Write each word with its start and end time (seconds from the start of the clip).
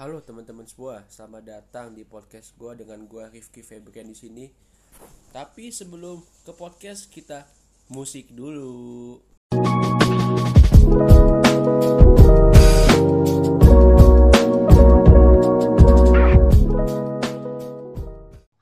Halo 0.00 0.16
teman-teman 0.24 0.64
semua, 0.64 1.04
selamat 1.12 1.44
datang 1.44 1.92
di 1.92 2.08
podcast 2.08 2.56
gue 2.56 2.72
dengan 2.72 3.04
gue 3.04 3.20
Rifki 3.20 3.60
Febrian 3.60 4.08
di 4.08 4.16
sini. 4.16 4.48
Tapi 5.28 5.68
sebelum 5.68 6.24
ke 6.40 6.56
podcast 6.56 7.12
kita 7.12 7.44
musik 7.92 8.32
dulu. 8.32 9.20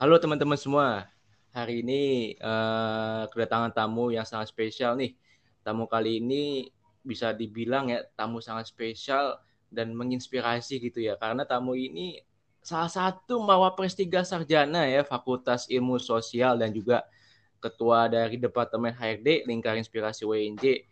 Halo 0.02 0.18
teman-teman 0.18 0.58
semua, 0.58 1.06
hari 1.54 1.86
ini 1.86 2.34
uh, 2.42 3.30
kedatangan 3.30 3.70
tamu 3.78 4.10
yang 4.10 4.26
sangat 4.26 4.50
spesial 4.50 4.98
nih. 4.98 5.14
Tamu 5.62 5.86
kali 5.86 6.18
ini 6.18 6.66
bisa 7.06 7.30
dibilang 7.30 7.94
ya 7.94 8.02
tamu 8.18 8.42
sangat 8.42 8.66
spesial 8.66 9.38
dan 9.68 9.92
menginspirasi 9.92 10.80
gitu 10.80 10.98
ya. 11.00 11.14
Karena 11.16 11.44
tamu 11.44 11.76
ini 11.76 12.20
salah 12.64 12.90
satu 12.90 13.40
mawapres 13.40 13.94
tiga 13.96 14.26
sarjana 14.26 14.84
ya 14.84 15.06
Fakultas 15.06 15.70
Ilmu 15.70 15.96
Sosial 15.96 16.58
dan 16.60 16.74
juga 16.74 17.06
ketua 17.58 18.06
dari 18.10 18.36
Departemen 18.36 18.94
HRD 18.94 19.46
Lingkar 19.46 19.78
Inspirasi 19.78 20.26
WNJ 20.26 20.84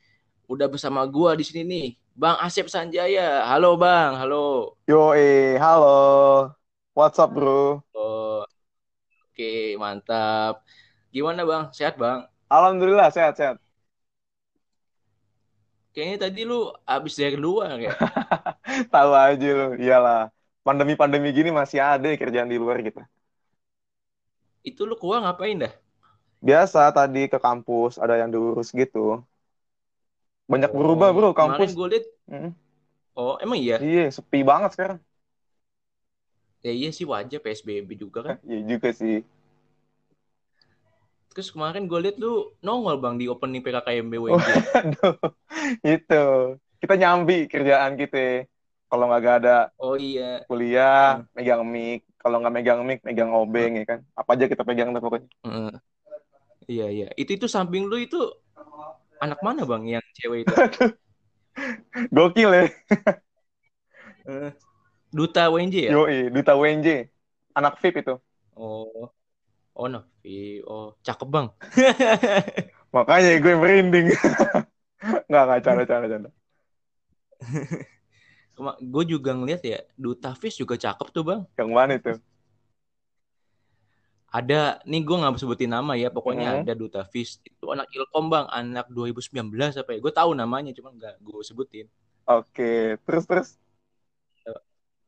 udah 0.46 0.70
bersama 0.70 1.02
gua 1.06 1.34
di 1.34 1.42
sini 1.42 1.62
nih 1.66 1.88
Bang 2.16 2.38
Asep 2.40 2.70
Sanjaya. 2.70 3.44
Halo 3.44 3.76
Bang. 3.76 4.16
Halo. 4.16 4.78
Yo 4.88 5.12
eh 5.12 5.58
halo. 5.60 6.54
What's 6.96 7.20
up 7.20 7.34
bro? 7.34 7.84
Oh, 7.92 8.40
oke 9.28 9.52
mantap. 9.76 10.64
Gimana 11.12 11.44
Bang? 11.44 11.68
Sehat 11.76 12.00
Bang? 12.00 12.24
Alhamdulillah 12.48 13.10
sehat 13.12 13.36
sehat 13.36 13.65
Kayaknya 15.96 16.28
tadi 16.28 16.44
lu 16.44 16.68
abis 16.84 17.16
dari 17.16 17.40
luar 17.40 17.80
ya? 17.80 17.96
Tahu 18.94 19.10
aja 19.16 19.48
lu, 19.48 19.80
iyalah. 19.80 20.28
Pandemi-pandemi 20.60 21.32
gini 21.32 21.48
masih 21.48 21.80
ada 21.80 22.04
kerjaan 22.12 22.52
di 22.52 22.60
luar 22.60 22.84
kita. 22.84 23.08
Itu 24.60 24.84
lu 24.84 25.00
keluar 25.00 25.24
ngapain 25.24 25.56
dah? 25.56 25.72
Biasa 26.44 26.92
tadi 26.92 27.32
ke 27.32 27.40
kampus, 27.40 27.96
ada 27.96 28.20
yang 28.20 28.28
diurus 28.28 28.76
gitu. 28.76 29.24
Banyak 30.44 30.68
oh, 30.68 30.76
berubah 30.76 31.16
bro 31.16 31.32
kampus. 31.32 31.72
Kemarin 31.72 31.80
gue 31.80 31.88
liat. 31.88 32.04
Hmm. 32.28 32.50
Oh 33.16 33.40
emang 33.40 33.56
iya? 33.56 33.80
Iya, 33.80 34.12
sepi 34.12 34.44
banget 34.44 34.76
sekarang. 34.76 34.98
Ya 36.60 36.76
iya 36.76 36.92
sih 36.92 37.08
wajar 37.08 37.40
PSBB 37.40 37.96
juga 37.96 38.20
kan. 38.20 38.36
Iya 38.44 38.76
juga 38.76 38.92
sih. 38.92 39.24
Terus 41.36 41.52
kemarin 41.52 41.84
gue 41.84 42.00
liat 42.00 42.16
lu 42.16 42.48
nongol 42.64 42.96
bang 42.96 43.20
di 43.20 43.28
opening 43.28 43.60
PKKMB. 43.60 44.12
Oh, 44.32 44.40
aduh, 44.80 45.20
itu. 45.84 46.24
Kita 46.80 46.96
nyambi 46.96 47.44
kerjaan 47.44 48.00
kita. 48.00 48.48
Kalau 48.88 49.04
nggak 49.12 49.44
ada 49.44 49.68
oh 49.76 50.00
iya 50.00 50.40
kuliah, 50.48 51.20
hmm. 51.20 51.36
megang 51.36 51.62
mic. 51.68 52.08
Kalau 52.16 52.40
nggak 52.40 52.54
megang 52.56 52.80
mic, 52.88 53.04
megang 53.04 53.36
obeng 53.36 53.76
hmm. 53.76 53.80
ya 53.82 53.84
kan. 53.84 54.00
Apa 54.16 54.32
aja 54.32 54.48
kita 54.48 54.64
pegang 54.64 54.96
tuh 54.96 55.04
pokoknya. 55.04 55.28
Hmm. 55.44 55.76
Iya 56.64 56.86
iya. 56.88 57.08
Itu 57.20 57.36
itu 57.36 57.52
samping 57.52 57.84
lu 57.84 58.00
itu 58.00 58.16
anak 59.20 59.44
mana 59.44 59.68
bang 59.68 60.00
yang 60.00 60.06
cewek 60.16 60.48
itu? 60.48 60.54
Gokil 62.16 62.48
ya. 62.48 62.64
duta 65.16 65.52
WNJ 65.52 65.76
ya? 65.88 65.92
Yoi, 65.92 66.32
duta 66.32 66.56
WNJ. 66.56 67.12
Anak 67.52 67.76
VIP 67.76 68.00
itu. 68.00 68.16
Oh. 68.56 69.12
Oh 69.76 69.92
Nafi, 69.92 70.64
oh 70.64 70.96
cakep 71.04 71.28
bang. 71.28 71.46
Makanya 72.96 73.36
gue 73.44 73.54
merinding. 73.60 74.08
nggak 75.28 75.42
nggak 75.44 75.60
cara 75.60 75.82
cara 75.84 76.04
cara. 76.08 76.28
gue 78.80 79.04
juga 79.04 79.36
ngeliat 79.36 79.60
ya, 79.60 79.84
Duta 79.92 80.32
Fish 80.32 80.56
juga 80.56 80.80
cakep 80.80 81.12
tuh 81.12 81.24
bang. 81.28 81.40
Yang 81.60 81.70
mana 81.76 81.92
itu? 82.00 82.12
Ada, 84.32 84.80
nih 84.88 85.04
gue 85.04 85.16
nggak 85.20 85.36
sebutin 85.36 85.68
nama 85.68 85.92
ya, 85.92 86.08
pokoknya 86.08 86.48
hmm. 86.56 86.60
ada 86.64 86.72
Duta 86.72 87.02
Fish. 87.04 87.36
Itu 87.44 87.76
anak 87.76 87.92
Ilkom 87.92 88.32
bang, 88.32 88.48
anak 88.48 88.88
2019 88.88 89.76
apa 89.76 89.90
ya? 89.92 89.98
Gue 90.00 90.12
tahu 90.16 90.32
namanya, 90.32 90.72
cuma 90.72 90.88
nggak 90.96 91.20
gue 91.20 91.40
sebutin. 91.44 91.86
Oke, 92.24 92.96
terus 93.04 93.24
terus. 93.28 93.48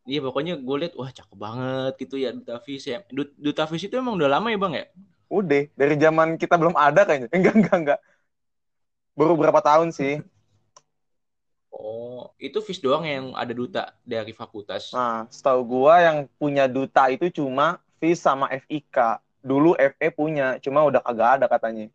Iya 0.09 0.25
pokoknya 0.25 0.57
gue 0.57 0.77
liat 0.81 0.95
wah 0.97 1.13
cakep 1.13 1.37
banget 1.37 1.93
gitu 2.01 2.17
ya 2.17 2.33
Duta 2.33 2.57
Fish 2.65 2.89
ya. 2.89 3.05
Duta 3.13 3.69
Fish 3.69 3.85
itu 3.93 3.95
emang 4.01 4.17
udah 4.17 4.41
lama 4.41 4.49
ya 4.49 4.57
bang 4.57 4.73
ya? 4.81 4.85
Udah 5.29 5.69
dari 5.77 5.95
zaman 6.01 6.41
kita 6.41 6.57
belum 6.57 6.73
ada 6.73 7.05
kayaknya. 7.05 7.29
Enggak 7.37 7.55
enggak 7.61 7.77
enggak. 7.77 8.01
Baru 9.13 9.37
berapa 9.37 9.61
tahun 9.61 9.93
sih? 9.93 10.25
Oh 11.69 12.33
itu 12.41 12.57
Fish 12.65 12.81
doang 12.81 13.05
yang 13.05 13.37
ada 13.37 13.53
duta 13.53 13.93
dari 14.01 14.33
fakultas. 14.33 14.97
Nah 14.97 15.29
setahu 15.29 15.61
gue 15.69 15.95
yang 16.01 16.19
punya 16.41 16.65
duta 16.65 17.13
itu 17.13 17.29
cuma 17.29 17.77
Fish 18.01 18.25
sama 18.25 18.49
FIK. 18.49 19.21
Dulu 19.45 19.77
FE 19.77 20.09
punya, 20.09 20.57
cuma 20.65 20.89
udah 20.89 21.05
kagak 21.05 21.31
ada 21.39 21.47
katanya. 21.47 21.93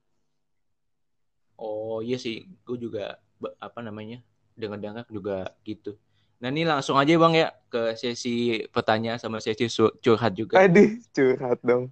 Oh 1.57 1.99
iya 2.05 2.21
sih, 2.21 2.45
gue 2.65 2.77
juga 2.77 3.17
apa 3.57 3.79
namanya 3.81 4.21
dengar-dengar 4.53 5.05
juga 5.09 5.49
gitu. 5.65 5.97
Nah 6.43 6.51
ini 6.51 6.67
langsung 6.67 6.99
aja 6.99 7.15
bang 7.15 7.33
ya 7.39 7.47
ke 7.71 7.95
sesi 7.95 8.67
pertanyaan 8.67 9.15
sama 9.15 9.39
sesi 9.39 9.63
curhat 10.03 10.35
juga. 10.35 10.59
Aduh 10.59 10.99
curhat 11.15 11.63
dong. 11.63 11.87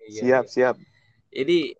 Iya, 0.00 0.20
siap 0.24 0.44
iya. 0.48 0.52
siap. 0.72 0.76
Jadi 1.28 1.76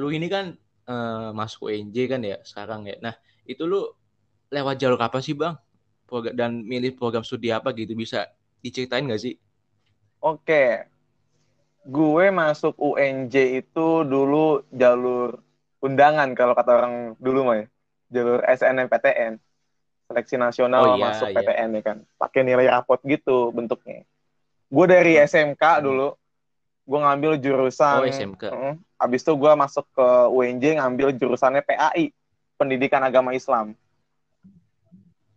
lu 0.00 0.08
ini 0.08 0.32
kan 0.32 0.56
uh, 0.88 1.36
masuk 1.36 1.68
UNJ 1.68 1.96
kan 2.08 2.24
ya 2.24 2.40
sekarang 2.40 2.88
ya. 2.88 2.96
Nah 3.04 3.12
itu 3.44 3.68
lu 3.68 3.92
lewat 4.48 4.80
jalur 4.80 4.96
apa 4.96 5.20
sih 5.20 5.36
bang? 5.36 5.60
Program, 6.08 6.32
dan 6.32 6.64
milih 6.64 6.96
program 6.96 7.20
studi 7.20 7.52
apa 7.52 7.68
gitu 7.76 7.92
bisa 7.92 8.24
diceritain 8.64 9.04
gak 9.04 9.20
sih? 9.20 9.36
Oke, 10.24 10.88
gue 11.84 12.24
masuk 12.32 12.72
UNJ 12.80 13.62
itu 13.62 13.86
dulu 14.08 14.64
jalur 14.72 15.44
undangan 15.84 16.32
kalau 16.32 16.56
kata 16.56 16.72
orang 16.72 16.94
dulu 17.20 17.52
mah 17.52 17.56
ya. 17.60 17.66
Jalur 18.10 18.40
SNMPTN 18.48 19.49
seleksi 20.10 20.34
nasional 20.34 20.82
oh, 20.82 20.94
iya, 20.98 21.02
masuk 21.06 21.30
iya. 21.30 21.38
PTN 21.38 21.70
ya 21.78 21.82
kan. 21.86 21.98
Pakai 22.18 22.42
nilai 22.42 22.66
rapot 22.66 22.98
gitu 23.06 23.54
bentuknya. 23.54 24.02
Gue 24.66 24.86
dari 24.90 25.14
hmm. 25.14 25.30
SMK 25.30 25.62
hmm. 25.62 25.82
dulu 25.86 26.08
gue 26.90 26.98
ngambil 26.98 27.32
jurusan 27.38 28.02
oh, 28.02 28.10
SMK. 28.10 28.42
Uh, 28.50 28.74
abis 28.98 29.22
itu 29.22 29.32
gue 29.38 29.52
masuk 29.54 29.86
ke 29.94 30.08
UNJ 30.34 30.82
ngambil 30.82 31.14
jurusannya 31.14 31.62
PAI 31.62 32.10
pendidikan 32.58 32.98
agama 33.06 33.30
Islam. 33.30 33.78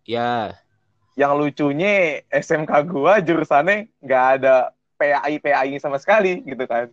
Ya. 0.09 0.57
Yang 1.13 1.33
lucunya 1.37 2.25
SMK 2.33 2.73
gue 2.89 3.13
jurusannya 3.29 3.93
nggak 4.01 4.25
ada 4.41 4.73
PAI 4.97 5.37
PAI 5.37 5.77
sama 5.77 6.01
sekali 6.01 6.41
gitu 6.41 6.65
kan. 6.65 6.89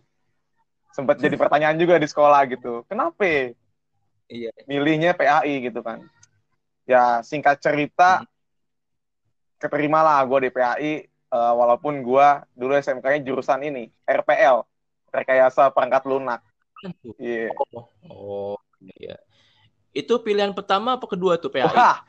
Sempat 0.93 1.17
jadi 1.17 1.33
pertanyaan 1.33 1.81
juga 1.81 1.97
di 1.97 2.05
sekolah 2.05 2.45
gitu. 2.45 2.85
Kenapa? 2.85 3.57
Iya. 4.29 4.53
Milihnya 4.69 5.17
PAI 5.17 5.65
gitu 5.65 5.81
kan 5.81 6.05
ya 6.91 7.23
singkat 7.23 7.63
cerita 7.63 8.19
hmm. 8.19 8.27
keterima 9.63 10.03
lah 10.03 10.19
gue 10.27 10.47
di 10.47 10.49
PAI 10.51 10.93
uh, 11.31 11.37
eh, 11.39 11.53
walaupun 11.55 12.03
gue 12.03 12.27
dulu 12.51 12.75
SMK-nya 12.75 13.23
jurusan 13.23 13.63
ini 13.63 13.87
RPL 14.03 14.67
rekayasa 15.11 15.71
perangkat 15.71 16.03
lunak. 16.07 16.41
Iya. 17.21 17.51
Yeah. 17.51 17.63
Oh, 17.75 17.85
oh 18.09 18.55
iya. 18.97 19.15
Itu 19.91 20.23
pilihan 20.23 20.55
pertama 20.55 20.95
apa 20.95 21.05
kedua 21.07 21.35
tuh 21.39 21.51
PAI? 21.51 21.67
Wah, 21.67 22.03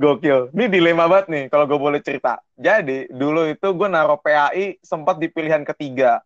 gokil. 0.00 0.52
Ini 0.52 0.64
dilema 0.68 1.08
banget 1.08 1.26
nih 1.28 1.44
kalau 1.52 1.64
gue 1.68 1.78
boleh 1.78 2.00
cerita. 2.00 2.40
Jadi 2.56 3.08
dulu 3.12 3.48
itu 3.48 3.68
gue 3.72 3.88
naruh 3.88 4.18
PAI 4.20 4.80
sempat 4.82 5.20
di 5.20 5.28
pilihan 5.28 5.62
ketiga. 5.64 6.24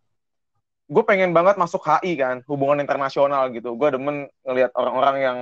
Gue 0.87 1.03
pengen 1.03 1.35
banget 1.35 1.59
masuk 1.59 1.83
HI 1.83 2.15
kan, 2.15 2.39
hubungan 2.47 2.79
internasional 2.79 3.51
gitu. 3.51 3.75
Gue 3.75 3.91
demen 3.91 4.31
ngelihat 4.47 4.71
orang-orang 4.71 5.15
yang 5.19 5.37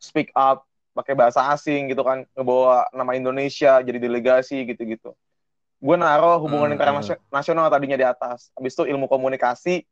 speak 0.00 0.32
up, 0.32 0.64
pakai 0.96 1.12
bahasa 1.12 1.44
asing 1.52 1.92
gitu 1.92 2.00
kan 2.00 2.24
ngebawa 2.32 2.88
nama 2.96 3.12
Indonesia 3.12 3.84
jadi 3.84 4.00
delegasi 4.00 4.64
gitu-gitu. 4.64 5.12
Gue 5.76 5.96
naruh 6.00 6.40
hubungan 6.40 6.72
hmm, 6.72 6.80
internasional 6.80 7.68
tadinya 7.68 8.00
di 8.00 8.06
atas. 8.08 8.48
Habis 8.56 8.72
itu 8.72 8.88
ilmu 8.88 9.04
komunikasi 9.04 9.84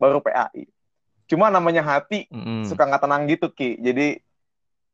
baru 0.00 0.24
PAI 0.24 0.64
cuma 1.26 1.50
namanya 1.50 1.82
hati 1.82 2.30
hmm. 2.30 2.66
suka 2.70 2.86
nggak 2.86 3.02
tenang 3.02 3.22
gitu 3.26 3.50
ki. 3.50 3.78
Jadi 3.82 4.22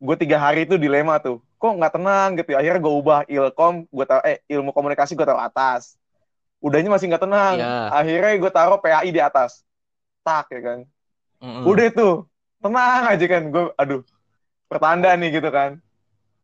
gue 0.02 0.16
tiga 0.18 0.40
hari 0.40 0.64
itu 0.64 0.80
dilema 0.80 1.20
tuh. 1.20 1.44
Kok 1.60 1.78
nggak 1.78 1.94
tenang 1.94 2.28
gitu 2.40 2.56
akhirnya 2.58 2.80
gue 2.82 2.94
ubah 2.98 3.20
ilkom 3.28 3.86
gue 3.86 4.04
taruh 4.08 4.24
eh 4.26 4.42
ilmu 4.50 4.72
komunikasi 4.72 5.14
gue 5.14 5.24
taruh 5.28 5.44
atas. 5.44 5.94
Udahnya 6.58 6.90
masih 6.90 7.12
nggak 7.12 7.22
tenang. 7.22 7.54
Yeah. 7.60 7.88
akhirnya 7.92 8.34
gue 8.40 8.50
taruh 8.50 8.78
PAI 8.80 9.12
di 9.12 9.20
atas. 9.20 9.62
Tak 10.24 10.50
ya 10.50 10.60
kan? 10.64 10.78
Mm 11.42 11.68
udah 11.68 11.88
tuh 11.92 12.14
tenang 12.64 13.04
aja 13.06 13.26
kan? 13.28 13.42
Gue 13.52 13.64
aduh 13.76 14.02
pertanda 14.72 15.12
nih 15.12 15.36
gitu 15.36 15.52
kan. 15.52 15.76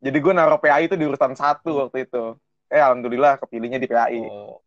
Jadi 0.05 0.19
gue 0.21 0.33
naruh 0.37 0.61
PAI 0.61 0.87
itu 0.87 0.95
di 0.95 1.09
urutan 1.09 1.33
satu 1.33 1.73
hmm. 1.73 1.81
waktu 1.89 1.97
itu. 2.05 2.37
Eh 2.69 2.79
alhamdulillah 2.79 3.41
kepilihnya 3.41 3.81
di 3.81 3.89
PAI. 3.89 4.21
Oh. 4.29 4.61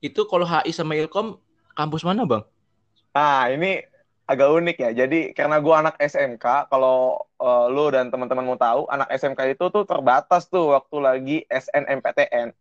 Itu 0.00 0.24
kalau 0.24 0.48
HI 0.48 0.72
sama 0.72 0.96
Ilkom 0.96 1.36
kampus 1.76 2.04
mana 2.04 2.24
bang? 2.24 2.44
Nah 3.12 3.48
ini 3.52 3.80
agak 4.24 4.48
unik 4.52 4.76
ya. 4.80 4.90
Jadi 5.04 5.32
karena 5.36 5.60
gue 5.60 5.74
anak 5.74 5.96
SMK, 6.00 6.68
kalau 6.72 7.24
uh, 7.40 7.68
lu 7.68 7.92
dan 7.92 8.08
teman-teman 8.08 8.44
mau 8.44 8.58
tahu, 8.58 8.88
anak 8.88 9.08
SMK 9.12 9.56
itu 9.56 9.64
tuh 9.68 9.84
terbatas 9.84 10.48
tuh 10.48 10.72
waktu 10.76 10.96
lagi 11.00 11.36
SNMPTN. 11.48 12.52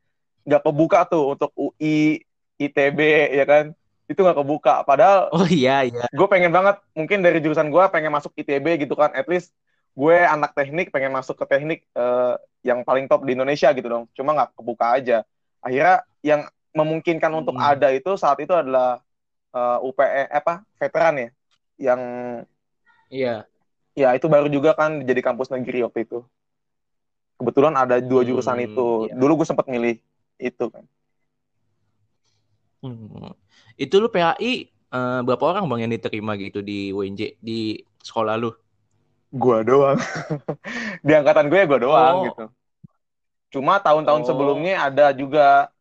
Nggak 0.43 0.61
kebuka 0.63 1.07
tuh 1.07 1.35
untuk 1.35 1.51
UI, 1.55 2.19
ITB, 2.59 2.99
ya 3.31 3.45
kan? 3.47 3.65
Itu 4.07 4.21
nggak 4.21 4.37
kebuka. 4.39 4.83
Padahal 4.83 5.31
Oh 5.31 5.47
iya, 5.47 5.87
iya. 5.87 6.05
gue 6.11 6.27
pengen 6.27 6.51
banget, 6.51 6.79
mungkin 6.93 7.23
dari 7.23 7.39
jurusan 7.39 7.71
gue 7.71 7.83
pengen 7.91 8.11
masuk 8.11 8.35
ITB 8.35 8.87
gitu 8.87 8.93
kan. 8.93 9.11
At 9.15 9.27
least 9.27 9.55
gue 9.93 10.17
anak 10.25 10.57
teknik 10.57 10.89
pengen 10.89 11.13
masuk 11.13 11.37
ke 11.37 11.45
teknik 11.45 11.79
uh, 11.93 12.35
yang 12.65 12.81
paling 12.81 13.05
top 13.05 13.23
di 13.23 13.37
Indonesia 13.37 13.69
gitu 13.71 13.87
dong. 13.87 14.03
Cuma 14.17 14.35
nggak 14.35 14.57
kebuka 14.57 14.99
aja. 14.99 15.17
Akhirnya 15.63 16.03
yang 16.23 16.47
memungkinkan 16.73 17.31
hmm. 17.31 17.39
untuk 17.45 17.55
ada 17.55 17.93
itu 17.93 18.17
saat 18.17 18.41
itu 18.41 18.51
adalah 18.51 18.99
uh, 19.53 19.77
eh, 19.77 19.87
UPE 19.87 20.23
apa 20.33 20.65
veteran 20.81 21.15
ya 21.15 21.29
yang 21.77 22.01
iya 23.13 23.35
ya 23.93 24.09
itu 24.17 24.25
baru 24.25 24.49
juga 24.49 24.73
kan 24.73 25.05
jadi 25.05 25.21
kampus 25.21 25.53
negeri 25.53 25.85
waktu 25.85 26.09
itu 26.09 26.25
kebetulan 27.37 27.77
ada 27.77 28.01
dua 28.01 28.25
hmm, 28.25 28.29
jurusan 28.33 28.57
hmm, 28.57 28.67
itu 28.73 28.87
iya. 29.09 29.13
dulu 29.17 29.41
gue 29.41 29.47
sempat 29.47 29.69
milih 29.69 30.01
itu 30.41 30.65
kan 30.69 30.83
hmm. 32.83 33.33
itu 33.79 33.95
lu 33.97 34.11
PAI 34.11 34.27
uh, 34.35 34.53
eh, 34.93 35.19
berapa 35.23 35.43
orang 35.55 35.65
bang 35.71 35.87
yang 35.87 35.93
diterima 35.95 36.35
gitu 36.35 36.59
di 36.59 36.91
UNJ 36.91 37.39
di 37.39 37.79
sekolah 38.03 38.35
lu 38.37 38.51
gua 39.33 39.65
doang 39.65 39.97
di 41.07 41.11
angkatan 41.15 41.49
gue 41.49 41.57
ya 41.57 41.65
gua 41.65 41.81
doang 41.81 42.15
oh. 42.19 42.23
gitu 42.29 42.45
cuma 43.53 43.81
tahun-tahun 43.81 44.21
oh. 44.21 44.27
sebelumnya 44.27 44.75
ada 44.91 45.09
juga 45.15 45.73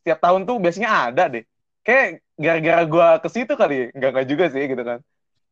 setiap 0.00 0.18
tahun 0.24 0.48
tuh 0.48 0.56
biasanya 0.56 1.12
ada 1.12 1.28
deh. 1.28 1.44
Kayak 1.84 2.24
gara-gara 2.40 2.82
gue 2.88 3.08
ke 3.20 3.28
situ 3.28 3.52
kali, 3.52 3.92
nggak 3.92 4.10
nggak 4.16 4.26
juga 4.26 4.44
sih 4.48 4.64
gitu 4.64 4.80
kan. 4.80 4.98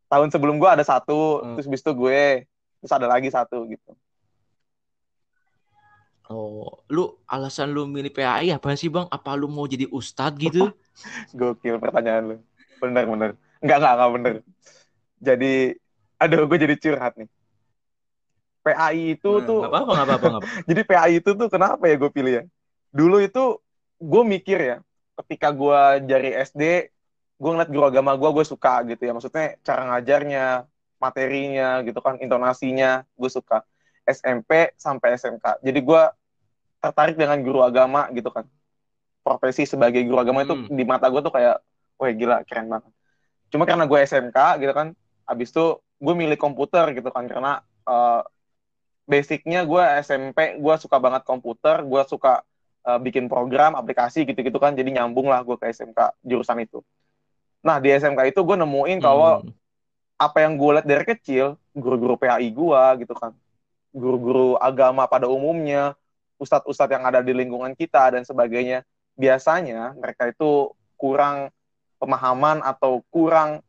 Tahun 0.08 0.28
sebelum 0.32 0.56
gue 0.56 0.70
ada 0.72 0.80
satu, 0.80 1.44
hmm. 1.44 1.54
terus 1.60 1.68
bis 1.68 1.84
itu 1.84 1.92
gue, 1.92 2.48
terus 2.80 2.92
ada 2.96 3.04
lagi 3.04 3.28
satu 3.28 3.68
gitu. 3.68 3.92
Oh, 6.28 6.84
lu 6.92 7.16
alasan 7.24 7.72
lu 7.72 7.88
milih 7.88 8.12
PAI 8.12 8.52
apa 8.52 8.76
sih 8.76 8.92
bang? 8.92 9.08
Apa 9.08 9.32
lu 9.32 9.48
mau 9.48 9.64
jadi 9.64 9.88
ustad 9.88 10.36
gitu? 10.36 10.68
Gokil 11.38 11.80
pertanyaan 11.80 12.22
lu. 12.24 12.36
Bener 12.78 13.04
bener. 13.08 13.30
Enggak 13.64 13.76
enggak 13.80 13.94
enggak 13.96 14.10
bener. 14.12 14.34
Jadi, 15.18 15.54
aduh 16.20 16.44
gue 16.44 16.58
jadi 16.60 16.76
curhat 16.76 17.16
nih. 17.16 17.28
PAI 18.60 19.16
itu 19.16 19.30
hmm, 19.40 19.46
tuh. 19.48 19.60
Gak 19.64 19.72
apa-apa, 19.72 19.92
gak 19.96 20.06
apa-apa, 20.06 20.28
apa. 20.44 20.48
jadi 20.68 20.80
PAI 20.84 21.12
itu 21.24 21.30
tuh 21.32 21.48
kenapa 21.48 21.88
ya 21.88 21.96
gue 21.96 22.10
pilih 22.12 22.32
ya? 22.38 22.44
Dulu 22.92 23.16
itu 23.24 23.44
gue 23.98 24.22
mikir 24.22 24.58
ya 24.60 24.76
ketika 25.24 25.50
gue 25.50 25.80
dari 26.06 26.30
SD 26.30 26.62
gue 27.38 27.50
ngeliat 27.50 27.70
guru 27.70 27.86
agama 27.90 28.14
gue 28.14 28.30
gue 28.30 28.46
suka 28.46 28.82
gitu 28.86 29.02
ya 29.02 29.12
maksudnya 29.14 29.58
cara 29.66 29.82
ngajarnya 29.90 30.66
materinya 30.98 31.82
gitu 31.86 31.98
kan 32.02 32.18
intonasinya 32.22 33.02
gue 33.14 33.30
suka 33.30 33.66
SMP 34.08 34.72
sampai 34.80 35.16
SMK 35.20 35.60
jadi 35.60 35.80
gue 35.80 36.02
tertarik 36.78 37.16
dengan 37.18 37.38
guru 37.44 37.60
agama 37.62 38.08
gitu 38.14 38.32
kan 38.32 38.46
profesi 39.22 39.68
sebagai 39.68 40.00
guru 40.06 40.22
agama 40.22 40.42
itu 40.42 40.54
hmm. 40.56 40.72
di 40.72 40.84
mata 40.88 41.06
gue 41.12 41.20
tuh 41.20 41.34
kayak 41.34 41.60
wah 41.98 42.10
gila 42.10 42.36
keren 42.48 42.72
banget 42.72 42.92
cuma 43.52 43.64
karena 43.68 43.84
gue 43.84 43.98
SMK 44.00 44.38
gitu 44.64 44.72
kan 44.72 44.96
abis 45.28 45.48
itu 45.52 45.66
gue 45.98 46.14
milih 46.14 46.38
komputer 46.40 46.94
gitu 46.96 47.10
kan 47.12 47.28
karena 47.28 47.60
uh, 47.84 48.22
basicnya 49.08 49.64
gue 49.64 49.84
SMP 50.04 50.60
gue 50.60 50.74
suka 50.80 50.96
banget 51.00 51.24
komputer 51.24 51.84
gue 51.84 52.02
suka 52.08 52.44
uh, 52.88 52.98
bikin 53.00 53.28
program, 53.28 53.76
aplikasi 53.76 54.24
gitu-gitu 54.24 54.56
kan. 54.56 54.72
Jadi 54.72 54.96
nyambung 54.96 55.28
lah 55.28 55.44
gue 55.44 55.60
ke 55.60 55.68
SMK 55.68 56.24
jurusan 56.24 56.64
itu. 56.64 56.80
Nah 57.60 57.76
di 57.82 57.92
SMK 57.92 58.32
itu 58.32 58.40
gue 58.40 58.56
nemuin 58.56 58.98
kalau 59.04 59.44
hmm. 59.44 59.52
apa 60.16 60.38
yang 60.44 60.56
gue 60.56 60.70
lihat 60.80 60.86
dari 60.88 61.04
kecil, 61.04 61.60
guru-guru 61.76 62.16
PAI 62.16 62.48
gue 62.48 62.82
gitu 63.04 63.14
kan, 63.14 63.36
guru-guru 63.94 64.54
agama 64.60 65.08
pada 65.08 65.26
umumnya, 65.26 65.96
ustadz-ustadz 66.38 66.94
yang 66.94 67.04
ada 67.08 67.20
di 67.24 67.32
lingkungan 67.34 67.72
kita 67.74 68.14
dan 68.14 68.22
sebagainya, 68.22 68.84
biasanya 69.18 69.96
mereka 69.98 70.30
itu 70.30 70.72
kurang 70.98 71.50
pemahaman 71.98 72.62
atau 72.62 73.02
kurang 73.10 73.64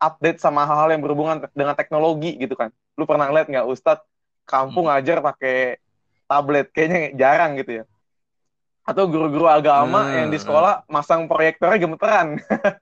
update 0.00 0.40
sama 0.40 0.64
hal-hal 0.64 0.92
yang 0.92 1.02
berhubungan 1.04 1.44
dengan 1.52 1.76
teknologi 1.76 2.36
gitu 2.36 2.56
kan. 2.56 2.72
Lu 2.96 3.04
pernah 3.04 3.28
lihat 3.28 3.48
nggak 3.50 3.66
ustadz 3.68 4.04
kampung 4.48 4.88
hmm. 4.88 4.96
ngajar 4.96 5.18
pakai 5.20 5.80
tablet? 6.24 6.68
Kayaknya 6.72 7.00
jarang 7.16 7.56
gitu 7.60 7.82
ya 7.82 7.84
atau 8.84 9.08
guru-guru 9.08 9.48
agama 9.48 10.04
hmm. 10.04 10.14
yang 10.14 10.28
di 10.28 10.38
sekolah 10.38 10.84
masang 10.92 11.24
proyektornya 11.24 11.80
gemeteran 11.80 12.36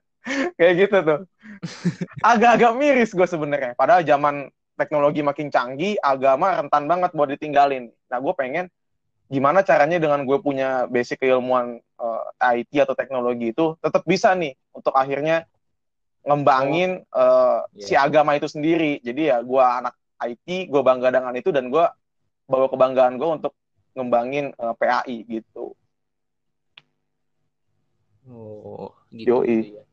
kayak 0.59 0.75
gitu 0.87 0.97
tuh 1.03 1.21
agak-agak 2.31 2.73
miris 2.75 3.15
gue 3.15 3.27
sebenarnya 3.27 3.79
padahal 3.79 4.03
zaman 4.03 4.50
teknologi 4.82 5.23
makin 5.23 5.49
canggih 5.49 5.94
agama 6.02 6.58
rentan 6.58 6.90
banget 6.90 7.14
buat 7.14 7.31
ditinggalin 7.31 7.94
nah 8.11 8.19
gue 8.19 8.34
pengen 8.34 8.67
gimana 9.31 9.64
caranya 9.64 9.96
dengan 9.96 10.26
gue 10.26 10.38
punya 10.43 10.90
basic 10.90 11.23
keilmuan 11.25 11.81
uh, 11.96 12.23
eh, 12.52 12.67
IT 12.67 12.84
atau 12.84 12.93
teknologi 12.99 13.55
itu 13.55 13.79
tetap 13.81 14.02
bisa 14.05 14.34
nih 14.34 14.52
untuk 14.75 14.93
akhirnya 14.93 15.49
ngembangin 16.26 17.06
oh. 17.14 17.19
uh, 17.19 17.58
yeah. 17.73 17.87
si 17.87 17.94
agama 17.94 18.37
itu 18.37 18.50
sendiri 18.50 19.00
jadi 19.00 19.23
ya 19.23 19.37
gue 19.40 19.62
anak 19.62 19.94
IT 20.20 20.69
gue 20.69 20.82
bangga 20.85 21.08
dengan 21.14 21.32
itu 21.32 21.49
dan 21.49 21.70
gue 21.73 21.87
bawa 22.50 22.67
kebanggaan 22.69 23.17
gue 23.17 23.31
untuk 23.40 23.52
ngembangin 23.96 24.52
uh, 24.58 24.73
eh, 24.73 24.75
PAI 24.76 25.19
gitu 25.25 25.73
Oh, 28.31 28.94
gitu. 29.11 29.43
Yoi. 29.43 29.75
Ya. 29.75 29.85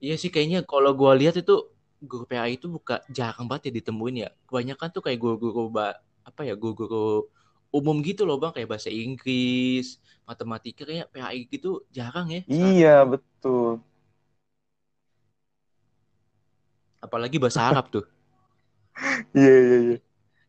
Iya 0.00 0.14
sih 0.16 0.32
kayaknya 0.32 0.64
kalau 0.64 0.96
gue 0.96 1.12
lihat 1.20 1.36
itu 1.36 1.68
guru 2.00 2.24
PA 2.24 2.48
itu 2.48 2.66
buka 2.66 3.04
jarang 3.12 3.44
banget 3.46 3.70
ya 3.70 3.72
ditemuin 3.84 4.16
ya. 4.26 4.28
Kebanyakan 4.48 4.88
tuh 4.90 5.02
kayak 5.04 5.20
guru-guru 5.20 5.68
apa 6.24 6.40
ya 6.44 6.54
guru-guru 6.56 7.28
umum 7.70 8.02
gitu 8.02 8.26
loh 8.26 8.36
bang 8.36 8.50
kayak 8.50 8.68
bahasa 8.68 8.90
Inggris, 8.90 10.02
matematika 10.26 10.82
kayak 10.82 11.08
PAI 11.14 11.46
gitu 11.46 11.86
jarang 11.94 12.26
ya. 12.30 12.42
Iya 12.50 12.96
betul. 13.06 13.78
Apalagi 17.00 17.40
bahasa 17.40 17.64
Arab 17.64 17.88
tuh. 17.88 18.04
Iya 19.32 19.54
iya 19.64 19.78
iya. 19.80 19.98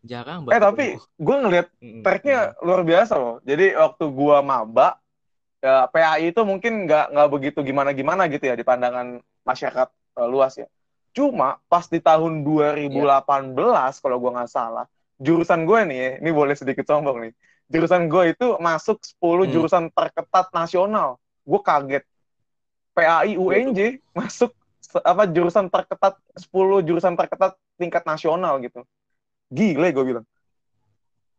Jarang 0.01 0.43
banget. 0.43 0.57
Eh 0.57 0.61
tapi 0.61 0.85
gue 0.97 1.35
ngeliat 1.39 1.67
tracknya 2.03 2.57
luar 2.65 2.81
biasa 2.83 3.13
loh. 3.15 3.37
Jadi 3.45 3.77
waktu 3.77 4.05
gue 4.11 4.37
maba 4.41 4.97
ya, 5.61 5.87
PAI 5.87 6.33
itu 6.33 6.41
mungkin 6.41 6.89
nggak 6.89 7.13
nggak 7.15 7.29
begitu 7.31 7.59
gimana 7.61 7.93
gimana 7.93 8.25
gitu 8.27 8.49
ya 8.49 8.57
di 8.57 8.65
pandangan 8.65 9.21
masyarakat 9.45 9.87
uh, 10.17 10.27
luas 10.27 10.57
ya. 10.57 10.67
Cuma 11.11 11.59
pas 11.67 11.85
di 11.87 11.99
tahun 11.99 12.43
2018 12.47 12.87
yeah. 12.87 13.91
kalau 13.99 14.17
gue 14.19 14.31
nggak 14.31 14.51
salah, 14.51 14.85
jurusan 15.19 15.67
gue 15.67 15.79
nih, 15.85 16.23
ini 16.23 16.29
boleh 16.31 16.55
sedikit 16.55 16.87
sombong 16.87 17.29
nih. 17.29 17.33
Jurusan 17.71 18.11
gue 18.11 18.35
itu 18.35 18.47
masuk 18.59 18.99
10 18.99 19.19
hmm. 19.19 19.51
jurusan 19.51 19.83
terketat 19.91 20.47
nasional. 20.51 21.19
Gue 21.43 21.61
kaget. 21.63 22.03
PAI 22.91 23.39
UNJ 23.39 24.03
masuk 24.11 24.51
apa 24.99 25.23
jurusan 25.29 25.71
terketat 25.71 26.19
10 26.35 26.83
jurusan 26.83 27.15
terketat 27.15 27.55
tingkat 27.79 28.03
nasional 28.03 28.59
gitu. 28.59 28.83
Gile 29.47 29.95
gue 29.95 30.03
bilang. 30.03 30.25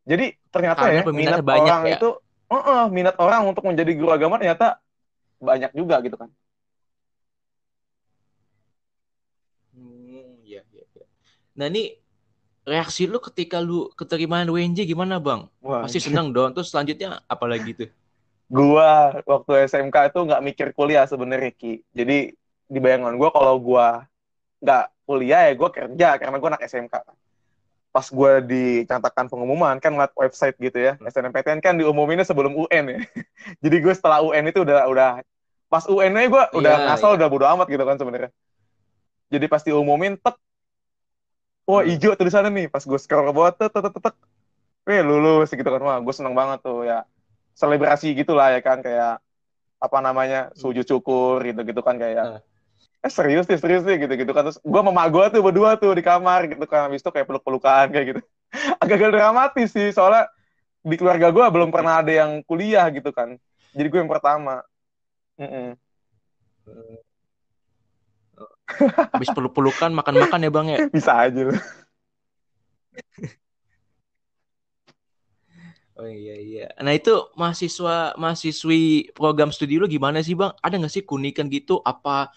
Jadi 0.09 0.35
ternyata 0.49 0.89
Karena 0.89 1.05
ya 1.05 1.13
minat 1.13 1.45
orang 1.45 1.83
ya. 1.87 1.97
itu 2.01 2.09
uh 2.51 2.57
-uh, 2.57 2.83
minat 2.89 3.17
orang 3.21 3.47
untuk 3.47 3.63
menjadi 3.69 3.93
guru 3.95 4.11
agama 4.11 4.41
ternyata 4.41 4.81
banyak 5.39 5.71
juga 5.77 6.03
gitu 6.03 6.17
kan. 6.19 6.31
Hmm, 9.77 10.43
ya, 10.43 10.63
ya, 10.75 10.85
ya. 10.97 11.07
Nah 11.59 11.67
ini 11.69 11.97
reaksi 12.63 13.11
lu 13.11 13.19
ketika 13.19 13.59
lu 13.59 13.91
keterima 13.99 14.47
WNJ 14.47 14.87
gimana 14.87 15.19
bang? 15.19 15.49
Wah, 15.61 15.85
Pasti 15.85 15.99
senang 15.99 16.31
dong. 16.31 16.55
Terus 16.55 16.71
selanjutnya 16.71 17.21
apa 17.27 17.45
lagi 17.49 17.75
tuh? 17.75 17.91
Gua 18.53 19.17
waktu 19.25 19.65
SMK 19.69 20.13
itu 20.13 20.19
nggak 20.29 20.43
mikir 20.45 20.69
kuliah 20.77 21.09
sebenarnya 21.09 21.51
Ki. 21.57 21.81
Jadi 21.93 22.33
di 22.69 22.79
bayangan 22.79 23.17
gua 23.17 23.31
kalau 23.33 23.57
gua 23.61 24.05
nggak 24.63 24.85
kuliah 25.09 25.51
ya 25.51 25.53
gua 25.57 25.71
kerja 25.73 26.09
karena 26.21 26.37
gua 26.39 26.49
anak 26.57 26.65
SMK 26.69 26.95
pas 27.93 28.09
gue 28.09 28.33
dicantakan 28.49 29.29
pengumuman 29.29 29.77
kan 29.77 29.93
ngeliat 29.93 30.17
website 30.17 30.57
gitu 30.57 30.81
ya 30.81 30.93
hmm. 30.97 31.13
SNMPTN 31.13 31.61
kan 31.61 31.77
diumuminnya 31.77 32.25
sebelum 32.25 32.57
UN 32.57 32.85
ya 32.89 33.01
jadi 33.63 33.77
gue 33.85 33.93
setelah 33.93 34.25
UN 34.25 34.49
itu 34.49 34.65
udah 34.65 34.89
udah 34.89 35.11
pas 35.69 35.85
UN-nya 35.85 36.29
gue 36.29 36.45
udah 36.57 36.73
yeah, 36.73 36.87
ngasal 36.89 37.13
yeah. 37.13 37.19
udah 37.21 37.29
bodo 37.29 37.45
amat 37.53 37.69
gitu 37.69 37.85
kan 37.85 38.01
sebenarnya 38.01 38.33
jadi 39.29 39.45
pas 39.45 39.61
diumumin 39.61 40.17
tek 40.17 40.37
wah 41.69 41.83
hmm. 41.83 41.91
hijau 41.95 42.13
tulisannya 42.19 42.51
nih. 42.53 42.67
Pas 42.71 42.83
gue 42.83 42.99
scroll 42.99 43.29
ke 43.29 43.33
bawah 43.35 43.53
tek 43.55 43.71
tek 43.71 43.83
tek 43.89 43.95
tek 43.99 44.17
eh 44.91 45.03
lulus 45.03 45.51
gitu 45.51 45.67
kan. 45.67 45.83
Wah 45.83 45.99
gue 46.03 46.15
seneng 46.15 46.35
banget 46.35 46.63
tuh 46.63 46.87
ya. 46.87 47.07
Selebrasi 47.55 48.17
gitulah 48.17 48.55
ya 48.55 48.61
kan. 48.61 48.81
Kayak 48.81 49.23
apa 49.83 49.99
namanya 49.99 50.55
sujud 50.55 50.87
syukur 50.87 51.43
gitu 51.43 51.61
gitu 51.63 51.81
kan 51.83 51.97
kayak. 51.99 52.39
Hmm. 52.39 52.41
Eh 53.03 53.11
serius 53.11 53.51
sih 53.51 53.59
serius 53.59 53.83
sih 53.83 53.99
gitu 53.99 54.15
gitu 54.15 54.33
kan. 54.35 54.47
Terus 54.47 54.59
gue 54.63 54.81
sama 54.81 55.05
gue 55.11 55.25
tuh 55.31 55.43
berdua 55.43 55.71
tuh 55.79 55.93
di 55.95 56.03
kamar 56.03 56.51
gitu 56.51 56.65
kan. 56.67 56.91
Habis 56.91 57.03
itu 57.03 57.11
kayak 57.11 57.27
peluk 57.27 57.43
pelukan 57.43 57.87
kayak 57.91 58.07
gitu. 58.17 58.21
Agak-agak 58.83 59.13
dramatis 59.17 59.71
sih 59.73 59.91
soalnya 59.91 60.29
di 60.83 60.99
keluarga 60.99 61.31
gue 61.31 61.47
belum 61.47 61.71
pernah 61.71 62.03
ada 62.03 62.11
yang 62.11 62.43
kuliah 62.43 62.91
gitu 62.91 63.15
kan. 63.15 63.39
Jadi 63.73 63.87
gue 63.89 64.01
yang 64.03 64.11
pertama. 64.11 64.63
Mm 65.41 65.49
-mm. 65.49 65.69
Habis 69.15 69.31
peluk-pelukan 69.35 69.91
makan-makan 69.93 70.41
ya 70.45 70.51
bang 70.51 70.67
ya. 70.73 70.79
Bisa 70.97 71.13
aja 71.29 71.41
loh. 71.49 71.59
Oh 76.03 76.09
iya 76.09 76.35
iya. 76.35 76.67
Nah 76.83 76.97
itu 76.97 77.15
mahasiswa 77.39 78.17
mahasiswi 78.19 79.13
program 79.15 79.55
studi 79.55 79.79
lu 79.79 79.87
gimana 79.87 80.19
sih 80.25 80.35
bang? 80.35 80.51
Ada 80.59 80.81
nggak 80.81 80.93
sih 80.93 81.05
kunikan 81.05 81.47
gitu? 81.47 81.79
Apa 81.85 82.33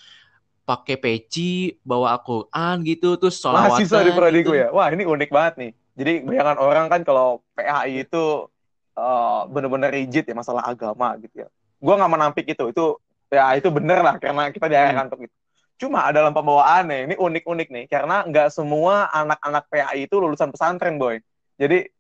pakai 0.65 0.98
peci, 0.98 1.77
bawa 1.86 2.18
Al-Quran 2.18 2.82
gitu, 2.84 3.15
terus 3.22 3.38
sholawatan 3.38 3.80
Mahasiswa 3.80 4.01
di 4.01 4.12
prodi 4.12 4.39
gitu? 4.42 4.58
ya. 4.58 4.74
Wah 4.74 4.89
ini 4.89 5.06
unik 5.06 5.30
banget 5.30 5.54
nih. 5.62 5.72
Jadi 5.96 6.13
bayangan 6.25 6.58
orang 6.60 6.86
kan 6.92 7.01
kalau 7.08 7.46
PAI 7.56 8.04
itu 8.04 8.50
uh, 8.98 9.42
bener-bener 9.48 9.94
rigid 9.94 10.25
ya 10.27 10.36
masalah 10.36 10.65
agama 10.65 11.15
gitu 11.22 11.46
ya. 11.46 11.48
Gue 11.80 11.94
nggak 11.96 12.12
menampik 12.12 12.46
itu. 12.50 12.65
Itu 12.74 13.00
ya 13.30 13.54
itu 13.56 13.70
bener 13.72 14.01
lah 14.01 14.18
karena 14.18 14.50
kita 14.51 14.65
diarahkan 14.68 15.06
hmm. 15.06 15.10
untuk 15.13 15.22
itu. 15.30 15.36
Cuma 15.75 16.08
dalam 16.15 16.32
pembawaannya 16.32 17.12
ini 17.12 17.15
unik-unik 17.20 17.67
nih 17.67 17.86
karena 17.91 18.24
nggak 18.24 18.48
semua 18.48 19.12
anak-anak 19.12 19.67
PAI 19.67 20.08
itu 20.08 20.15
lulusan 20.15 20.55
pesantren 20.55 20.96
boy. 20.96 21.20
Jadi 21.60 21.91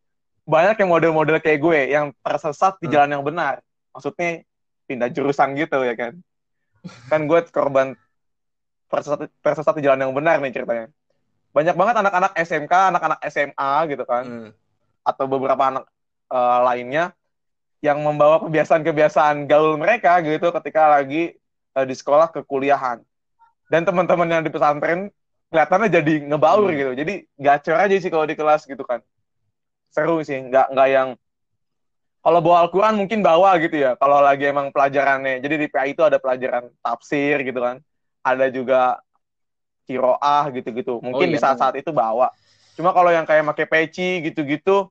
banyak 0.45 0.77
yang 0.79 0.89
model-model 0.93 1.41
kayak 1.41 1.59
gue 1.59 1.79
yang 1.91 2.13
tersesat 2.21 2.79
di 2.79 2.87
hmm. 2.87 2.93
jalan 2.93 3.09
yang 3.19 3.23
benar. 3.25 3.53
Maksudnya 3.91 4.45
pindah 4.87 5.09
jurusan 5.11 5.57
gitu 5.59 5.81
ya 5.83 5.95
kan. 5.97 6.13
Kan 7.11 7.25
gue 7.25 7.39
korban 7.49 7.97
tersesat, 8.87 9.27
tersesat 9.41 9.73
di 9.75 9.83
jalan 9.83 10.07
yang 10.07 10.13
benar 10.15 10.39
nih 10.39 10.53
ceritanya. 10.53 10.87
Banyak 11.51 11.75
banget 11.75 11.95
anak-anak 11.99 12.31
SMK, 12.35 12.73
anak-anak 12.95 13.19
SMA 13.27 13.71
gitu 13.91 14.03
kan. 14.07 14.23
Hmm. 14.23 14.49
Atau 15.03 15.25
beberapa 15.27 15.63
anak 15.67 15.83
uh, 16.31 16.59
lainnya 16.63 17.11
yang 17.83 17.99
membawa 18.01 18.39
kebiasaan-kebiasaan 18.45 19.45
gaul 19.49 19.75
mereka 19.75 20.21
gitu 20.23 20.49
ketika 20.61 20.95
lagi 20.95 21.35
uh, 21.75 21.83
di 21.83 21.95
sekolah 21.97 22.31
kekuliahan. 22.31 23.01
Dan 23.65 23.81
teman-teman 23.83 24.29
yang 24.29 24.43
di 24.45 24.53
pesantren 24.53 25.09
kelihatannya 25.49 25.89
jadi 25.89 26.13
ngebaur 26.29 26.69
hmm. 26.69 26.77
gitu. 26.77 26.91
Jadi 26.97 27.13
gacor 27.37 27.77
aja 27.77 27.95
sih 27.95 28.11
kalau 28.11 28.25
di 28.25 28.35
kelas 28.37 28.65
gitu 28.65 28.83
kan. 28.85 29.01
Seru 29.93 30.21
sih 30.25 30.37
nggak 30.37 30.75
nggak 30.75 30.89
yang 30.91 31.09
kalau 32.25 32.41
bawa 32.41 32.65
Al-Quran 32.65 32.97
mungkin 32.97 33.21
bawa 33.21 33.53
gitu 33.61 33.77
ya. 33.77 33.93
Kalau 33.95 34.17
lagi 34.19 34.49
emang 34.49 34.73
pelajarannya 34.73 35.39
jadi 35.39 35.55
di 35.61 35.67
PA 35.69 35.85
itu 35.85 36.01
ada 36.01 36.17
pelajaran 36.17 36.67
tafsir 36.81 37.41
gitu 37.45 37.61
kan. 37.61 37.77
Ada 38.25 38.49
juga 38.49 38.97
kiroah 39.85 40.49
gitu-gitu. 40.49 40.97
Mungkin 41.05 41.29
oh, 41.29 41.31
iya. 41.31 41.35
di 41.37 41.39
saat-saat 41.39 41.77
itu 41.77 41.93
bawa. 41.93 42.33
Cuma 42.73 42.91
kalau 42.91 43.13
yang 43.13 43.23
kayak 43.23 43.45
pakai 43.53 43.65
peci 43.69 44.25
gitu-gitu 44.25 44.89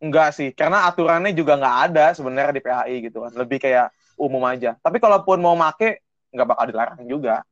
enggak 0.00 0.32
sih. 0.32 0.50
Karena 0.56 0.88
aturannya 0.88 1.36
juga 1.36 1.60
nggak 1.60 1.76
ada 1.92 2.06
sebenarnya 2.16 2.52
di 2.56 2.64
PAI 2.64 2.96
gitu 3.04 3.28
kan. 3.28 3.32
Lebih 3.36 3.60
kayak 3.60 3.92
umum 4.16 4.40
aja. 4.48 4.74
Tapi 4.80 4.96
kalaupun 4.96 5.38
mau 5.44 5.52
make 5.52 6.00
nggak 6.32 6.48
bakal 6.48 6.64
dilarang 6.66 7.04
juga 7.06 7.44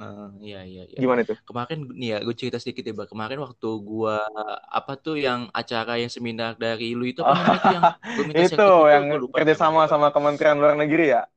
Uh, 0.00 0.32
iya 0.40 0.64
iya 0.64 0.88
iya. 0.88 0.96
Gimana 0.96 1.28
tuh? 1.28 1.36
Kemarin 1.44 1.84
nih 1.92 2.16
ya 2.16 2.18
gue 2.24 2.32
cerita 2.32 2.56
sedikit 2.56 2.88
ya, 2.88 2.96
Bang. 2.96 3.12
Kemarin 3.12 3.44
waktu 3.44 3.68
gue 3.68 4.16
apa 4.72 4.96
tuh 4.96 5.20
yang 5.20 5.52
acara 5.52 6.00
yang 6.00 6.08
seminar 6.08 6.56
dari 6.56 6.96
lu 6.96 7.04
itu 7.04 7.20
apa 7.20 7.36
namanya 7.36 7.80
itu 8.16 8.20
yang 8.24 8.28
minta 8.32 8.40
itu 8.48 8.68
yang 8.88 9.04
kerja 9.28 9.54
sama 9.60 9.84
sama 9.92 10.08
Kementerian 10.08 10.56
Luar 10.56 10.72
Negeri 10.72 11.12
ya? 11.12 11.28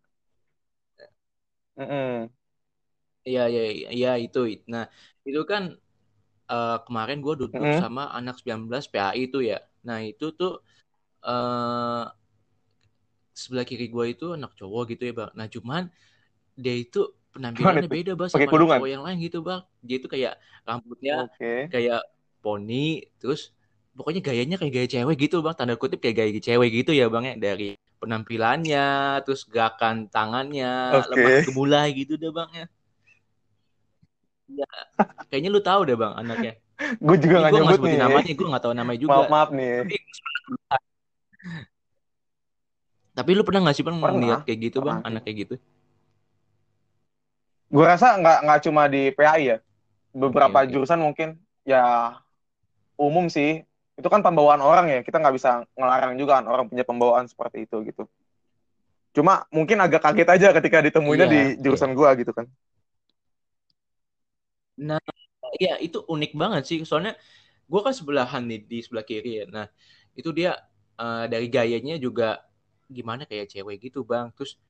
Iya 3.27 3.43
iya 3.51 3.63
iya 3.91 4.11
itu. 4.15 4.47
Nah, 4.71 4.87
itu 5.27 5.43
kan 5.43 5.75
uh, 6.47 6.77
kemarin 6.87 7.19
gue 7.19 7.35
duduk 7.43 7.59
mm 7.59 7.67
-hmm. 7.67 7.83
sama 7.83 8.15
anak 8.15 8.39
19 8.39 8.87
PAI 8.87 9.27
itu 9.27 9.43
ya. 9.43 9.59
Nah, 9.83 9.99
itu 10.07 10.31
tuh 10.31 10.63
uh, 11.27 12.07
sebelah 13.35 13.67
kiri 13.67 13.91
gue 13.91 14.05
itu 14.07 14.39
anak 14.39 14.55
cowok 14.55 14.95
gitu 14.95 15.11
ya, 15.11 15.13
Bang. 15.19 15.31
Nah, 15.35 15.51
cuman 15.51 15.91
dia 16.55 16.79
itu 16.79 17.11
penampilannya 17.33 17.89
beda 17.89 18.13
bang 18.13 18.29
sama 18.29 18.45
cowok 18.45 18.87
yang 18.87 19.03
lain 19.03 19.17
gitu 19.19 19.41
bang. 19.41 19.61
Dia 19.81 19.97
itu 19.97 20.07
kayak 20.07 20.33
rambutnya 20.63 21.25
okay. 21.27 21.67
kayak 21.67 22.05
poni 22.45 23.09
terus 23.17 23.51
pokoknya 23.97 24.21
gayanya 24.21 24.55
kayak 24.61 24.73
gaya 24.73 24.87
cewek 24.87 25.17
gitu 25.27 25.41
bang. 25.41 25.57
Tanda 25.57 25.73
kutip 25.75 25.99
kayak 25.99 26.15
gaya 26.21 26.31
cewek 26.37 26.69
gitu 26.69 26.93
ya 26.93 27.09
bang 27.09 27.33
ya. 27.33 27.35
Dari 27.41 27.73
penampilannya 27.97 28.87
terus 29.25 29.49
gerakan 29.49 30.07
tangannya 30.13 31.01
okay. 31.01 31.49
gemulai 31.49 31.89
gitu 31.97 32.21
deh 32.21 32.29
bang 32.29 32.49
ya. 32.53 32.65
Ya 34.53 34.69
kayaknya 35.33 35.49
lu 35.49 35.61
tahu 35.65 35.89
deh 35.89 35.97
bang 35.97 36.13
anaknya. 36.13 36.53
Gue 37.05 37.17
juga 37.17 37.41
nggak 37.41 37.53
nyebut 37.53 37.79
nih. 37.85 37.97
namanya 38.01 38.33
gue 38.33 38.47
nggak 38.49 38.63
tahu 38.65 38.73
namanya 38.73 38.99
juga. 38.99 39.13
Maaf 39.13 39.29
maaf 39.29 39.49
nih. 39.53 39.87
Tapi 43.13 43.29
lu 43.37 43.43
pernah 43.45 43.61
nggak 43.65 43.75
sih 43.77 43.85
bang 43.85 43.97
melihat 43.97 44.41
kayak 44.45 44.59
gitu 44.69 44.77
bang 44.85 45.01
anak 45.01 45.21
kayak 45.25 45.37
gitu 45.47 45.55
gue 47.73 47.85
rasa 47.85 48.21
nggak 48.21 48.37
nggak 48.45 48.59
cuma 48.69 48.85
di 48.85 49.09
PAI 49.09 49.43
ya. 49.49 49.57
Beberapa 50.13 50.61
okay, 50.61 50.69
okay. 50.69 50.73
jurusan 50.77 51.01
mungkin 51.01 51.41
ya 51.65 52.13
umum 53.01 53.33
sih. 53.33 53.65
Itu 53.97 54.13
kan 54.13 54.21
pembawaan 54.21 54.61
orang 54.61 54.93
ya. 54.93 54.99
Kita 55.01 55.17
nggak 55.17 55.33
bisa 55.33 55.65
ngelarang 55.73 56.13
juga 56.21 56.37
kan 56.37 56.45
orang 56.45 56.69
punya 56.69 56.85
pembawaan 56.85 57.25
seperti 57.25 57.65
itu 57.65 57.81
gitu. 57.89 58.05
Cuma 59.17 59.49
mungkin 59.49 59.81
agak 59.81 60.05
kaget 60.05 60.29
aja 60.29 60.47
ketika 60.53 60.85
ditemuinya 60.85 61.25
yeah, 61.25 61.33
di 61.33 61.41
iya. 61.41 61.59
jurusan 61.61 61.93
yeah. 61.93 61.97
gue 61.97 62.09
gitu 62.21 62.31
kan. 62.33 62.45
Nah 64.77 65.01
ya 65.57 65.81
itu 65.81 66.05
unik 66.05 66.37
banget 66.37 66.63
sih. 66.69 66.77
Soalnya 66.85 67.17
gue 67.65 67.81
kan 67.81 67.93
sebelahan 67.93 68.45
nih 68.45 68.61
di 68.69 68.77
sebelah 68.85 69.05
kiri 69.05 69.41
ya. 69.41 69.45
Nah 69.49 69.65
itu 70.13 70.29
dia 70.29 70.61
uh, 71.01 71.25
dari 71.25 71.49
gayanya 71.49 71.97
juga 71.97 72.45
gimana 72.85 73.25
kayak 73.25 73.49
cewek 73.49 73.89
gitu 73.89 74.05
bang. 74.05 74.29
Terus 74.37 74.61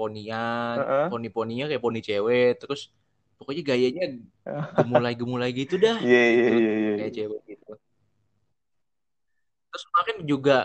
ponian, 0.00 0.76
uh-uh. 0.80 1.06
poni-poninya 1.12 1.68
kayak 1.68 1.84
poni 1.84 2.00
cewek, 2.00 2.56
terus 2.56 2.88
pokoknya 3.36 3.62
gayanya 3.76 4.04
gemulai-gemulai 4.80 5.52
gitu 5.52 5.76
dah. 5.76 6.00
Iya 6.00 6.24
iya 6.32 6.48
iya 6.48 6.72
iya. 6.72 6.92
Kayak 7.04 7.12
cewek 7.20 7.40
gitu. 7.44 7.72
Terus 9.70 9.82
kemarin 9.92 10.16
juga 10.24 10.58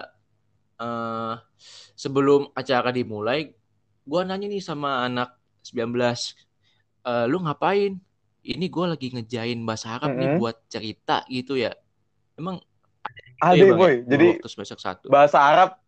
uh, 0.80 1.36
sebelum 2.00 2.48
acara 2.56 2.96
dimulai, 2.96 3.52
gua 4.08 4.24
nanya 4.24 4.48
nih 4.48 4.64
sama 4.64 5.04
anak 5.04 5.36
19, 5.68 5.92
uh, 5.92 6.16
eh, 7.04 7.26
lu 7.28 7.44
ngapain? 7.44 8.00
Ini 8.46 8.70
gue 8.70 8.86
lagi 8.86 9.10
ngejain 9.10 9.58
bahasa 9.66 9.98
Arab 9.98 10.14
mm-hmm. 10.14 10.22
nih 10.22 10.30
buat 10.38 10.58
cerita 10.70 11.26
gitu 11.34 11.58
ya. 11.58 11.74
Emang 12.38 12.62
ada 13.42 13.58
gitu 13.58 13.74
ya, 13.74 13.74
boy. 13.74 14.06
Ya? 14.06 14.14
Jadi 14.14 14.28
bahasa 15.10 15.42
Arab 15.42 15.82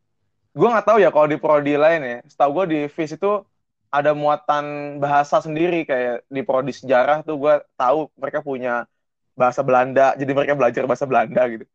gue 0.58 0.68
nggak 0.74 0.88
tahu 0.90 0.98
ya 0.98 1.14
kalau 1.14 1.28
di 1.30 1.38
prodi 1.38 1.78
lain 1.78 2.02
ya 2.02 2.20
setahu 2.26 2.50
gue 2.62 2.66
di 2.74 2.80
FIS 2.90 3.22
itu 3.22 3.46
ada 3.94 4.12
muatan 4.18 4.98
bahasa 4.98 5.38
sendiri 5.38 5.86
kayak 5.86 6.26
di 6.28 6.42
prodi 6.42 6.74
sejarah 6.74 7.22
tuh 7.22 7.38
gue 7.38 7.54
tahu 7.78 8.10
mereka 8.18 8.42
punya 8.42 8.90
bahasa 9.38 9.62
Belanda 9.62 10.18
jadi 10.18 10.34
mereka 10.34 10.58
belajar 10.58 10.84
bahasa 10.90 11.06
Belanda 11.06 11.46
gitu 11.46 11.66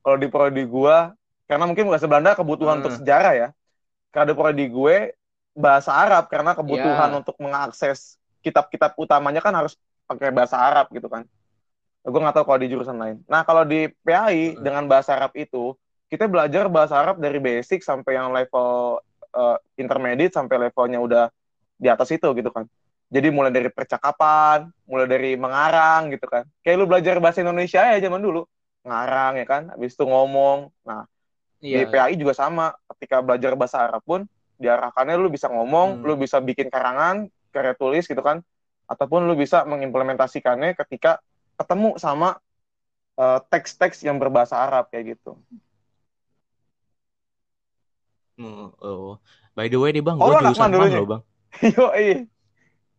kalau 0.00 0.16
di 0.16 0.28
prodi 0.32 0.64
gue 0.64 0.96
karena 1.44 1.64
mungkin 1.68 1.92
bahasa 1.92 2.08
Belanda 2.08 2.32
kebutuhan 2.32 2.80
hmm. 2.80 2.80
untuk 2.80 2.94
sejarah 2.96 3.32
ya 3.36 3.48
karena 4.10 4.26
di 4.32 4.34
prodi 4.34 4.66
gue 4.72 4.96
bahasa 5.52 5.92
Arab 5.92 6.32
karena 6.32 6.56
kebutuhan 6.56 7.08
yeah. 7.12 7.20
untuk 7.20 7.36
mengakses 7.36 8.16
kitab-kitab 8.40 8.96
utamanya 8.96 9.44
kan 9.44 9.52
harus 9.52 9.76
pakai 10.08 10.32
bahasa 10.32 10.56
Arab 10.56 10.88
gitu 10.96 11.12
kan 11.12 11.28
gue 12.00 12.20
nggak 12.20 12.40
tahu 12.40 12.44
kalau 12.48 12.58
di 12.64 12.68
jurusan 12.72 12.96
lain 12.96 13.20
nah 13.28 13.44
kalau 13.44 13.68
di 13.68 13.92
PAI 14.00 14.56
hmm. 14.56 14.64
dengan 14.64 14.88
bahasa 14.88 15.12
Arab 15.12 15.36
itu 15.36 15.76
kita 16.10 16.26
belajar 16.26 16.66
bahasa 16.66 16.98
Arab 16.98 17.22
dari 17.22 17.38
basic 17.38 17.86
sampai 17.86 18.18
yang 18.18 18.34
level 18.34 18.98
uh, 19.30 19.56
intermediate 19.78 20.34
sampai 20.34 20.68
levelnya 20.68 20.98
udah 20.98 21.24
di 21.78 21.86
atas 21.86 22.10
itu 22.10 22.26
gitu 22.34 22.50
kan. 22.50 22.66
Jadi 23.10 23.30
mulai 23.30 23.50
dari 23.50 23.70
percakapan, 23.70 24.70
mulai 24.86 25.06
dari 25.06 25.34
mengarang 25.34 26.14
gitu 26.14 26.26
kan. 26.26 26.46
Kayak 26.62 26.76
lu 26.78 26.86
belajar 26.86 27.18
bahasa 27.18 27.42
Indonesia 27.42 27.82
ya 27.82 27.98
zaman 27.98 28.22
dulu. 28.22 28.46
Ngarang 28.86 29.38
ya 29.38 29.46
kan, 29.46 29.62
habis 29.74 29.94
itu 29.98 30.04
ngomong. 30.06 30.70
Nah, 30.86 31.06
iya. 31.58 31.82
di 31.82 31.90
PAI 31.90 32.14
juga 32.14 32.34
sama. 32.38 32.70
Ketika 32.94 33.18
belajar 33.22 33.58
bahasa 33.58 33.82
Arab 33.82 34.02
pun 34.06 34.26
diarahkannya 34.62 35.14
lu 35.18 35.26
bisa 35.26 35.50
ngomong, 35.50 36.02
hmm. 36.02 36.06
lu 36.06 36.14
bisa 36.18 36.38
bikin 36.38 36.70
karangan, 36.70 37.26
karya 37.50 37.74
tulis 37.74 38.06
gitu 38.06 38.22
kan. 38.22 38.46
Ataupun 38.86 39.26
lu 39.26 39.34
bisa 39.34 39.66
mengimplementasikannya 39.66 40.78
ketika 40.78 41.18
ketemu 41.58 41.98
sama 41.98 42.38
uh, 43.18 43.42
teks-teks 43.50 44.06
yang 44.06 44.22
berbahasa 44.22 44.54
Arab 44.54 44.86
kayak 44.86 45.18
gitu. 45.18 45.34
Oh, 48.40 48.72
oh. 48.80 49.12
By 49.52 49.68
the 49.68 49.76
way 49.76 49.92
nih 49.92 50.00
bang, 50.00 50.16
oh, 50.16 50.32
gue 50.32 50.40
jurusan 50.40 50.72
bang 50.72 50.92
loh 50.96 51.06
bang. 51.06 51.22
Yo 51.76 51.86
iya. 51.92 52.16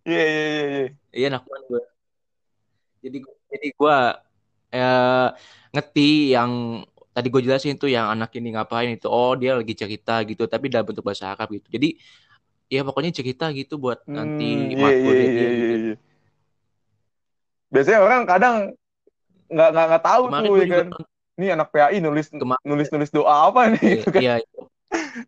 Iya 0.01 0.24
iya 0.25 0.43
iya 0.45 0.63
iya. 0.65 0.88
Iya 1.10 1.27
nakman 1.33 1.62
gue. 1.65 1.83
Jadi 3.01 3.17
jadi 3.25 3.67
gue 3.74 3.98
eh, 4.77 5.27
ngerti 5.74 6.10
yang 6.38 6.51
tadi 7.12 7.27
gue 7.27 7.41
jelasin 7.43 7.75
tuh 7.81 7.89
yang 7.89 8.13
anak 8.13 8.29
ini 8.38 8.53
ngapain 8.53 8.93
itu. 8.93 9.10
Oh 9.10 9.33
dia 9.33 9.57
lagi 9.57 9.74
cerita 9.74 10.21
gitu, 10.27 10.45
tapi 10.45 10.69
dalam 10.69 10.86
bentuk 10.86 11.01
bahasa 11.01 11.33
Arab 11.33 11.50
gitu. 11.57 11.65
Jadi 11.74 11.98
ya 12.71 12.86
pokoknya 12.86 13.12
cerita 13.12 13.50
gitu 13.51 13.81
buat 13.81 14.05
hmm, 14.05 14.13
nanti 14.15 14.50
iya, 14.77 14.89
iya, 14.93 15.00
iya, 15.01 15.12
dia 15.12 15.41
iya, 15.41 15.50
gitu. 15.50 15.75
Iya. 15.75 15.95
Biasanya 17.71 18.00
orang 18.03 18.21
kadang 18.27 18.55
nggak 19.51 19.69
nggak 19.74 19.86
nggak 19.89 20.03
tahu 20.05 20.24
Kemarin 20.29 20.45
tuh 20.45 20.55
ya 20.55 20.65
kan. 20.67 20.88
Juga... 20.93 21.10
Ini 21.39 21.48
anak 21.57 21.67
PAI 21.74 21.98
nulis 22.03 22.27
nulis 22.67 22.89
nulis 22.91 23.10
doa 23.10 23.50
apa 23.50 23.74
nih? 23.74 24.05
Iya, 24.13 24.36
iya 24.45 24.61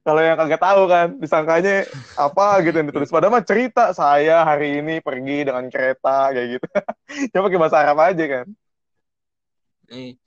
Kalau 0.05 0.21
yang 0.23 0.37
kagak 0.39 0.61
tahu 0.61 0.81
kan, 0.91 1.07
disangkanya 1.19 1.87
apa 2.15 2.43
gitu 2.65 2.75
yang 2.79 2.87
ditulis. 2.89 3.11
Padahal 3.13 3.33
mah 3.35 3.45
cerita 3.45 3.81
saya 3.95 4.43
hari 4.45 4.79
ini 4.79 4.99
pergi 5.03 5.47
dengan 5.47 5.65
kereta 5.71 6.31
kayak 6.33 6.47
gitu. 6.59 6.65
Coba 7.33 7.43
pakai 7.47 7.59
bahasa 7.61 7.77
Arab 7.83 7.97
aja 8.03 8.23
kan. 8.27 8.45
Eh, 9.89 10.17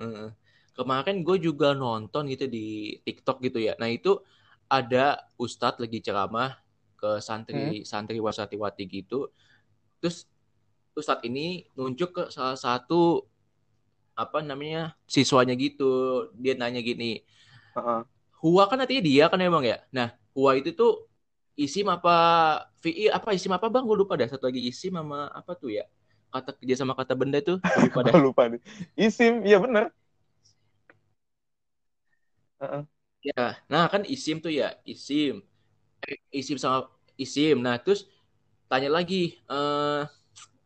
eh. 0.00 0.30
Kemarin 0.72 1.20
gue 1.20 1.36
juga 1.36 1.76
nonton 1.76 2.24
gitu 2.32 2.48
di 2.48 2.96
TikTok 3.04 3.44
gitu 3.44 3.60
ya. 3.60 3.76
Nah 3.76 3.92
itu 3.92 4.16
ada 4.72 5.20
ustadz 5.36 5.76
lagi 5.82 6.00
ceramah 6.00 6.56
ke 6.96 7.20
santri 7.20 7.84
Hmm. 7.84 7.84
santri 7.84 8.18
wasatiwati 8.24 8.88
gitu. 8.88 9.28
Terus 10.00 10.24
ustadz 10.96 11.26
ini 11.28 11.68
nunjuk 11.76 12.10
ke 12.16 12.24
salah 12.32 12.56
satu 12.58 13.26
apa 14.16 14.40
namanya 14.44 14.96
siswanya 15.08 15.54
gitu. 15.56 16.28
Dia 16.36 16.54
nanya 16.56 16.80
gini, 16.84 17.20
Heeh. 17.76 18.00
Huwa 18.42 18.62
kan 18.70 18.78
artinya 18.82 19.02
dia 19.04 19.24
kan 19.30 19.38
emang 19.40 19.62
ya. 19.64 19.78
Nah, 19.94 20.10
Huwa 20.34 20.56
itu 20.58 20.72
tuh 20.74 21.06
isim 21.54 21.86
apa 21.92 22.14
fi'i 22.82 23.06
apa 23.12 23.30
isim 23.36 23.52
apa 23.54 23.68
bang? 23.70 23.84
Gue 23.86 23.96
lupa 23.98 24.16
dah. 24.18 24.28
Satu 24.28 24.48
lagi 24.48 24.60
isim 24.64 24.92
sama 24.96 25.28
apa 25.30 25.52
tuh 25.56 25.70
ya? 25.78 25.84
Kata 26.32 26.50
kerja 26.56 26.74
sama 26.80 26.96
kata 26.96 27.12
benda 27.14 27.38
tuh 27.44 27.60
lupa 27.76 28.00
dah. 28.08 28.14
Lupa 28.24 28.42
nih. 28.50 28.60
Isim, 28.96 29.44
iya 29.46 29.60
bener. 29.62 29.92
Heeh. 32.60 32.82
Ya, 33.22 33.54
nah 33.70 33.86
kan 33.86 34.02
isim 34.02 34.42
tuh 34.42 34.50
ya 34.50 34.74
isim, 34.82 35.46
isim 36.34 36.58
sama 36.58 36.90
isim. 37.14 37.58
Nah 37.62 37.78
terus 37.78 38.10
tanya 38.70 38.90
lagi 38.90 39.38
eh 39.46 40.02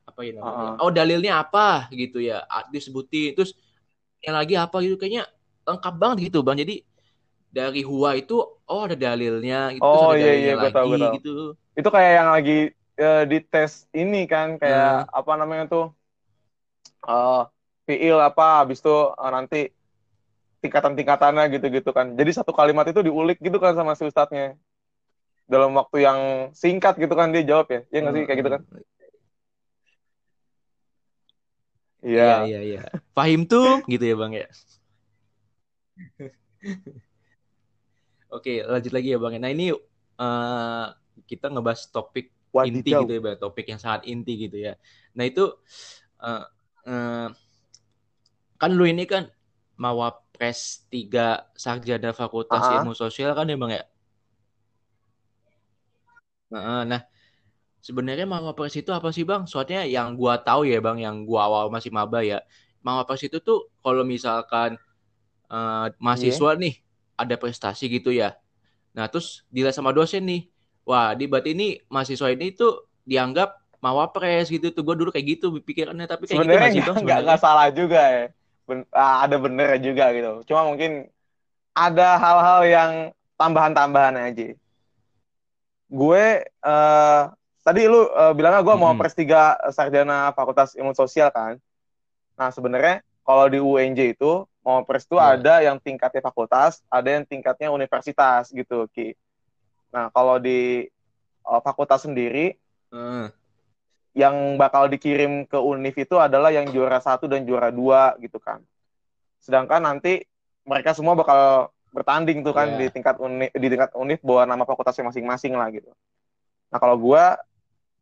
apa 0.09 0.21
ya 0.25 0.33
namanya? 0.39 0.77
Heeh. 0.77 0.83
Oh 0.83 0.91
dalilnya 0.93 1.33
apa 1.43 1.89
gitu 1.93 2.19
ya? 2.25 2.45
Disebutin. 2.73 3.37
Terus 3.37 3.53
yang 4.25 4.37
lagi 4.41 4.55
apa 4.57 4.77
gitu 4.85 4.97
kayaknya 5.01 5.25
lengkap 5.69 5.95
banget 6.01 6.19
gitu 6.33 6.41
bang. 6.47 6.57
Jadi 6.63 6.75
dari 7.57 7.81
Huwa 7.91 8.11
itu 8.21 8.35
oh 8.71 8.81
ada 8.87 8.97
dalilnya, 9.05 9.57
itu 9.77 9.85
terus 9.91 10.03
Oh 10.03 10.07
ada 10.07 10.17
iya 10.21 10.33
iya 10.41 10.53
dalilnya 10.53 10.71
tahu 10.75 10.87
lagi 10.87 10.89
gue 10.93 10.99
tahu. 11.05 11.17
gitu. 11.17 11.29
Itu 11.79 11.89
kayak 11.95 12.13
yang 12.19 12.29
lagi 12.37 12.53
eh, 13.03 13.21
di 13.31 13.37
tes 13.53 13.73
ini 14.01 14.17
kan 14.33 14.49
kayak 14.63 14.87
Hmm. 14.89 15.17
apa 15.19 15.33
namanya 15.41 15.65
tuh 15.73 15.85
eh 17.13 17.41
fiil 17.87 18.17
apa 18.29 18.43
habis 18.61 18.79
itu 18.83 18.91
eh, 19.23 19.31
nanti 19.37 19.57
tingkatan-tingkatannya 20.63 21.45
gitu-gitu 21.55 21.91
kan. 21.97 22.07
Jadi 22.19 22.31
satu 22.39 22.53
kalimat 22.59 22.87
itu 22.91 23.01
diulik 23.07 23.39
gitu 23.47 23.59
kan 23.65 23.73
sama 23.79 23.93
si 23.99 24.05
ustadznya. 24.11 24.57
Dalam 25.53 25.71
waktu 25.79 25.97
yang 26.07 26.21
singkat 26.63 26.95
gitu 27.03 27.15
kan 27.21 27.29
dia 27.35 27.43
jawab 27.51 27.67
ya. 27.75 27.81
Iya 27.93 27.99
nggak 28.03 28.15
sih 28.17 28.23
kayak 28.27 28.39
gitu 28.43 28.51
kan? 28.55 28.63
Iya 32.07 32.23
Iya. 32.23 32.37
iya 32.49 32.59
iya. 32.69 32.79
Fahim 33.17 33.41
tuh 33.53 33.67
gitu 33.93 34.05
ya 34.11 34.15
bang 34.21 34.33
ya. 34.41 34.47
Oke 38.31 38.63
lanjut 38.67 38.93
lagi 38.93 39.15
ya 39.15 39.19
bang. 39.23 39.39
Nah 39.39 39.51
ini 39.51 39.71
eh, 40.19 40.87
kita 41.27 41.47
ngebahas 41.51 41.89
topik 41.95 42.35
inti 42.67 42.91
Wadidaw. 42.91 43.01
gitu 43.07 43.13
ya 43.15 43.21
bang. 43.23 43.37
Topik 43.39 43.67
yang 43.71 43.81
sangat 43.81 44.03
inti 44.11 44.33
gitu 44.49 44.59
ya. 44.59 44.75
Nah 45.15 45.25
itu 45.27 45.45
eh, 46.23 46.45
eh, 46.91 47.29
kan 48.57 48.71
lu 48.73 48.85
ini 48.89 49.05
kan 49.07 49.31
Mawapres 49.77 50.89
3 50.89 51.53
Sarjana 51.55 52.11
Fakultas. 52.17 52.65
Ilmu 52.81 52.97
Sosial 52.97 53.37
kan 53.37 53.47
ya 53.47 53.57
bang 53.61 53.73
ya. 53.83 53.85
Nah, 56.47 56.87
nah 56.87 57.03
sebenarnya 57.83 58.27
Mawapres 58.27 58.75
itu 58.79 58.91
apa 58.91 59.11
sih 59.13 59.23
bang? 59.23 59.45
Soalnya 59.47 59.85
yang 59.87 60.15
gua 60.19 60.41
tahu 60.41 60.67
ya 60.67 60.79
bang, 60.83 61.03
yang 61.03 61.27
gua 61.27 61.47
awal 61.47 61.65
masih 61.69 61.91
maba 61.95 62.23
ya, 62.23 62.43
Mawapres 62.83 63.23
itu 63.27 63.39
tuh 63.43 63.69
kalau 63.83 64.03
misalkan 64.07 64.79
eh, 65.51 65.87
mahasiswa 66.01 66.57
nih 66.59 66.86
ada 67.23 67.35
prestasi 67.41 67.85
gitu 67.91 68.11
ya. 68.15 68.37
Nah 68.97 69.07
terus 69.13 69.45
dilihat 69.55 69.77
sama 69.79 69.93
dosen 69.97 70.23
nih, 70.31 70.41
wah 70.89 71.13
di 71.19 71.25
berarti 71.31 71.51
ini 71.57 71.67
mahasiswa 71.93 72.29
ini 72.35 72.53
tuh 72.57 72.87
dianggap 73.09 73.51
Mawapres 73.85 74.49
gitu 74.55 74.73
tuh. 74.75 74.83
Gua 74.87 74.97
dulu 74.99 75.11
kayak 75.15 75.27
gitu 75.39 75.47
pikirannya, 75.63 76.07
tapi 76.11 76.25
kayak 76.31 76.43
gitu 76.51 76.55
Sebenarnya 76.55 76.61
nggak 76.61 76.73
sih 76.75 76.83
nggak 76.83 76.89
bang 76.89 76.99
nggak 77.03 77.19
sebenarnya? 77.19 77.25
nggak 77.25 77.39
salah 77.45 77.67
juga 77.79 77.99
ya. 78.15 78.21
Ben- 78.69 78.89
ah, 79.01 79.15
ada 79.25 79.37
bener 79.45 79.69
juga 79.87 80.05
gitu. 80.17 80.29
Cuma 80.49 80.63
mungkin 80.69 80.91
ada 81.77 82.05
hal-hal 82.23 82.61
yang 82.75 82.93
tambahan-tambahan 83.41 84.17
aja. 84.27 84.45
Gue 85.87 86.23
eh, 86.67 87.21
tadi 87.67 87.81
lu 87.93 87.97
eh, 88.11 88.33
bilangnya 88.37 88.61
gue 88.67 88.77
mau 88.83 88.93
Mm-mm. 88.93 88.99
pres 88.99 89.15
3 89.15 89.55
sarjana 89.77 90.35
Fakultas 90.37 90.75
Ilmu 90.79 90.93
Sosial 90.99 91.29
kan. 91.31 91.55
Nah, 92.39 92.51
sebenarnya 92.57 93.03
kalau 93.27 93.51
di 93.51 93.59
UNJ 93.59 94.15
itu 94.15 94.47
mau 94.63 94.87
pres 94.87 95.03
itu 95.07 95.19
Iya. 95.19 95.35
ada 95.35 95.55
yang 95.63 95.77
tingkatnya 95.83 96.23
fakultas, 96.23 96.83
ada 96.87 97.07
yang 97.11 97.27
tingkatnya 97.27 97.75
universitas 97.75 98.51
gitu, 98.55 98.87
Ki. 98.95 99.15
Nah, 99.91 100.11
kalau 100.15 100.39
di 100.39 100.87
eh, 101.47 101.61
fakultas 101.63 102.07
sendiri 102.07 102.55
Eh, 102.95 103.27
yang 104.17 104.57
bakal 104.57 104.89
dikirim 104.89 105.45
ke 105.45 105.59
univ 105.59 105.93
itu 105.93 106.17
adalah 106.17 106.49
yang 106.49 106.71
juara 106.73 107.03
satu 107.03 107.29
dan 107.29 107.45
juara 107.45 107.69
dua 107.69 108.17
gitu 108.23 108.41
kan. 108.41 108.65
Sedangkan 109.43 109.85
nanti 109.85 110.25
mereka 110.65 110.97
semua 110.97 111.13
bakal 111.13 111.69
bertanding 111.93 112.41
tuh 112.41 112.57
kan 112.57 112.79
Iya. 112.79 112.79
di 112.79 112.87
tingkat 112.95 113.21
univ, 113.21 113.51
di 113.53 113.67
tingkat 113.69 113.93
univ 113.93 114.23
bawa 114.25 114.49
nama 114.49 114.65
fakultasnya 114.65 115.11
masing-masing 115.13 115.53
lah 115.59 115.69
gitu. 115.75 115.91
Nah 116.73 116.79
kalau 116.81 116.97
gua 116.97 117.37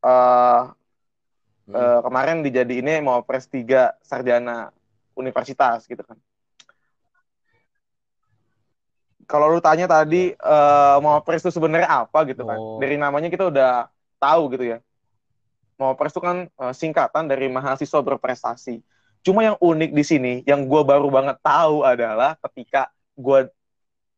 eh 0.05 0.63
mm. 1.67 1.75
eh, 1.75 2.01
kemarin 2.05 2.45
dijadiinnya 2.45 3.01
mau 3.03 3.25
pres 3.25 3.49
3 3.49 3.97
sarjana 4.05 4.71
universitas 5.17 5.87
gitu 5.87 6.03
kan. 6.03 6.19
Kalau 9.25 9.49
lu 9.49 9.61
tanya 9.65 9.89
tadi 9.89 10.37
eh, 10.37 10.97
mau 11.01 11.17
pres 11.25 11.41
itu 11.41 11.55
sebenarnya 11.55 12.05
apa 12.05 12.29
gitu 12.29 12.45
kan. 12.45 12.59
Oh. 12.61 12.77
Dari 12.77 13.01
namanya 13.01 13.33
kita 13.33 13.49
udah 13.49 13.89
tahu 14.21 14.53
gitu 14.53 14.65
ya. 14.77 14.79
Mau 15.81 15.97
itu 15.97 16.21
kan 16.21 16.47
eh, 16.47 16.75
singkatan 16.77 17.25
dari 17.27 17.49
mahasiswa 17.49 18.01
berprestasi. 18.05 18.85
Cuma 19.25 19.41
yang 19.41 19.57
unik 19.57 19.91
di 19.97 20.05
sini, 20.05 20.33
yang 20.45 20.69
gue 20.69 20.83
baru 20.85 21.09
banget 21.09 21.41
tahu 21.41 21.81
adalah 21.81 22.37
ketika 22.45 22.93
gue 23.17 23.49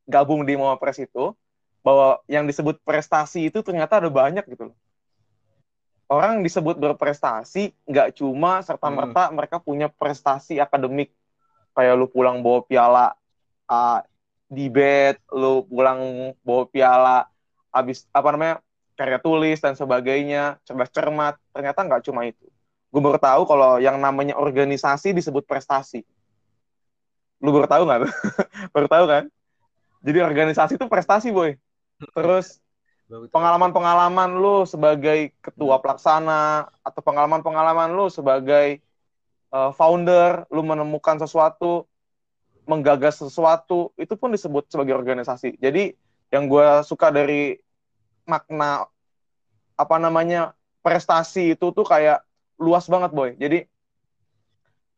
gabung 0.02 0.42
di 0.42 0.58
Mawapres 0.58 0.98
itu, 0.98 1.30
bahwa 1.86 2.18
yang 2.26 2.42
disebut 2.50 2.82
prestasi 2.82 3.46
itu 3.46 3.62
ternyata 3.62 4.02
ada 4.02 4.10
banyak 4.10 4.42
gitu 4.50 4.74
loh. 4.74 4.76
Orang 6.06 6.46
disebut 6.46 6.78
berprestasi 6.78 7.74
nggak 7.82 8.14
cuma 8.22 8.62
serta 8.62 8.86
merta 8.94 9.26
mereka 9.34 9.58
punya 9.58 9.90
prestasi 9.90 10.62
akademik 10.62 11.10
kayak 11.74 11.98
lu 11.98 12.06
pulang 12.06 12.40
bawa 12.40 12.62
piala 12.62 13.06
uh, 13.66 14.00
debate, 14.46 15.18
lu 15.34 15.66
pulang 15.66 16.32
bawa 16.46 16.64
piala 16.70 17.18
habis 17.74 18.06
apa 18.14 18.28
namanya 18.32 18.56
karya 18.96 19.20
tulis 19.20 19.60
dan 19.60 19.76
sebagainya, 19.76 20.56
cerdas 20.64 20.88
cermat. 20.88 21.36
Ternyata 21.52 21.84
nggak 21.84 22.02
cuma 22.08 22.24
itu. 22.24 22.48
Gue 22.88 23.02
baru 23.04 23.20
tahu 23.20 23.44
kalau 23.44 23.76
yang 23.76 24.00
namanya 24.00 24.40
organisasi 24.40 25.12
disebut 25.12 25.44
prestasi. 25.44 26.00
Lu 27.44 27.52
baru 27.52 27.68
tahu 27.68 27.82
nggak? 27.84 28.00
baru 28.74 28.88
tahu 28.88 29.04
kan? 29.04 29.24
Jadi 30.00 30.18
organisasi 30.24 30.72
itu 30.80 30.86
prestasi, 30.88 31.28
boy. 31.28 31.58
Terus. 32.16 32.62
Pengalaman-pengalaman 33.06 34.34
lu 34.34 34.66
sebagai 34.66 35.30
ketua 35.38 35.78
Hmm. 35.78 35.82
pelaksana 35.82 36.66
atau 36.82 37.00
pengalaman-pengalaman 37.02 37.94
lu 37.94 38.10
sebagai 38.10 38.82
uh, 39.54 39.70
founder, 39.70 40.46
lu 40.50 40.66
menemukan 40.66 41.14
sesuatu, 41.22 41.86
menggagas 42.66 43.22
sesuatu, 43.22 43.94
itu 43.94 44.14
pun 44.18 44.34
disebut 44.34 44.66
sebagai 44.66 44.98
organisasi. 44.98 45.54
Jadi 45.62 45.94
yang 46.34 46.50
gue 46.50 46.82
suka 46.82 47.14
dari 47.14 47.54
makna 48.26 48.90
apa 49.78 49.96
namanya 50.02 50.50
prestasi 50.82 51.54
itu 51.54 51.70
tuh 51.70 51.86
kayak 51.86 52.26
luas 52.58 52.90
banget 52.90 53.14
boy. 53.14 53.38
Jadi 53.38 53.70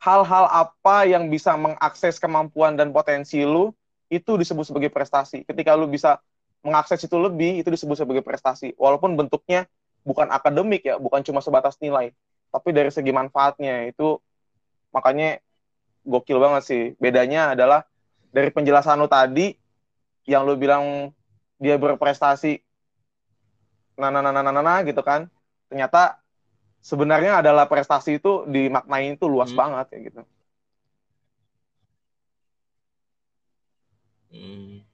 hal-hal 0.01 0.49
apa 0.49 1.05
yang 1.05 1.29
bisa 1.29 1.59
mengakses 1.59 2.17
kemampuan 2.17 2.79
dan 2.79 2.89
potensi 2.95 3.45
lu 3.45 3.75
itu 4.09 4.41
disebut 4.41 4.65
sebagai 4.65 4.89
prestasi. 4.89 5.45
Ketika 5.45 5.77
lu 5.77 5.91
bisa 5.91 6.23
mengakses 6.69 7.01
itu 7.01 7.17
lebih, 7.17 7.65
itu 7.65 7.73
disebut 7.73 7.97
sebagai 7.97 8.21
prestasi. 8.21 8.77
Walaupun 8.77 9.17
bentuknya 9.17 9.65
bukan 10.05 10.29
akademik 10.29 10.85
ya, 10.85 11.01
bukan 11.01 11.25
cuma 11.25 11.41
sebatas 11.41 11.81
nilai, 11.81 12.13
tapi 12.53 12.77
dari 12.77 12.93
segi 12.93 13.09
manfaatnya 13.09 13.89
itu 13.89 14.21
makanya 14.93 15.41
gokil 16.05 16.37
banget 16.37 16.63
sih. 16.69 16.83
Bedanya 17.01 17.57
adalah 17.57 17.89
dari 18.29 18.53
penjelasan 18.53 19.01
lu 19.01 19.09
tadi 19.09 19.57
yang 20.29 20.45
lu 20.45 20.61
bilang 20.61 21.13
dia 21.57 21.81
berprestasi 21.81 22.61
nah 23.99 24.15
nah 24.15 24.23
nah 24.23 24.31
nah 24.31 24.47
nah, 24.47 24.55
nah, 24.55 24.63
nah, 24.63 24.79
gitu 24.87 25.03
kan. 25.03 25.27
Ternyata 25.67 26.23
sebenarnya 26.81 27.43
adalah 27.43 27.67
prestasi 27.67 28.23
itu 28.23 28.47
dimaknai 28.47 29.19
itu 29.19 29.27
luas 29.27 29.51
Hmm. 29.51 29.59
banget 29.59 29.87
ya 29.91 29.99
gitu. 30.07 30.23
Hmm. 34.31 34.88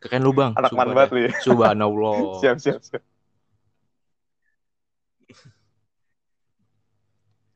Keren 0.00 0.20
lu 0.22 0.32
bang. 0.36 0.52
Anak 0.54 0.70
man 0.76 0.92
banget 0.92 1.10
lu 1.12 1.20
ya. 1.26 1.30
Subhanallah. 1.40 2.16
Siap 2.44 2.56
siap 2.60 2.80
siap. 2.84 3.02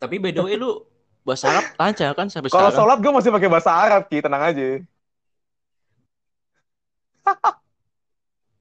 Tapi 0.01 0.17
by 0.17 0.33
the 0.33 0.41
way 0.41 0.57
lu 0.57 0.81
bahasa 1.21 1.53
Arab 1.53 1.65
lancar 1.77 2.17
kan 2.17 2.27
sampai 2.33 2.49
Kalau 2.49 2.73
sholat 2.73 2.99
gue 3.05 3.13
masih 3.13 3.29
pakai 3.29 3.49
bahasa 3.53 3.69
Arab, 3.69 4.09
Ki, 4.09 4.25
tenang 4.25 4.41
aja. 4.41 4.81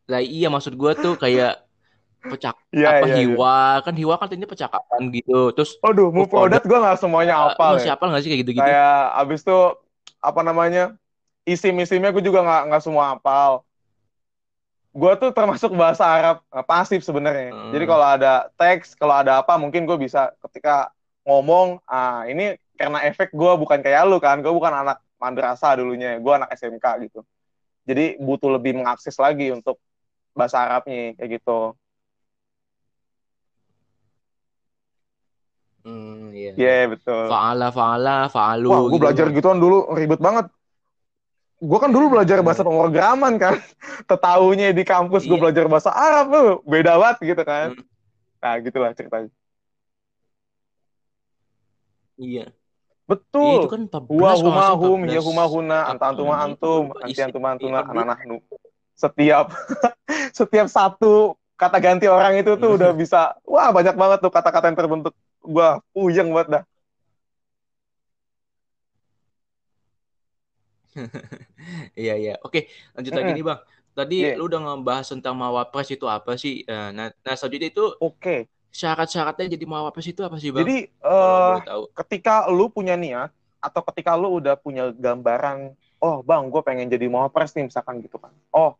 Lah 0.09 0.21
iya 0.25 0.49
maksud 0.49 0.73
gua 0.73 0.97
tuh 0.97 1.13
kayak 1.15 1.61
pecak 2.25 2.57
Iya, 2.75 2.99
apa 2.99 3.05
iya, 3.07 3.15
iya. 3.15 3.17
hiwa 3.23 3.57
kan 3.85 3.93
hiwa 3.95 4.13
kan 4.17 4.25
artinya 4.27 4.49
percakapan 4.49 5.01
gitu 5.13 5.53
terus 5.55 5.77
Aduh, 5.85 6.11
move 6.11 6.27
product 6.27 6.65
gue 6.67 6.75
nggak 6.75 6.99
semuanya 6.99 7.33
uh, 7.37 7.41
hafal 7.53 7.79
masih 7.79 7.93
hafal 7.93 8.11
nggak 8.11 8.21
sih 8.25 8.29
kayak 8.33 8.41
gitu-gitu 8.43 8.65
Kayak 8.65 8.99
abis 9.23 9.39
itu 9.45 9.59
apa 10.19 10.41
namanya 10.43 10.83
isim-isimnya 11.47 12.11
gue 12.11 12.23
juga 12.25 12.43
nggak 12.43 12.61
nggak 12.73 12.83
semua 12.83 13.15
hafal. 13.15 13.63
Gue 14.99 15.13
tuh 15.15 15.31
termasuk 15.31 15.71
bahasa 15.79 16.03
Arab 16.03 16.43
uh, 16.51 16.65
pasif 16.67 16.99
sebenarnya. 17.07 17.55
Hmm. 17.55 17.71
Jadi 17.71 17.85
kalau 17.87 18.03
ada 18.03 18.51
teks, 18.59 18.99
kalau 18.99 19.15
ada 19.15 19.39
apa 19.39 19.55
mungkin 19.55 19.87
gue 19.87 19.95
bisa 19.95 20.35
ketika 20.43 20.91
ngomong, 21.23 21.79
ah 21.87 22.27
ini 22.27 22.59
karena 22.75 22.99
efek 23.07 23.31
gue 23.31 23.53
bukan 23.55 23.79
kayak 23.79 24.03
lu 24.11 24.19
kan, 24.19 24.43
gue 24.43 24.51
bukan 24.51 24.75
anak 24.75 24.99
madrasah 25.15 25.79
dulunya, 25.79 26.19
gue 26.19 26.33
anak 26.35 26.51
SMK 26.51 26.85
gitu. 27.07 27.23
Jadi 27.87 28.19
butuh 28.19 28.51
lebih 28.51 28.75
mengakses 28.75 29.15
lagi 29.15 29.55
untuk 29.55 29.79
bahasa 30.35 30.67
Arabnya 30.67 31.15
kayak 31.15 31.39
gitu. 31.39 31.73
Hmm, 35.87 36.35
iya. 36.35 36.51
Iya 36.59 36.67
yeah, 36.67 36.83
betul. 36.91 37.25
Faala, 37.31 37.67
faala, 37.71 38.17
faalu. 38.27 38.67
Wah, 38.67 38.81
gue 38.83 38.91
gitu. 38.91 39.03
belajar 39.07 39.25
gituan 39.31 39.59
dulu 39.63 39.95
ribet 39.95 40.19
banget. 40.19 40.51
Gue 41.59 41.75
kan 41.79 41.91
dulu 41.91 42.15
belajar 42.15 42.39
bahasa 42.39 42.63
pemrograman 42.63 43.35
kan. 43.35 43.59
Tetahunya 44.09 44.71
di 44.71 44.83
kampus 44.87 45.27
gue 45.27 45.35
Iya. 45.35 45.43
belajar 45.43 45.65
bahasa 45.67 45.91
Arab 45.91 46.25
tuh. 46.31 46.49
Beda 46.63 46.95
banget 46.95 47.35
gitu 47.35 47.43
kan. 47.43 47.75
Hmm. 47.75 47.83
Nah, 48.39 48.53
gitulah 48.63 48.91
ceritanya. 48.95 49.29
Iya. 52.19 52.47
Iya, 52.51 52.55
Betul. 53.07 53.55
itu 53.65 53.69
kan 53.71 53.81
14 53.89 54.11
Huwa 54.11 54.31
huma 54.37 54.65
hum, 54.77 54.99
14. 55.07 55.15
ya 55.17 55.21
huma 55.23 55.45
huna, 55.49 55.79
anta 55.89 56.03
Apa 56.05 56.11
antuma 56.13 56.35
antum, 56.45 56.83
Lupa 56.93 57.01
anti 57.03 57.19
antuma 57.25 57.47
antuna, 57.57 57.79
iya, 57.81 57.89
ana 57.89 58.03
nahnu. 58.13 58.37
Setiap 58.93 59.45
setiap 60.37 60.67
satu 60.69 61.33
kata 61.57 61.77
ganti 61.81 62.05
orang 62.05 62.37
itu 62.37 62.53
tuh 62.55 62.77
udah 62.77 62.91
bisa, 62.93 63.33
wah 63.43 63.73
banyak 63.73 63.97
banget 63.97 64.19
tuh 64.21 64.31
kata-kata 64.31 64.69
yang 64.69 64.77
terbentuk. 64.77 65.13
Gua 65.41 65.81
puyeng 65.95 66.29
banget 66.31 66.61
dah. 66.61 66.63
Iya, 71.99 72.13
iya. 72.21 72.33
Oke, 72.45 72.59
lanjut 72.95 73.13
lagi 73.17 73.29
nih, 73.35 73.43
Bang. 73.45 73.59
Tadi 73.97 74.15
Iya. 74.23 74.33
lu 74.39 74.43
udah 74.47 74.59
ngebahas 74.63 75.07
tentang 75.11 75.35
mawapres 75.35 75.89
itu 75.91 76.05
apa 76.07 76.31
sih? 76.39 76.63
Eh, 76.63 76.89
Nah, 76.95 77.11
nah 77.25 77.33
selanjutnya 77.35 77.69
itu 77.73 77.83
Oke. 77.99 78.47
syarat-syaratnya 78.71 79.45
jadi 79.57 79.65
mawapres 79.65 80.07
itu 80.07 80.21
apa 80.23 80.37
sih, 80.39 80.49
Bang? 80.55 80.63
Jadi 80.63 80.77
eh 80.87 81.41
boleh 81.45 81.63
tahu. 81.67 81.83
ketika 81.99 82.33
lu 82.47 82.69
punya 82.71 82.95
niat 82.95 83.29
atau 83.59 83.81
ketika 83.91 84.15
lu 84.15 84.39
udah 84.39 84.55
punya 84.55 84.93
gambaran, 84.95 85.75
oh 85.99 86.23
bang, 86.23 86.47
gue 86.47 86.61
pengen 86.63 86.87
jadi 86.87 87.05
mawapres 87.11 87.51
nih 87.59 87.67
misalkan 87.67 87.99
gitu 87.99 88.15
kan. 88.15 88.31
Oh, 88.55 88.71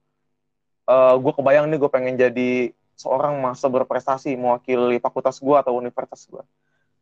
eh 0.89 1.13
gue 1.19 1.31
kebayang 1.37 1.65
nih 1.69 1.77
gue 1.81 1.91
pengen 1.91 2.15
jadi 2.17 2.51
seorang 2.99 3.39
masa 3.39 3.67
berprestasi 3.71 4.35
mewakili 4.35 4.99
fakultas 4.99 5.39
gue 5.39 5.55
atau 5.55 5.73
universitas 5.75 6.21
gue. 6.27 6.43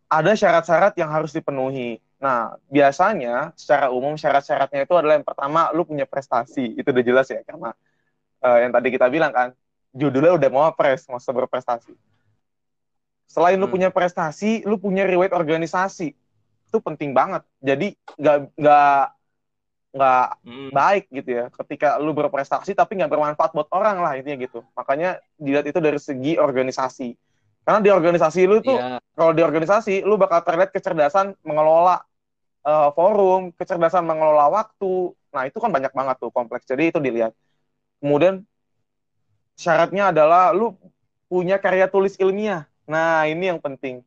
Ada 0.08 0.34
syarat-syarat 0.40 0.94
yang 1.00 1.12
harus 1.12 1.32
dipenuhi. 1.36 2.00
Nah, 2.18 2.58
biasanya 2.74 3.54
secara 3.54 3.94
umum 3.94 4.18
syarat-syaratnya 4.18 4.90
itu 4.90 4.94
adalah 4.98 5.22
yang 5.22 5.28
pertama, 5.28 5.70
lu 5.76 5.86
punya 5.86 6.06
prestasi. 6.10 6.74
Itu 6.74 6.90
udah 6.90 7.06
jelas 7.06 7.28
ya, 7.30 7.42
karena 7.46 7.70
eh, 8.46 8.58
yang 8.68 8.72
tadi 8.76 8.88
kita 8.94 9.08
bilang 9.10 9.34
kan, 9.34 9.50
judulnya 9.94 10.34
udah 10.38 10.50
mawapres, 10.54 11.06
masa 11.10 11.32
berprestasi. 11.34 11.94
Selain 13.28 13.60
lu 13.60 13.68
Hmm. 13.68 13.74
punya 13.76 13.90
prestasi, 13.92 14.64
lu 14.64 14.80
punya 14.80 15.04
riwayat 15.04 15.36
organisasi. 15.36 16.16
Itu 16.68 16.78
penting 16.84 17.12
banget. 17.12 17.44
Jadi 17.60 17.94
nggak 18.18 18.38
nggak 18.56 19.02
nggak 19.98 20.26
Mm, 20.46 20.70
baik 20.72 21.04
gitu 21.12 21.30
ya. 21.44 21.46
Ketika 21.52 21.88
lu 22.00 22.12
berprestasi 22.16 22.72
tapi 22.78 23.00
nggak 23.00 23.12
bermanfaat 23.12 23.52
buat 23.56 23.68
orang 23.76 24.00
lah 24.04 24.16
intinya 24.20 24.38
gitu. 24.48 24.64
Makanya 24.78 25.20
dilihat 25.40 25.66
itu 25.68 25.80
dari 25.84 26.00
segi 26.00 26.40
organisasi. 26.40 27.10
Karena 27.68 27.80
di 27.84 27.92
organisasi 27.92 28.48
lu 28.48 28.64
tuh, 28.64 28.80
Iya. 28.80 29.04
kalau 29.12 29.32
di 29.36 29.44
organisasi 29.44 30.08
lu 30.08 30.16
bakal 30.16 30.40
terlihat 30.48 30.72
kecerdasan 30.72 31.36
mengelola 31.44 32.07
eh, 32.68 32.90
forum, 32.92 33.56
kecerdasan 33.56 34.04
mengelola 34.04 34.52
waktu. 34.52 35.16
Nah 35.32 35.48
itu 35.48 35.58
kan 35.64 35.72
banyak 35.72 35.96
banget 35.96 36.16
tuh 36.20 36.32
kompleks. 36.36 36.68
Jadi 36.68 36.92
itu 36.92 37.00
dilihat. 37.00 37.32
Kemudian 38.04 38.44
syaratnya 39.58 40.14
adalah 40.14 40.54
lu 40.54 40.76
punya 41.28 41.58
karya 41.58 41.90
tulis 41.90 42.16
ilmiah. 42.20 42.70
Nah, 42.88 43.28
ini 43.28 43.52
yang 43.52 43.60
penting. 43.60 44.00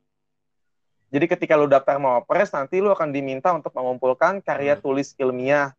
Jadi 1.11 1.27
ketika 1.27 1.59
lu 1.59 1.67
daftar 1.67 1.99
Mawapres, 1.99 2.55
nanti 2.55 2.79
lu 2.79 2.89
akan 2.95 3.11
diminta 3.11 3.51
untuk 3.51 3.75
mengumpulkan 3.75 4.41
karya 4.41 4.79
Hmm. 4.79 4.83
tulis 4.83 5.13
ilmiah. 5.19 5.75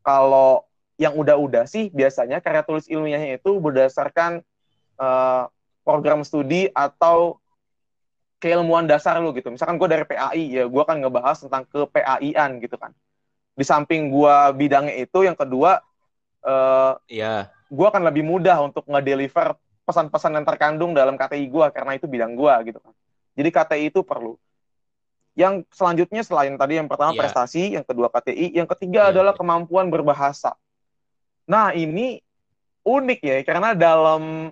Kalau 0.00 0.64
yang 0.96 1.12
udah-udah 1.12 1.68
sih, 1.68 1.92
biasanya 1.92 2.40
karya 2.40 2.64
tulis 2.64 2.88
ilmiahnya 2.88 3.36
itu 3.38 3.52
berdasarkan 3.60 4.40
eh, 4.96 5.44
program 5.84 6.24
studi 6.24 6.72
atau 6.72 7.36
keilmuan 8.36 8.84
dasar 8.84 9.16
lu 9.18 9.32
gitu. 9.32 9.48
Misalkan 9.48 9.80
gue 9.80 9.88
dari 9.88 10.04
PAI, 10.04 10.44
ya 10.60 10.64
gue 10.68 10.82
akan 10.82 11.04
ngebahas 11.04 11.36
tentang 11.40 11.64
ke 11.64 11.80
PAI-an 11.88 12.60
gitu 12.60 12.76
kan. 12.76 12.92
Di 13.56 13.64
samping 13.64 14.12
gue 14.12 14.36
bidangnya 14.56 14.94
itu, 15.00 15.24
yang 15.24 15.36
kedua, 15.36 15.80
eh, 16.44 16.92
Iya. 17.08 17.48
gue 17.66 17.86
akan 17.86 18.02
lebih 18.06 18.22
mudah 18.22 18.60
untuk 18.62 18.84
nge-deliver 18.86 19.56
pesan-pesan 19.86 20.36
yang 20.36 20.46
terkandung 20.46 20.92
dalam 20.92 21.14
KTI 21.14 21.46
gue 21.46 21.66
karena 21.70 21.94
itu 21.96 22.06
bidang 22.10 22.34
gue 22.36 22.54
gitu 22.74 22.78
kan. 22.82 22.92
Jadi 23.38 23.48
KTI 23.50 23.84
itu 23.88 24.00
perlu. 24.02 24.34
Yang 25.36 25.68
selanjutnya 25.68 26.24
selain 26.24 26.56
tadi 26.56 26.80
yang 26.80 26.88
pertama 26.88 27.12
Iya. 27.12 27.20
prestasi, 27.24 27.76
yang 27.76 27.84
kedua 27.84 28.08
KTI, 28.08 28.56
yang 28.56 28.68
ketiga 28.68 29.08
Iya, 29.08 29.12
adalah 29.16 29.32
kemampuan 29.36 29.88
berbahasa. 29.92 30.56
Nah 31.46 31.70
ini 31.76 32.18
unik 32.86 33.20
ya 33.22 33.36
karena 33.46 33.74
dalam 33.74 34.50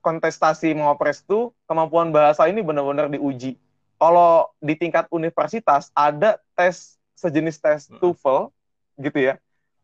kontestasi 0.00 0.72
Mawapres 0.72 1.22
itu 1.22 1.52
kemampuan 1.64 2.10
bahasa 2.10 2.48
ini 2.48 2.60
benar-benar 2.60 3.08
diuji. 3.08 3.56
Kalau 4.00 4.48
di 4.58 4.74
tingkat 4.74 5.06
universitas 5.12 5.92
ada 5.92 6.40
tes 6.56 6.96
sejenis 7.14 7.56
tes 7.60 7.80
Hmm. 7.86 8.00
TOEFL 8.00 8.48
gitu 8.96 9.18
ya 9.20 9.36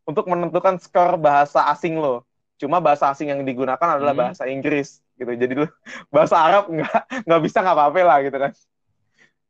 untuk 0.09 0.25
menentukan 0.25 0.81
skor 0.81 1.21
bahasa 1.21 1.69
asing 1.69 2.01
lo. 2.01 2.25
Cuma 2.57 2.81
bahasa 2.81 3.13
asing 3.13 3.29
yang 3.29 3.45
digunakan 3.45 3.77
adalah 3.77 4.17
Hmm. 4.17 4.23
bahasa 4.33 4.49
Inggris 4.49 5.05
gitu. 5.21 5.29
Jadi 5.37 5.53
lu 5.53 5.69
bahasa 6.15 6.41
Arab 6.41 6.73
nggak 6.73 7.29
nggak 7.29 7.41
bisa 7.45 7.61
nggak 7.61 7.77
apa-apa 7.77 8.01
lah 8.01 8.19
gitu 8.25 8.37
kan. 8.41 8.53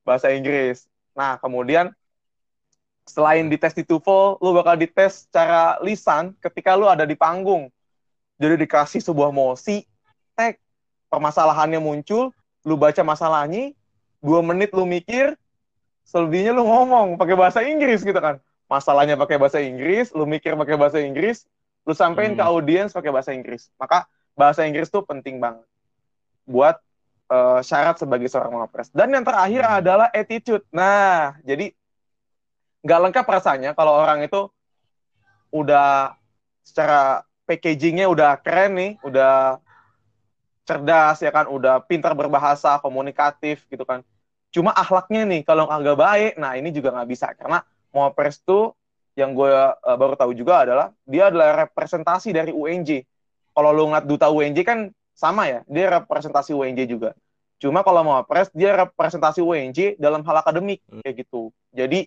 Bahasa 0.02 0.34
Inggris. 0.34 0.90
Nah 1.14 1.38
kemudian 1.38 1.94
selain 3.06 3.46
dites 3.46 3.70
di 3.70 3.86
TOEFL, 3.86 4.42
lu 4.42 4.50
bakal 4.50 4.74
dites 4.74 5.30
secara 5.30 5.78
lisan 5.78 6.34
ketika 6.42 6.74
lu 6.74 6.90
ada 6.90 7.06
di 7.06 7.14
panggung. 7.14 7.70
Jadi 8.36 8.66
dikasih 8.66 9.00
sebuah 9.00 9.30
mosi, 9.30 9.86
permasalahannya 11.16 11.80
muncul, 11.80 12.28
lu 12.68 12.76
baca 12.76 13.00
masalahnya, 13.00 13.72
dua 14.20 14.44
menit 14.44 14.68
lu 14.76 14.84
mikir, 14.84 15.32
selebihnya 16.04 16.52
lu 16.52 16.68
ngomong 16.68 17.16
pakai 17.16 17.32
bahasa 17.32 17.64
Inggris 17.64 18.04
gitu 18.04 18.20
kan. 18.20 18.36
Masalahnya 18.68 19.16
pakai 19.16 19.40
bahasa 19.40 19.64
Inggris, 19.64 20.12
lu 20.12 20.28
mikir 20.28 20.52
pakai 20.52 20.76
bahasa 20.76 21.00
Inggris, 21.00 21.48
lu 21.88 21.96
sampein 21.96 22.36
Hmm. 22.36 22.38
ke 22.38 22.44
audiens 22.44 22.92
pakai 22.92 23.08
bahasa 23.08 23.32
Inggris. 23.32 23.72
Maka 23.80 24.04
bahasa 24.36 24.68
Inggris 24.68 24.92
tuh 24.92 25.00
penting 25.00 25.40
banget 25.40 25.64
buat 26.44 26.76
eh, 27.26 27.58
syarat 27.66 27.98
sebagai 27.98 28.30
seorang 28.30 28.54
mawapres. 28.54 28.86
Dan 28.94 29.10
yang 29.10 29.26
terakhir 29.26 29.66
Hmm. 29.66 29.82
adalah 29.82 30.06
attitude. 30.14 30.62
Nah, 30.70 31.34
jadi 31.42 31.74
nggak 32.86 33.00
lengkap 33.02 33.26
rasanya 33.26 33.74
kalau 33.74 33.98
orang 33.98 34.22
itu 34.22 34.46
udah 35.50 36.14
secara 36.62 37.26
packagingnya 37.42 38.06
udah 38.06 38.38
keren 38.38 38.78
nih, 38.78 38.92
udah 39.02 39.58
cerdas 40.66 41.22
ya 41.22 41.30
kan, 41.30 41.46
udah 41.46 41.80
pintar 41.86 42.12
berbahasa, 42.18 42.82
komunikatif 42.82 43.64
gitu 43.70 43.86
kan. 43.86 44.02
Cuma 44.50 44.74
akhlaknya 44.74 45.22
nih 45.24 45.40
kalau 45.46 45.70
agak 45.70 45.96
baik, 45.96 46.32
nah 46.36 46.58
ini 46.58 46.74
juga 46.74 46.90
nggak 46.92 47.08
bisa 47.08 47.30
karena 47.38 47.62
Mawapres 47.94 48.42
tuh 48.44 48.76
yang 49.16 49.32
gue 49.32 49.48
eh, 49.48 49.96
baru 49.96 50.18
tahu 50.18 50.36
juga 50.36 50.68
adalah 50.68 50.92
dia 51.08 51.32
adalah 51.32 51.64
representasi 51.64 52.34
dari 52.34 52.52
UNJ. 52.52 53.06
Kalau 53.56 53.72
lu 53.72 53.88
ngeliat 53.88 54.04
duta 54.04 54.28
UNJ 54.28 54.58
kan 54.66 54.92
sama 55.16 55.48
ya, 55.48 55.64
dia 55.64 55.88
representasi 56.02 56.52
UNJ 56.52 56.84
juga. 56.84 57.16
Cuma 57.56 57.80
kalau 57.80 58.04
Mawapres 58.04 58.52
dia 58.52 58.76
representasi 58.76 59.40
UNJ 59.40 59.96
dalam 59.96 60.20
hal 60.20 60.36
akademik 60.44 60.84
Hmm. 60.92 61.00
kayak 61.00 61.24
gitu. 61.24 61.48
Jadi 61.72 62.04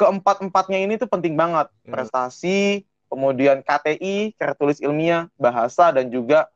keempat-empatnya 0.00 0.78
ini 0.80 0.96
tuh 0.96 1.08
penting 1.12 1.36
banget. 1.36 1.68
Hmm. 1.84 1.92
Prestasi, 1.92 2.88
kemudian 3.12 3.60
KTI, 3.60 4.32
karya 4.40 4.56
tulis 4.56 4.80
ilmiah, 4.80 5.28
bahasa, 5.36 5.92
dan 5.92 6.08
juga 6.08 6.48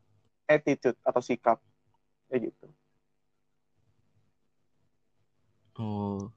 attitude 0.49 0.99
atau 1.05 1.21
sikap. 1.21 1.59
Kayak 2.29 2.53
gitu. 2.53 2.67
Oh. 5.79 6.31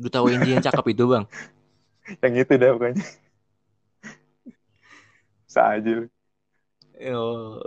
Duta 0.00 0.24
WNJ 0.24 0.48
yang 0.56 0.64
cakep 0.64 0.86
itu, 0.96 1.04
Bang. 1.04 1.24
Yang 2.24 2.34
itu 2.42 2.52
dah 2.58 2.70
pokoknya. 2.74 3.04
Bisa 5.44 5.62
aja. 5.76 5.90
lu. 5.94 6.06
Oh. 7.12 7.60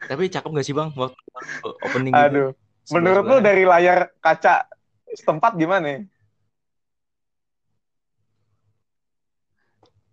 Tapi 0.00 0.32
cakep 0.32 0.50
gak 0.50 0.66
sih, 0.66 0.74
Bang? 0.74 0.90
Waktu 0.96 1.68
opening 1.84 2.16
gitu. 2.16 2.26
Aduh. 2.26 2.50
Menurut 2.90 3.24
lu 3.26 3.38
dari 3.42 3.66
layar 3.66 4.14
kaca 4.22 4.66
setempat 5.10 5.58
gimana? 5.58 6.06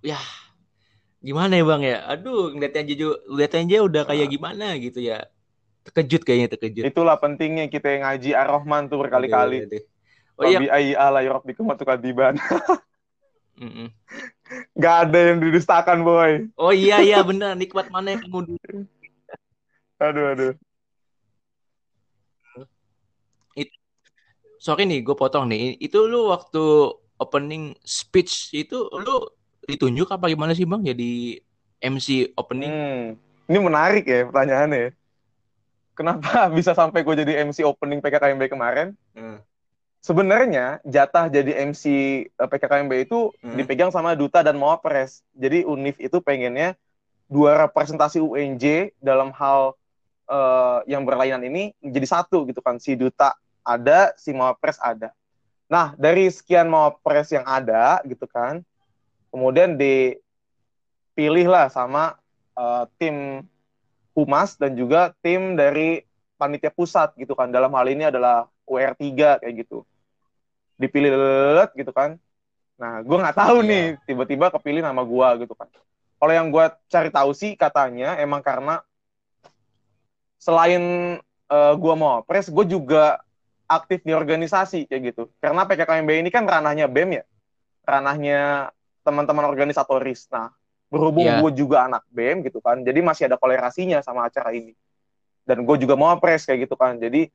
Ya, 0.04 0.20
gimana 1.24 1.56
ya 1.56 1.64
bang 1.64 1.82
ya? 1.82 1.98
Aduh 2.12 2.52
ngeliatnya 2.52 2.82
aja 2.84 3.08
lihat 3.32 3.52
aja 3.56 3.78
udah 3.80 4.04
kayak 4.04 4.28
gimana 4.28 4.76
gitu 4.76 5.00
ya? 5.00 5.24
Terkejut 5.88 6.22
kayaknya 6.28 6.48
terkejut. 6.52 6.84
Itulah 6.84 7.16
pentingnya 7.16 7.72
kita 7.72 7.88
yang 7.96 8.04
ngaji 8.08 8.30
ar-rahman 8.36 8.92
tuh 8.92 9.00
berkali-kali. 9.00 9.68
Oh 10.36 10.44
iya. 10.44 10.60
Ai 10.68 10.92
ala 10.94 11.24
rabbikum 11.24 11.72
tukadiban. 11.80 12.36
Mm 13.54 13.70
-mm. 13.70 13.88
Gak 14.78 14.96
ada 15.08 15.20
yang 15.34 15.40
didustakan 15.40 16.02
boy. 16.02 16.50
Oh 16.58 16.74
iya 16.74 17.00
iya 17.06 17.22
benar. 17.22 17.54
Nikmat 17.54 17.88
mana 17.94 18.18
yang 18.18 18.22
kamu 18.28 18.58
aduh 20.04 20.26
aduh. 20.36 20.54
It, 23.56 23.70
sorry 24.60 24.84
nih 24.90 25.00
gue 25.06 25.16
potong 25.16 25.48
nih. 25.48 25.80
Itu 25.80 26.10
lu 26.10 26.28
waktu 26.34 26.92
opening 27.22 27.78
speech 27.86 28.52
itu 28.52 28.90
lu 28.92 29.24
ditunjuk 29.68 30.08
apa 30.12 30.30
gimana 30.32 30.52
sih 30.56 30.68
bang 30.68 30.82
jadi 30.84 31.40
MC 31.84 32.32
opening? 32.40 32.72
Hmm, 32.72 33.04
ini 33.52 33.58
menarik 33.60 34.08
ya 34.08 34.28
pertanyaannya. 34.28 34.96
Kenapa 35.94 36.48
bisa 36.58 36.72
sampai 36.72 37.04
gue 37.04 37.16
jadi 37.20 37.44
MC 37.44 37.68
opening 37.68 38.00
PKKMB 38.00 38.48
kemarin? 38.48 38.96
Hmm. 39.12 39.44
Sebenarnya 40.04 40.84
jatah 40.84 41.32
jadi 41.32 41.64
MC 41.72 41.84
eh, 42.28 42.48
PKKMB 42.48 42.92
itu 43.08 43.32
hmm. 43.40 43.56
dipegang 43.56 43.92
sama 43.92 44.16
duta 44.16 44.44
dan 44.44 44.60
mawapres. 44.60 45.24
Jadi 45.36 45.64
Unif 45.64 45.96
itu 46.00 46.20
pengennya 46.20 46.76
dua 47.32 47.68
representasi 47.68 48.20
UNJ 48.20 48.94
dalam 49.00 49.32
hal 49.32 49.74
uh, 50.28 50.84
yang 50.86 51.08
berlainan 51.08 51.42
ini 51.48 51.72
menjadi 51.80 52.20
satu 52.20 52.44
gitu 52.48 52.60
kan. 52.60 52.80
Si 52.84 53.00
duta 53.00 53.32
ada, 53.64 54.12
si 54.20 54.36
mawapres 54.36 54.76
ada. 54.84 55.16
Nah, 55.72 55.96
dari 55.96 56.28
sekian 56.28 56.68
mawapres 56.68 57.32
yang 57.32 57.48
ada 57.48 58.04
gitu 58.04 58.28
kan, 58.28 58.62
kemudian 59.34 59.74
dipilihlah 59.82 61.74
sama 61.74 62.22
uh, 62.54 62.86
tim 63.02 63.42
humas 64.14 64.54
dan 64.62 64.78
juga 64.78 65.18
tim 65.26 65.58
dari 65.58 66.06
panitia 66.38 66.70
pusat 66.70 67.18
gitu 67.18 67.34
kan. 67.34 67.50
Dalam 67.50 67.74
hal 67.74 67.90
ini 67.90 68.06
adalah 68.14 68.46
UR3 68.70 69.42
kayak 69.42 69.54
gitu. 69.66 69.82
Dipilih 70.78 71.18
lelet 71.18 71.74
gitu 71.74 71.90
kan. 71.90 72.22
Nah 72.78 73.02
gue 73.02 73.18
nggak 73.18 73.38
tahu 73.38 73.66
yeah. 73.66 73.70
nih 73.70 73.86
tiba-tiba 74.06 74.54
kepilih 74.54 74.86
nama 74.86 75.02
gue 75.02 75.50
gitu 75.50 75.58
kan. 75.58 75.66
Kalau 76.22 76.34
yang 76.34 76.54
gue 76.54 76.66
cari 76.88 77.10
tahu 77.10 77.34
sih 77.34 77.58
katanya 77.58 78.16
emang 78.22 78.46
karena 78.46 78.86
selain 80.38 81.18
uh, 81.50 81.56
eh, 81.56 81.74
gue 81.76 81.94
mau 81.98 82.22
pres 82.24 82.48
gue 82.54 82.66
juga 82.70 83.20
aktif 83.66 84.06
di 84.06 84.14
organisasi 84.14 84.86
kayak 84.86 85.02
gitu. 85.10 85.24
Karena 85.42 85.66
PKKMB 85.66 86.10
ini 86.22 86.30
kan 86.30 86.46
ranahnya 86.46 86.86
BEM 86.86 87.10
ya. 87.18 87.24
Ranahnya 87.84 88.72
teman-teman 89.04 89.46
organisatoris. 89.46 90.26
Nah, 90.32 90.50
berhubung 90.88 91.28
yeah. 91.28 91.40
gue 91.44 91.52
juga 91.54 91.86
anak 91.86 92.04
BEM 92.10 92.48
gitu 92.48 92.64
kan, 92.64 92.82
jadi 92.82 93.00
masih 93.04 93.28
ada 93.28 93.38
kolerasinya 93.38 94.00
sama 94.02 94.26
acara 94.26 94.56
ini. 94.56 94.74
Dan 95.44 95.68
gue 95.68 95.76
juga 95.76 96.00
mau 96.00 96.16
pres 96.18 96.48
kayak 96.48 96.66
gitu 96.66 96.76
kan, 96.80 96.96
jadi 96.96 97.28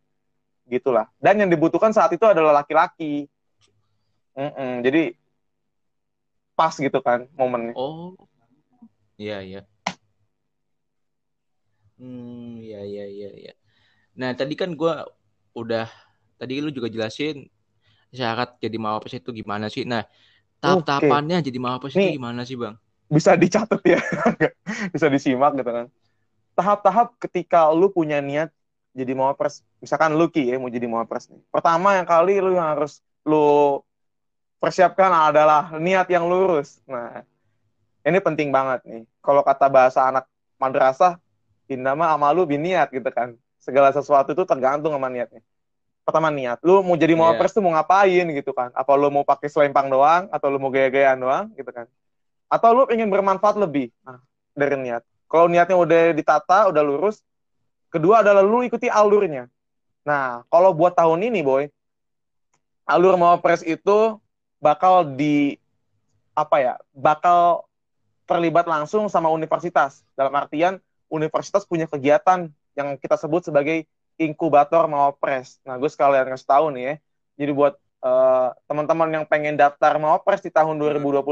gitulah. 0.68 1.07
Dan 1.20 1.44
yang 1.44 1.50
dibutuhkan 1.52 1.92
saat 1.92 2.12
itu 2.12 2.24
adalah 2.24 2.64
laki-laki. 2.64 3.28
Mm 4.38 4.50
-mm, 4.54 4.72
jadi 4.87 5.02
pas 6.59 6.74
gitu 6.74 6.98
kan 7.02 7.26
momennya. 7.38 7.74
Oh, 7.74 8.14
iya 9.14 9.42
iya. 9.42 9.62
Hmm, 11.98 12.62
iya 12.62 12.87
iya 12.87 13.07
iya. 13.07 13.31
Ya. 13.50 13.54
Nah 14.14 14.31
tadi 14.35 14.54
kan 14.54 14.74
gue 14.74 14.94
udah 15.54 15.90
tadi 16.38 16.62
lu 16.62 16.70
juga 16.70 16.87
jelasin 16.87 17.50
syarat 18.14 18.59
jadi 18.62 18.78
mawapres 18.78 19.18
itu 19.18 19.31
gimana 19.35 19.66
sih. 19.66 19.83
Nah 19.83 20.07
tahap-tahapannya 20.61 21.38
jadi 21.42 21.59
mawapres 21.59 21.94
itu 21.94 22.18
gimana 22.18 22.42
sih 22.44 22.59
bang? 22.59 22.75
Bisa 23.09 23.35
dicatat 23.35 23.81
ya, 23.87 24.01
bisa 24.94 25.07
disimak 25.09 25.57
gitu 25.57 25.71
kan. 25.71 25.87
Tahap-tahap 26.59 27.16
ketika 27.16 27.71
lu 27.73 27.88
punya 27.88 28.21
niat 28.21 28.53
jadi 28.92 29.14
mawapres, 29.16 29.64
misalkan 29.81 30.18
lu 30.18 30.29
Ki 30.29 30.44
ya 30.51 30.61
mau 30.61 30.68
jadi 30.68 30.85
mawapres 30.85 31.31
nih. 31.33 31.40
Pertama 31.49 31.97
yang 31.97 32.05
kali 32.05 32.42
lu 32.42 32.53
yang 32.53 32.77
harus 32.77 33.01
lu 33.25 33.81
persiapkan 34.61 35.33
adalah 35.33 35.73
niat 35.79 36.11
yang 36.11 36.29
lurus. 36.29 36.83
Nah, 36.85 37.23
ini 38.05 38.18
penting 38.21 38.53
banget 38.53 38.85
nih. 38.85 39.03
Kalau 39.23 39.40
kata 39.47 39.66
bahasa 39.71 40.05
anak 40.05 40.29
madrasah, 40.59 41.16
indama 41.71 42.11
amalu 42.12 42.44
biniat 42.44 42.92
gitu 42.92 43.09
kan. 43.09 43.38
Segala 43.62 43.94
sesuatu 43.94 44.35
itu 44.35 44.44
tergantung 44.44 44.92
sama 44.92 45.09
niatnya 45.09 45.40
pertama 46.09 46.33
niat. 46.33 46.57
Lu 46.64 46.81
mau 46.81 46.97
jadi 46.97 47.12
mau 47.12 47.29
yeah. 47.29 47.53
tuh 47.53 47.61
mau 47.61 47.77
ngapain 47.77 48.25
gitu 48.33 48.57
kan? 48.57 48.73
Apa 48.73 48.97
lu 48.97 49.12
mau 49.12 49.29
pakai 49.29 49.53
selempang 49.53 49.92
doang 49.92 50.33
atau 50.33 50.49
lu 50.49 50.57
mau 50.57 50.73
gaya-gayaan 50.73 51.21
doang 51.21 51.53
gitu 51.53 51.68
kan? 51.68 51.85
Atau 52.49 52.73
lu 52.73 52.88
ingin 52.88 53.12
bermanfaat 53.12 53.61
lebih? 53.61 53.92
Nah, 54.01 54.25
dari 54.57 54.81
niat. 54.81 55.05
Kalau 55.29 55.44
niatnya 55.53 55.77
udah 55.77 56.16
ditata 56.16 56.73
udah 56.73 56.81
lurus 56.81 57.21
kedua 57.92 58.25
adalah 58.25 58.40
lu 58.40 58.64
ikuti 58.64 58.88
alurnya. 58.88 59.53
Nah 60.09 60.49
kalau 60.49 60.73
buat 60.73 60.97
tahun 60.97 61.21
ini 61.29 61.44
boy 61.44 61.68
alur 62.88 63.21
mau 63.21 63.37
pres 63.37 63.61
itu 63.61 64.16
bakal 64.57 65.05
di 65.05 65.61
apa 66.33 66.57
ya 66.57 66.75
bakal 66.97 67.68
terlibat 68.25 68.64
langsung 68.64 69.12
sama 69.12 69.29
universitas. 69.29 70.01
Dalam 70.16 70.33
artian 70.33 70.81
universitas 71.12 71.68
punya 71.68 71.85
kegiatan 71.85 72.49
yang 72.73 72.88
kita 72.97 73.21
sebut 73.21 73.44
sebagai 73.44 73.85
inkubator 74.18 74.85
mau 74.90 75.14
pres. 75.14 75.62
Nah, 75.62 75.78
gue 75.78 75.88
sekalian 75.88 76.28
ngasih 76.28 76.48
tahu 76.50 76.74
nih 76.74 76.83
ya. 76.83 76.94
Jadi 77.38 77.52
buat 77.54 77.74
uh, 78.02 78.50
teman-teman 78.66 79.09
yang 79.22 79.24
pengen 79.24 79.54
daftar 79.54 79.96
mau 80.02 80.18
pres 80.20 80.42
di 80.42 80.50
tahun 80.50 80.76
2021 80.76 81.22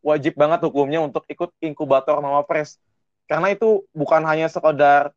wajib 0.00 0.32
banget 0.38 0.60
hukumnya 0.64 1.04
untuk 1.04 1.28
ikut 1.28 1.52
inkubator 1.60 2.18
mau 2.24 2.40
pres. 2.48 2.80
Karena 3.28 3.52
itu 3.52 3.84
bukan 3.92 4.22
hanya 4.24 4.48
sekedar 4.48 5.12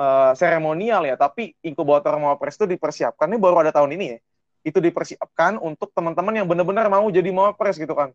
uh, 0.00 0.32
seremonial 0.32 1.04
ya, 1.04 1.14
tapi 1.14 1.54
inkubator 1.60 2.16
mau 2.16 2.34
pres 2.40 2.56
itu 2.56 2.66
dipersiapkan 2.66 3.28
ini 3.30 3.38
baru 3.38 3.62
ada 3.62 3.70
tahun 3.70 3.94
ini 3.94 4.06
ya. 4.16 4.18
Itu 4.64 4.80
dipersiapkan 4.80 5.60
untuk 5.60 5.92
teman-teman 5.92 6.40
yang 6.40 6.46
benar-benar 6.48 6.88
mau 6.88 7.06
jadi 7.12 7.30
mau 7.30 7.52
pres 7.52 7.76
gitu 7.76 7.92
kan. 7.92 8.10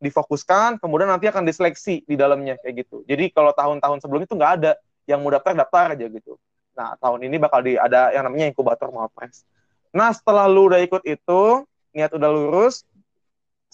Difokuskan, 0.00 0.80
kemudian 0.80 1.12
nanti 1.12 1.28
akan 1.28 1.44
diseleksi 1.44 2.08
di 2.08 2.16
dalamnya 2.16 2.56
kayak 2.62 2.86
gitu. 2.86 3.04
Jadi 3.04 3.28
kalau 3.34 3.52
tahun-tahun 3.52 4.00
sebelum 4.00 4.24
itu 4.24 4.32
nggak 4.32 4.52
ada 4.62 4.72
yang 5.04 5.20
mau 5.20 5.28
daftar 5.34 5.52
daftar 5.52 5.98
aja 5.98 6.06
gitu. 6.08 6.40
Nah, 6.74 6.94
tahun 6.98 7.26
ini 7.26 7.36
bakal 7.36 7.60
di, 7.66 7.74
ada 7.74 8.14
yang 8.14 8.26
namanya 8.26 8.50
inkubator 8.50 8.88
Mawapres. 8.88 9.42
Nah, 9.90 10.14
setelah 10.14 10.46
lu 10.46 10.70
udah 10.70 10.80
ikut 10.82 11.02
itu, 11.02 11.66
niat 11.90 12.14
udah 12.14 12.30
lurus, 12.30 12.86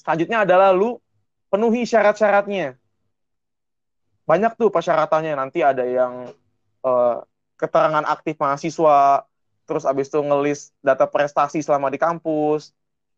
selanjutnya 0.00 0.48
adalah 0.48 0.72
lu 0.72 0.96
penuhi 1.52 1.84
syarat-syaratnya. 1.84 2.76
Banyak 4.26 4.58
tuh 4.58 4.72
persyaratannya. 4.72 5.38
Nanti 5.38 5.60
ada 5.62 5.84
yang 5.84 6.32
uh, 6.82 7.22
keterangan 7.60 8.04
aktif 8.08 8.36
mahasiswa, 8.40 9.24
terus 9.68 9.84
abis 9.84 10.08
itu 10.08 10.20
ngelis 10.20 10.60
data 10.80 11.04
prestasi 11.06 11.60
selama 11.60 11.92
di 11.92 11.98
kampus, 12.00 12.72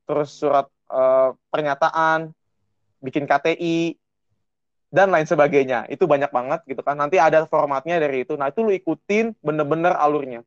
terus 0.05 0.35
surat 0.35 0.67
uh, 0.91 1.33
pernyataan, 1.49 2.33
bikin 2.99 3.25
KTI, 3.25 3.95
dan 4.89 5.13
lain 5.13 5.29
sebagainya. 5.29 5.85
Itu 5.93 6.09
banyak 6.09 6.33
banget 6.33 6.61
gitu 6.65 6.81
kan. 6.81 6.97
Nanti 6.97 7.21
ada 7.21 7.45
formatnya 7.45 8.01
dari 8.01 8.25
itu. 8.25 8.35
Nah, 8.41 8.49
itu 8.49 8.65
lu 8.65 8.73
ikutin 8.73 9.37
bener-bener 9.45 9.93
alurnya. 9.95 10.41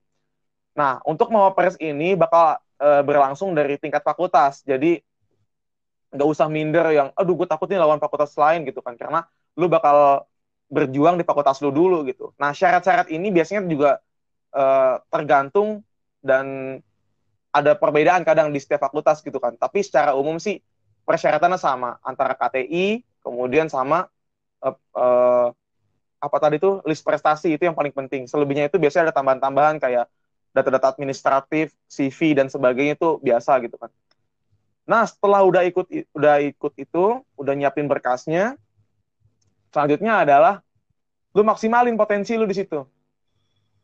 Nah, 0.74 0.98
untuk 1.06 1.30
Mawapres 1.30 1.78
ini 1.78 2.18
bakal 2.18 2.58
e, 2.82 2.90
berlangsung 3.06 3.54
dari 3.54 3.78
tingkat 3.78 4.02
fakultas. 4.02 4.66
Jadi 4.66 4.98
nggak 6.12 6.28
usah 6.28 6.52
minder 6.52 6.92
yang 6.92 7.08
aduh 7.16 7.40
gue 7.40 7.48
takut 7.48 7.72
nih 7.72 7.80
lawan 7.80 8.02
fakultas 8.02 8.34
lain 8.34 8.66
gitu 8.66 8.82
kan. 8.82 8.98
Karena 8.98 9.22
lu 9.56 9.70
bakal 9.70 10.26
berjuang 10.72 11.22
di 11.22 11.24
fakultas 11.28 11.62
lu 11.62 11.70
dulu 11.70 12.02
gitu. 12.10 12.34
Nah, 12.42 12.52
syarat-syarat 12.56 13.14
ini 13.14 13.30
biasanya 13.30 13.62
juga 13.70 14.02
e, 14.50 14.64
tergantung 15.14 15.86
dan 16.26 16.78
ada 17.52 17.76
perbedaan 17.76 18.24
kadang 18.24 18.50
di 18.50 18.58
setiap 18.58 18.90
fakultas 18.90 19.22
gitu 19.22 19.38
kan. 19.38 19.54
Tapi 19.60 19.86
secara 19.86 20.18
umum 20.18 20.42
sih 20.42 20.58
persyaratannya 21.06 21.60
sama 21.60 22.00
antara 22.02 22.34
KTI 22.34 23.04
kemudian 23.22 23.68
sama 23.70 24.10
uh, 24.62 24.78
uh, 24.96 25.48
apa 26.22 26.38
tadi 26.38 26.62
itu 26.62 26.80
list 26.86 27.02
prestasi 27.02 27.58
itu 27.58 27.66
yang 27.66 27.74
paling 27.74 27.92
penting. 27.92 28.30
Selebihnya 28.30 28.70
itu 28.70 28.78
biasanya 28.78 29.10
ada 29.10 29.16
tambahan-tambahan 29.18 29.82
kayak 29.82 30.06
data-data 30.54 30.94
administratif, 30.94 31.74
CV 31.90 32.38
dan 32.38 32.48
sebagainya 32.48 32.94
itu 33.00 33.18
biasa 33.24 33.58
gitu 33.66 33.76
kan. 33.82 33.90
Nah, 34.86 35.08
setelah 35.08 35.42
udah 35.42 35.64
ikut 35.66 35.88
udah 36.14 36.36
ikut 36.46 36.74
itu, 36.78 37.06
udah 37.40 37.54
nyiapin 37.58 37.88
berkasnya, 37.90 38.60
selanjutnya 39.74 40.22
adalah 40.22 40.56
lu 41.32 41.42
maksimalin 41.42 41.96
potensi 41.96 42.36
lu 42.38 42.46
di 42.46 42.54
situ. 42.54 42.84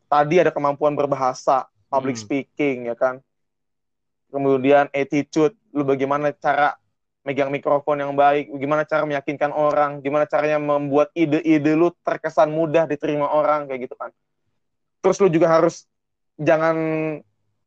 Tadi 0.08 0.36
ada 0.40 0.52
kemampuan 0.52 0.94
berbahasa, 0.94 1.68
public 1.88 2.20
hmm. 2.20 2.24
speaking 2.24 2.78
ya 2.92 2.96
kan. 2.96 3.24
Kemudian 4.28 4.92
attitude, 4.92 5.56
lu 5.72 5.88
bagaimana 5.88 6.36
cara 6.36 6.76
megang 7.28 7.52
mikrofon 7.52 8.00
yang 8.00 8.16
baik, 8.16 8.48
gimana 8.56 8.88
cara 8.88 9.04
meyakinkan 9.04 9.52
orang, 9.52 10.00
gimana 10.00 10.24
caranya 10.24 10.63
membuat 10.63 11.12
ide-ide 11.12 11.76
lu 11.76 11.92
terkesan 12.00 12.48
mudah 12.56 12.88
diterima 12.88 13.28
orang 13.28 13.68
kayak 13.68 13.92
gitu 13.92 14.00
kan. 14.00 14.16
Terus 15.04 15.20
lu 15.20 15.28
juga 15.28 15.52
harus 15.52 15.84
jangan 16.40 16.76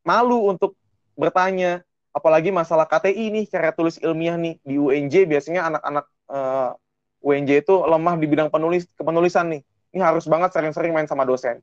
malu 0.01 0.49
untuk 0.49 0.73
bertanya, 1.13 1.85
apalagi 2.09 2.49
masalah 2.49 2.89
KTI 2.89 3.29
nih, 3.29 3.45
karya 3.45 3.69
tulis 3.77 4.01
ilmiah 4.01 4.33
nih 4.33 4.57
di 4.65 4.81
UNJ 4.81 5.29
biasanya 5.29 5.69
anak-anak 5.69 6.05
uh, 6.33 6.73
UNJ 7.21 7.61
itu 7.61 7.75
lemah 7.85 8.17
di 8.17 8.25
bidang 8.25 8.49
penulis 8.49 8.89
kepenulisan 8.97 9.45
nih. 9.53 9.61
Ini 9.93 10.01
harus 10.01 10.25
banget 10.25 10.57
sering-sering 10.57 10.89
main 10.89 11.05
sama 11.05 11.21
dosen. 11.21 11.61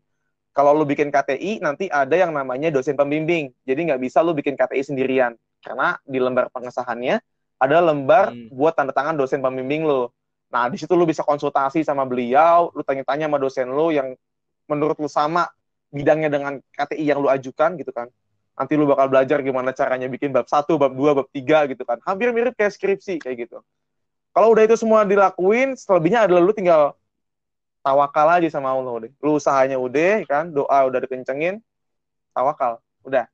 Kalau 0.54 0.70
lu 0.70 0.86
bikin 0.86 1.10
KTI, 1.10 1.58
nanti 1.58 1.90
ada 1.90 2.14
yang 2.14 2.30
namanya 2.30 2.70
dosen 2.70 2.94
pembimbing. 2.94 3.50
Jadi 3.66 3.90
nggak 3.90 3.98
bisa 3.98 4.22
lu 4.22 4.38
bikin 4.38 4.54
KTI 4.54 4.86
sendirian. 4.86 5.34
Karena 5.58 5.98
di 6.06 6.22
lembar 6.22 6.46
pengesahannya 6.54 7.18
ada 7.58 7.82
lembar 7.82 8.30
hmm. 8.30 8.54
buat 8.54 8.74
tanda 8.78 8.94
tangan 8.94 9.18
dosen 9.18 9.42
pembimbing 9.42 9.82
lu. 9.82 10.06
Nah, 10.48 10.70
di 10.72 10.80
situ 10.80 10.94
lu 10.96 11.04
bisa 11.04 11.26
konsultasi 11.26 11.84
sama 11.84 12.08
beliau, 12.08 12.72
lu 12.72 12.80
tanya-tanya 12.86 13.28
sama 13.28 13.38
dosen 13.42 13.68
lu 13.68 13.92
yang 13.92 14.16
menurut 14.70 14.96
lu 14.96 15.10
sama 15.10 15.50
bidangnya 15.92 16.32
dengan 16.32 16.52
KTI 16.72 17.04
yang 17.04 17.18
lu 17.20 17.28
ajukan 17.28 17.76
gitu 17.76 17.92
kan. 17.92 18.08
Nanti 18.58 18.74
lu 18.74 18.88
bakal 18.88 19.06
belajar 19.12 19.38
gimana 19.44 19.70
caranya 19.70 20.08
bikin 20.10 20.34
bab 20.34 20.48
1, 20.48 20.66
bab 20.78 20.92
2, 20.94 21.18
bab 21.18 21.28
3 21.30 21.70
gitu 21.74 21.82
kan. 21.84 21.98
Hampir 22.02 22.32
mirip 22.32 22.56
kayak 22.56 22.74
skripsi 22.74 23.20
kayak 23.22 23.48
gitu. 23.48 23.62
Kalau 24.32 24.54
udah 24.54 24.64
itu 24.66 24.76
semua 24.78 25.02
dilakuin, 25.02 25.74
selebihnya 25.74 26.26
adalah 26.26 26.42
lu 26.42 26.54
tinggal 26.54 26.94
tawakal 27.82 28.28
aja 28.28 28.48
sama 28.50 28.74
Allah 28.74 28.92
udah. 29.04 29.10
Lu 29.22 29.38
usahanya 29.38 29.78
udah 29.78 30.26
kan, 30.26 30.50
doa 30.50 30.78
udah 30.88 30.98
dikencengin, 31.04 31.62
tawakal. 32.34 32.82
Udah. 33.06 33.26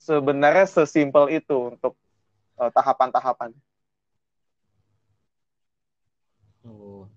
Sebenarnya 0.00 0.64
sesimpel 0.64 1.28
itu 1.40 1.76
untuk 1.76 1.96
uh, 2.60 2.70
tahapan-tahapan. 2.70 3.50
Oh. 6.60 7.08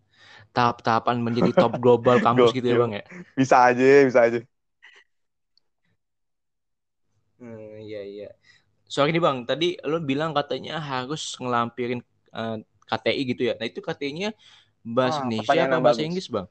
Tahap-tahapan 0.55 1.19
menjadi 1.19 1.51
top 1.51 1.75
global 1.83 2.21
kampus 2.25 2.55
gitu 2.55 2.63
ya, 2.63 2.77
Bang 2.79 2.95
ya? 2.95 3.03
Bisa 3.35 3.59
aja, 3.59 4.07
bisa 4.07 4.19
aja. 4.23 4.39
Hmm, 7.43 7.83
iya 7.83 8.01
iya. 8.07 8.29
Sorry 8.87 9.11
nih 9.11 9.19
Bang, 9.19 9.43
tadi 9.43 9.75
lo 9.83 9.99
bilang 9.99 10.31
katanya 10.31 10.79
harus 10.79 11.35
ngelampirin 11.41 11.99
uh, 12.31 12.55
eh, 12.55 12.57
KTI 12.87 13.21
gitu 13.35 13.41
ya. 13.51 13.53
Nah, 13.59 13.67
itu 13.67 13.83
KTI-nya 13.83 14.31
bahasa 14.85 15.19
ah, 15.19 15.27
Indonesia 15.27 15.61
atau 15.65 15.79
bahasa 15.81 15.99
bagus. 15.99 16.07
Inggris, 16.07 16.27
Bang? 16.31 16.47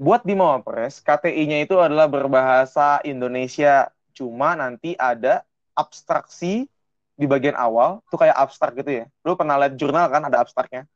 Buat 0.00 0.22
di 0.24 0.34
Mawapres, 0.34 1.02
KTI-nya 1.04 1.66
itu 1.66 1.76
adalah 1.76 2.08
berbahasa 2.08 3.02
Indonesia. 3.04 3.90
Cuma 4.14 4.54
nanti 4.56 4.96
ada 4.96 5.44
abstraksi 5.76 6.68
di 7.16 7.26
bagian 7.28 7.54
awal, 7.54 8.00
tuh 8.08 8.18
kayak 8.18 8.36
abstrak 8.36 8.72
gitu 8.76 9.04
ya. 9.04 9.04
Lu 9.22 9.36
pernah 9.36 9.60
lihat 9.60 9.76
jurnal 9.76 10.08
kan 10.08 10.24
ada 10.24 10.40
abstraknya. 10.40 10.88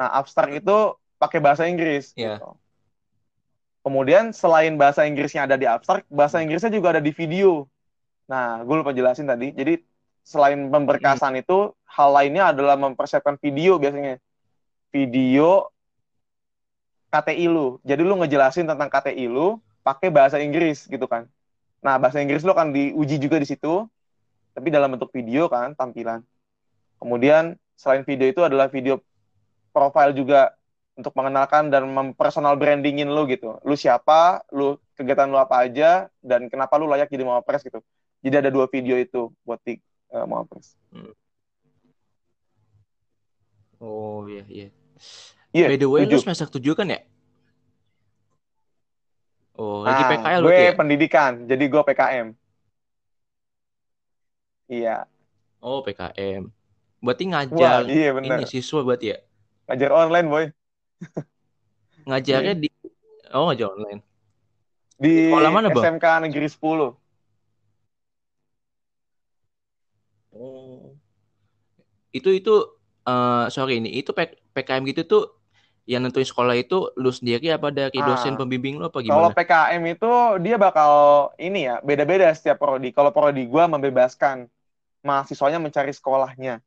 Nah, 0.00 0.08
abstrak 0.16 0.50
itu 0.56 0.96
pakai 1.20 1.38
bahasa 1.38 1.68
Inggris 1.68 2.16
yeah. 2.16 2.40
gitu. 2.40 2.56
Kemudian 3.80 4.32
selain 4.36 4.76
bahasa 4.76 5.08
Inggrisnya 5.08 5.48
ada 5.48 5.56
di 5.56 5.64
abstrak, 5.64 6.04
bahasa 6.12 6.40
Inggrisnya 6.40 6.72
juga 6.72 6.96
ada 6.96 7.02
di 7.04 7.12
video. 7.12 7.64
Nah, 8.28 8.60
gue 8.64 8.76
lupa 8.76 8.92
jelasin 8.92 9.24
tadi. 9.28 9.52
Jadi 9.56 9.80
selain 10.24 10.68
pemberkasan 10.68 11.36
hmm. 11.36 11.42
itu, 11.44 11.72
hal 11.88 12.08
lainnya 12.12 12.52
adalah 12.52 12.76
mempersiapkan 12.76 13.40
video 13.40 13.80
biasanya. 13.80 14.20
Video 14.92 15.72
KTI 17.10 17.46
lu. 17.48 17.80
Jadi 17.82 18.02
lu 18.04 18.14
ngejelasin 18.20 18.68
tentang 18.68 18.88
KTI 18.92 19.26
lu 19.26 19.58
pakai 19.80 20.12
bahasa 20.12 20.36
Inggris 20.38 20.84
gitu 20.86 21.08
kan. 21.08 21.24
Nah, 21.80 21.96
bahasa 21.96 22.20
Inggris 22.20 22.44
lu 22.44 22.52
akan 22.52 22.76
diuji 22.76 23.16
juga 23.16 23.40
di 23.40 23.48
situ, 23.48 23.88
tapi 24.52 24.68
dalam 24.68 24.92
bentuk 24.94 25.10
video 25.14 25.46
kan, 25.46 25.72
tampilan. 25.78 26.22
Kemudian 27.00 27.56
selain 27.78 28.04
video 28.04 28.28
itu 28.28 28.44
adalah 28.44 28.68
video 28.68 29.00
profile 29.72 30.12
juga 30.12 30.52
untuk 30.98 31.16
mengenalkan 31.16 31.72
dan 31.72 31.88
mempersonal 31.88 32.60
brandingin 32.60 33.08
lu 33.08 33.24
gitu. 33.30 33.56
Lu 33.64 33.72
siapa, 33.72 34.44
lu 34.52 34.76
kegiatan 34.98 35.30
lu 35.30 35.40
apa 35.40 35.64
aja, 35.64 36.12
dan 36.20 36.50
kenapa 36.52 36.76
lu 36.76 36.84
layak 36.90 37.08
jadi 37.08 37.24
Mawapres 37.24 37.64
gitu. 37.64 37.80
Jadi 38.20 38.34
ada 38.36 38.50
dua 38.52 38.68
video 38.68 39.00
itu 39.00 39.32
buat 39.48 39.56
di 39.64 39.80
uh, 40.12 40.28
Mawapres. 40.28 40.76
Hmm. 40.92 41.14
Oh 43.80 44.28
iya 44.28 44.44
iya. 44.44 44.68
Iya. 45.56 45.66
By 45.72 45.78
the 45.80 45.88
way, 45.88 46.04
tujuh. 46.04 46.20
lu 46.20 46.24
semester 46.28 46.46
tujuh 46.52 46.76
kan 46.76 46.92
ya? 46.92 47.00
Oh, 49.60 49.84
lagi 49.84 50.02
nah, 50.04 50.08
PKL 50.08 50.40
gue 50.40 50.56
ya? 50.56 50.72
pendidikan, 50.72 51.32
jadi 51.44 51.64
gue 51.68 51.82
PKM. 51.84 52.26
Iya. 54.70 55.10
Oh, 55.58 55.82
PKM. 55.82 56.46
Berarti 57.02 57.24
ngajar 57.26 57.82
Wah, 57.82 57.90
iya 57.90 58.14
bener. 58.14 58.38
ini 58.38 58.46
siswa 58.46 58.86
berarti 58.86 59.06
ya? 59.10 59.18
Ngajar 59.66 59.90
online, 59.90 60.26
boy. 60.30 60.44
Ngajarnya 62.08 62.54
di 62.54 62.68
Oh, 63.30 63.46
ngajar 63.50 63.70
online. 63.70 64.02
Di 64.98 65.30
sekolah 65.30 65.50
mana, 65.50 65.68
Bang? 65.70 65.84
SMK 65.86 66.06
Negeri 66.26 66.46
10. 66.50 66.94
Oh. 70.34 70.94
Itu 72.10 72.30
itu 72.34 72.54
uh, 73.06 73.46
sorry 73.50 73.78
ini 73.78 74.02
itu 74.02 74.10
PKM 74.54 74.82
gitu 74.90 75.02
tuh 75.06 75.24
yang 75.86 76.06
nentuin 76.06 76.26
sekolah 76.26 76.54
itu 76.58 76.90
lu 76.98 77.10
sendiri 77.10 77.50
apa 77.50 77.70
dari 77.74 77.98
ah, 77.98 78.06
dosen 78.14 78.38
pembimbing 78.38 78.78
lu 78.78 78.86
apa 78.90 79.02
gimana? 79.02 79.14
Kalau 79.14 79.30
PKM 79.34 79.82
itu 79.90 80.12
dia 80.42 80.56
bakal 80.58 80.90
ini 81.38 81.66
ya, 81.70 81.78
beda-beda 81.82 82.30
setiap 82.34 82.62
prodi. 82.62 82.90
Kalau 82.90 83.10
prodi 83.14 83.46
gua 83.46 83.66
membebaskan 83.70 84.50
mahasiswanya 85.00 85.60
mencari 85.60 85.92
sekolahnya. 85.92 86.60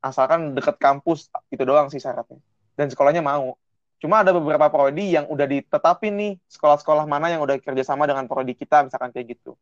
Asalkan 0.00 0.52
deket 0.52 0.76
kampus 0.76 1.28
itu 1.52 1.62
doang 1.64 1.88
sih 1.88 2.00
syaratnya. 2.00 2.40
Dan 2.76 2.92
sekolahnya 2.92 3.24
mau. 3.24 3.56
Cuma 3.96 4.20
ada 4.20 4.36
beberapa 4.36 4.68
prodi 4.68 5.16
yang 5.16 5.24
udah 5.24 5.48
ditetapin 5.48 6.12
nih 6.12 6.32
sekolah-sekolah 6.52 7.08
mana 7.08 7.32
yang 7.32 7.40
udah 7.40 7.56
kerjasama 7.56 8.04
dengan 8.04 8.28
prodi 8.28 8.52
kita 8.52 8.84
misalkan 8.84 9.08
kayak 9.12 9.36
gitu. 9.36 9.56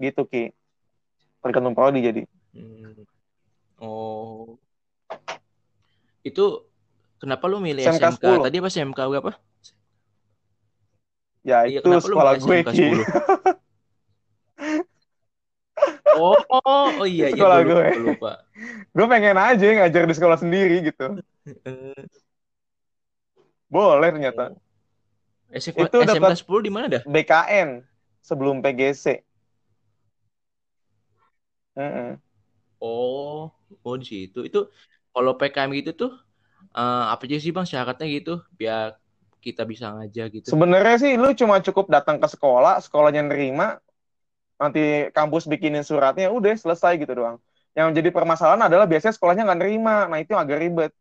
Gitu 0.00 0.22
Ki. 0.24 0.44
Tergantung 1.44 1.76
prodi 1.76 2.00
jadi. 2.00 2.22
Hmm. 2.56 3.04
Oh. 3.76 4.56
Itu 6.24 6.64
kenapa 7.20 7.44
lu 7.44 7.60
milih 7.60 7.84
SMK, 7.84 8.16
SMK? 8.16 8.24
10. 8.40 8.46
Tadi 8.48 8.56
apa 8.56 8.68
SMK 8.72 9.00
apa? 9.04 9.32
Ya 11.46 11.62
iya, 11.62 11.78
itu 11.78 11.88
sekolah 12.02 12.40
gue 12.40 12.58
Ki. 12.72 12.88
oh, 16.16 16.40
oh, 16.50 16.88
oh 17.00 17.06
iya, 17.06 17.30
iya 17.30 17.36
sekolah 17.36 17.58
iya, 17.60 17.66
gue. 17.68 17.84
Lupa, 18.00 18.02
lupa. 18.02 18.32
gue 18.92 19.06
pengen 19.06 19.36
aja 19.38 19.64
ngajar 19.64 20.02
di 20.08 20.14
sekolah 20.16 20.38
sendiri 20.40 20.76
gitu. 20.84 21.20
Boleh 23.68 24.08
ternyata. 24.12 24.52
Oh. 24.52 25.56
SMK, 25.56 25.88
itu 25.88 25.96
SMK 26.02 26.34
10 26.42 26.66
di 26.66 26.70
mana 26.72 26.86
dah? 26.90 27.02
BKN 27.06 27.86
sebelum 28.20 28.58
PGC. 28.60 29.22
Mm 31.76 31.90
-mm. 31.92 32.10
Oh, 32.82 33.52
oh 33.84 33.94
di 33.96 34.06
situ. 34.06 34.42
Itu 34.42 34.72
kalau 35.14 35.38
PKM 35.38 35.70
gitu 35.80 35.92
tuh 35.94 36.12
uh, 36.76 37.04
apa 37.12 37.24
aja 37.24 37.40
sih 37.40 37.52
Bang 37.54 37.64
syaratnya 37.64 38.06
gitu 38.10 38.44
biar 38.56 39.00
kita 39.40 39.62
bisa 39.62 39.94
ngajar 39.94 40.26
gitu. 40.34 40.50
Sebenarnya 40.50 40.96
sih 40.98 41.12
lu 41.14 41.30
cuma 41.38 41.62
cukup 41.62 41.86
datang 41.86 42.18
ke 42.18 42.26
sekolah, 42.26 42.82
sekolahnya 42.82 43.30
nerima, 43.30 43.78
nanti 44.56 45.12
kampus 45.12 45.44
bikinin 45.48 45.84
suratnya 45.84 46.32
udah 46.32 46.56
selesai 46.56 46.96
gitu 47.00 47.12
doang. 47.12 47.36
Yang 47.76 48.00
jadi 48.00 48.08
permasalahan 48.08 48.72
adalah 48.72 48.88
biasanya 48.88 49.14
sekolahnya 49.14 49.44
nggak 49.44 49.60
nerima, 49.60 50.08
nah 50.08 50.18
itu 50.20 50.32
yang 50.32 50.42
agak 50.48 50.58
ribet 50.60 50.92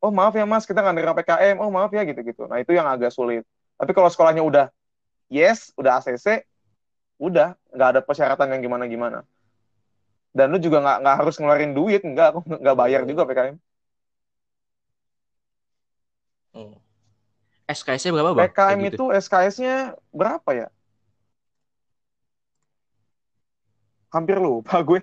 oh 0.00 0.08
maaf 0.10 0.32
ya 0.32 0.48
mas 0.48 0.64
kita 0.64 0.80
nggak 0.80 0.96
nerima 0.96 1.14
PKM 1.14 1.56
oh 1.60 1.68
maaf 1.68 1.92
ya 1.92 2.02
gitu-gitu 2.08 2.48
nah 2.48 2.58
itu 2.58 2.72
yang 2.72 2.88
agak 2.88 3.12
sulit 3.12 3.44
tapi 3.76 3.92
kalau 3.92 4.08
sekolahnya 4.08 4.40
udah 4.40 4.66
yes 5.28 5.70
udah 5.76 6.00
ACC 6.00 6.48
udah 7.20 7.52
nggak 7.76 7.88
ada 7.96 8.00
persyaratan 8.00 8.48
yang 8.56 8.60
gimana-gimana 8.64 9.22
dan 10.32 10.48
lu 10.48 10.56
juga 10.56 10.80
nggak 10.80 10.98
nggak 11.04 11.16
harus 11.20 11.36
ngeluarin 11.36 11.72
duit 11.76 12.00
nggak 12.00 12.28
nggak 12.64 12.76
bayar 12.76 13.00
juga 13.04 13.28
PKM 13.28 13.56
hmm. 16.56 16.74
SKS-nya 17.70 18.10
berapa 18.10 18.34
bang? 18.34 18.50
PKM 18.50 18.78
gitu. 18.82 18.90
itu 18.90 19.04
SKS-nya 19.14 19.94
berapa 20.10 20.50
ya? 20.50 20.66
Hampir 24.10 24.36
lupa 24.38 24.78
gue. 24.82 25.00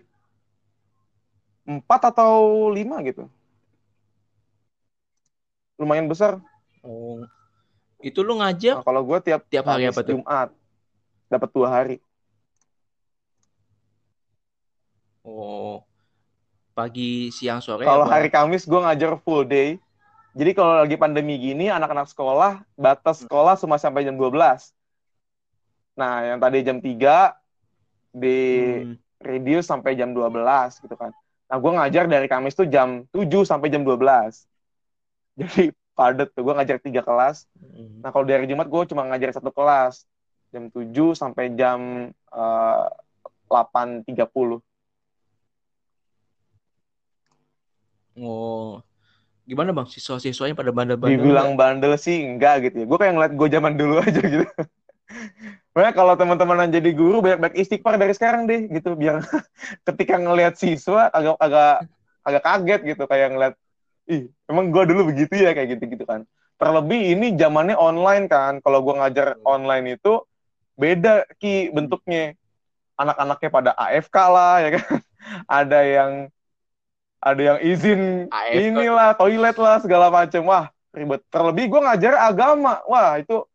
Empat 1.68 2.12
atau 2.16 2.68
lima 2.72 3.04
gitu 3.04 3.28
lumayan 5.78 6.10
besar. 6.10 6.42
Oh. 6.82 7.22
Itu 8.02 8.22
lu 8.26 8.38
ngajak? 8.42 8.82
Nah, 8.82 8.86
kalau 8.86 9.02
gue 9.06 9.18
tiap 9.22 9.42
tiap 9.50 9.66
hari 9.70 9.90
apa 9.90 10.02
tuh? 10.02 10.22
Jumat 10.22 10.50
dapat 11.30 11.50
dua 11.54 11.68
hari. 11.70 11.98
Oh. 15.26 15.82
Pagi, 16.78 17.34
siang, 17.34 17.58
sore. 17.58 17.90
Kalau 17.90 18.06
hari 18.06 18.30
Kamis 18.30 18.70
gue 18.70 18.78
ngajar 18.78 19.18
full 19.26 19.50
day. 19.50 19.82
Jadi 20.38 20.54
kalau 20.54 20.86
lagi 20.86 20.94
pandemi 20.94 21.42
gini, 21.42 21.74
anak-anak 21.74 22.06
sekolah, 22.14 22.62
batas 22.78 23.26
sekolah 23.26 23.58
cuma 23.58 23.82
sampai 23.82 24.06
jam 24.06 24.14
12. 24.14 24.38
Nah, 25.98 26.22
yang 26.22 26.38
tadi 26.38 26.62
jam 26.62 26.78
3, 26.78 27.34
di 28.18 28.40
hmm. 28.84 29.22
reduce 29.22 29.70
sampai 29.70 29.94
jam 29.94 30.12
12 30.12 30.34
gitu 30.84 30.96
kan. 30.98 31.14
Nah, 31.48 31.58
gue 31.64 31.72
ngajar 31.72 32.06
dari 32.12 32.28
Kamis 32.28 32.58
tuh 32.58 32.68
jam 32.68 33.08
7 33.14 33.48
sampai 33.48 33.72
jam 33.72 33.86
12 33.86 34.04
jadi 35.40 35.72
padat 35.98 36.30
tuh 36.34 36.46
gue 36.46 36.54
ngajar 36.54 36.78
tiga 36.82 37.02
kelas. 37.02 37.46
Hmm. 37.58 38.02
nah 38.02 38.10
kalau 38.14 38.26
dari 38.26 38.46
Jumat 38.50 38.70
gue 38.70 38.82
cuma 38.90 39.06
ngajar 39.06 39.34
satu 39.34 39.54
kelas. 39.54 40.06
Jam 40.54 40.72
7 40.72 40.94
sampai 41.14 41.54
jam 41.60 42.10
uh, 42.32 42.88
tiga 44.08 44.26
puluh. 44.30 44.64
Oh. 48.18 48.82
Gimana 49.48 49.72
bang? 49.72 49.88
Siswa-siswanya 49.88 50.60
pada 50.60 50.76
bandel-bandel 50.76 51.24
dibilang 51.24 51.56
bandel 51.56 51.96
sih 51.96 52.20
enggak 52.20 52.68
gitu 52.68 52.84
ya. 52.84 52.86
Gue 52.86 52.98
kayak 53.00 53.14
ngeliat 53.16 53.34
gue 53.36 53.48
zaman 53.48 53.74
dulu 53.80 53.96
aja 54.06 54.22
gitu 54.24 54.48
Makanya 55.78 55.94
kalau 55.94 56.18
teman-teman 56.18 56.66
yang 56.66 56.74
jadi 56.82 56.90
guru 56.90 57.22
banyak-banyak 57.22 57.62
istighfar 57.62 58.02
dari 58.02 58.10
sekarang 58.18 58.50
deh 58.50 58.66
gitu. 58.66 58.98
Biar 58.98 59.22
ketika 59.86 60.18
ngelihat 60.18 60.58
siswa 60.58 61.06
agak 61.14 61.38
agak 61.38 61.86
agak 62.26 62.42
kaget 62.42 62.82
gitu. 62.98 63.04
Kayak 63.06 63.30
ngeliat 63.38 63.54
ih 64.10 64.26
emang 64.50 64.74
gue 64.74 64.84
dulu 64.90 65.14
begitu 65.14 65.38
ya? 65.38 65.54
Kayak 65.54 65.78
gitu 65.78 65.94
gitu 65.94 66.06
kan. 66.10 66.26
Terlebih 66.58 67.14
ini 67.14 67.38
zamannya 67.38 67.78
online 67.78 68.26
kan. 68.26 68.58
Kalau 68.66 68.82
gue 68.82 68.98
ngajar 68.98 69.38
online 69.46 70.02
itu 70.02 70.26
beda 70.74 71.30
ki 71.38 71.70
bentuknya. 71.70 72.34
Anak-anaknya 72.98 73.50
pada 73.54 73.72
AFK 73.78 74.18
lah 74.34 74.56
ya 74.66 74.70
kan. 74.82 74.90
Ada 75.62 75.80
yang 75.86 76.12
ada 77.18 77.42
yang 77.42 77.60
izin 77.60 78.32
AFK. 78.32 78.62
inilah 78.72 79.10
toilet 79.18 79.58
lah 79.58 79.78
segala 79.82 80.10
macam 80.10 80.42
wah 80.48 80.66
ribet. 80.90 81.22
Terlebih 81.30 81.70
gue 81.70 81.82
ngajar 81.86 82.14
agama. 82.18 82.82
Wah 82.90 83.22
itu 83.22 83.46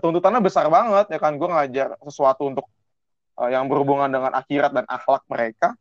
tuntutannya 0.00 0.40
besar 0.40 0.68
banget 0.72 1.12
ya 1.12 1.18
kan 1.20 1.36
gue 1.36 1.48
ngajar 1.48 1.96
sesuatu 2.00 2.48
untuk 2.48 2.66
uh, 3.36 3.50
yang 3.52 3.68
berhubungan 3.68 4.08
dengan 4.08 4.32
akhirat 4.32 4.72
dan 4.72 4.84
akhlak 4.88 5.24
mereka 5.28 5.76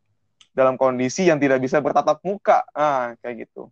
dalam 0.52 0.76
kondisi 0.76 1.32
yang 1.32 1.40
tidak 1.40 1.64
bisa 1.64 1.80
bertatap 1.80 2.20
muka 2.26 2.68
ah 2.76 3.16
kayak 3.24 3.48
gitu 3.48 3.72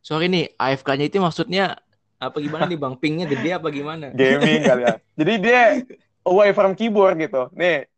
sorry 0.00 0.32
nih 0.32 0.56
AFK-nya 0.56 1.12
itu 1.12 1.20
maksudnya 1.20 1.76
apa 2.16 2.38
gimana 2.38 2.64
nih 2.64 2.78
bang 2.78 2.94
pingnya 2.96 3.26
gede 3.28 3.50
apa 3.60 3.68
gimana 3.68 4.14
gaming 4.14 4.62
kali 4.64 4.82
ya 4.88 4.96
jadi 5.18 5.32
dia 5.36 5.62
away 6.24 6.54
from 6.56 6.72
keyboard 6.72 7.20
gitu 7.20 7.52
nih 7.52 7.92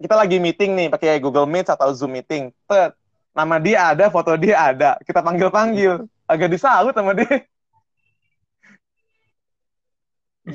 kita 0.00 0.14
lagi 0.16 0.40
meeting 0.40 0.72
nih 0.72 0.88
pakai 0.88 1.20
Google 1.20 1.44
Meet 1.44 1.76
atau 1.76 1.92
Zoom 1.92 2.16
meeting. 2.16 2.48
Tet, 2.64 2.96
nama 3.36 3.60
dia 3.60 3.92
ada, 3.92 4.08
foto 4.08 4.32
dia 4.40 4.56
ada. 4.56 4.96
Kita 5.04 5.20
panggil-panggil. 5.20 6.08
Agak 6.24 6.48
disalut 6.48 6.96
sama 6.96 7.12
dia. 7.12 7.44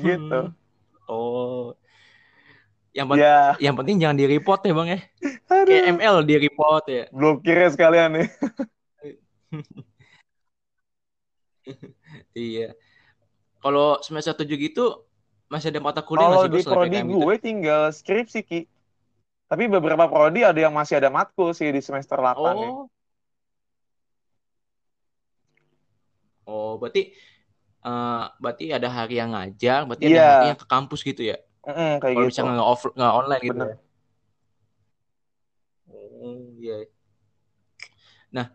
Gitu. 0.00 0.40
Hmm. 0.50 1.08
Oh. 1.08 1.76
Yang, 2.96 3.06
pen 3.12 3.16
ya. 3.20 3.36
yang 3.60 3.76
penting 3.76 4.00
jangan 4.00 4.16
di-report 4.16 4.60
ya 4.64 4.72
bang 4.72 4.88
ya. 4.88 5.00
Aduh. 5.52 5.68
Kayak 5.68 5.84
ML 6.00 6.16
di-report 6.24 6.84
ya. 6.88 7.04
Blokir 7.12 7.68
sekalian 7.68 8.16
nih. 8.16 8.28
iya. 12.32 12.72
Kalau 13.60 14.00
semester 14.00 14.32
7 14.32 14.48
gitu 14.56 15.04
masih 15.46 15.70
ada 15.70 15.80
mata 15.82 16.02
kuliah 16.02 16.26
Kalau 16.26 16.48
di 16.48 16.62
prodi 16.64 16.98
gue 17.04 17.34
gitu? 17.36 17.44
tinggal 17.44 17.92
skripsi 17.92 18.40
Ki. 18.42 18.60
Tapi 19.46 19.70
beberapa 19.70 20.10
prodi 20.10 20.42
ada 20.42 20.58
yang 20.58 20.74
masih 20.74 20.98
ada 20.98 21.12
matkul 21.12 21.54
sih 21.54 21.70
di 21.70 21.84
semester 21.84 22.18
8 22.18 22.32
oh. 22.32 22.56
ya. 22.56 22.70
Oh, 26.46 26.78
berarti 26.78 27.10
uh, 27.86 28.26
berarti 28.42 28.74
ada 28.74 28.90
hari 28.90 29.22
yang 29.22 29.30
ngajar, 29.30 29.86
berarti 29.86 30.10
yeah. 30.10 30.10
ada 30.10 30.18
iya. 30.18 30.28
hari 30.34 30.46
yang 30.50 30.60
ke 30.60 30.66
kampus 30.66 31.00
gitu 31.06 31.22
ya? 31.22 31.38
Mm 31.62 31.72
-hmm, 31.72 31.92
kayak 32.02 32.02
Kalau 32.02 32.26
gitu. 32.26 32.30
misalnya 32.34 32.52
nggak 32.58 32.70
off 32.74 32.82
nggak 32.90 33.14
online 33.14 33.42
gitu. 33.42 33.54
Bener. 33.54 33.78
Yeah. 36.58 36.82
Nah, 38.34 38.46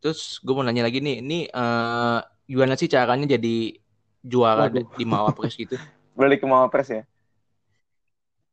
terus 0.00 0.40
gue 0.40 0.54
mau 0.56 0.64
nanya 0.64 0.88
lagi 0.88 1.04
nih, 1.04 1.20
ini 1.20 1.38
uh, 1.52 2.24
gimana 2.48 2.80
sih 2.80 2.88
caranya 2.88 3.28
jadi 3.36 3.76
juara 4.24 4.72
Waduh. 4.72 4.88
di 4.96 5.04
Mawapres 5.04 5.54
gitu? 5.60 5.76
Balik 6.18 6.40
ke 6.40 6.46
Mawapres 6.48 6.88
ya? 6.88 7.04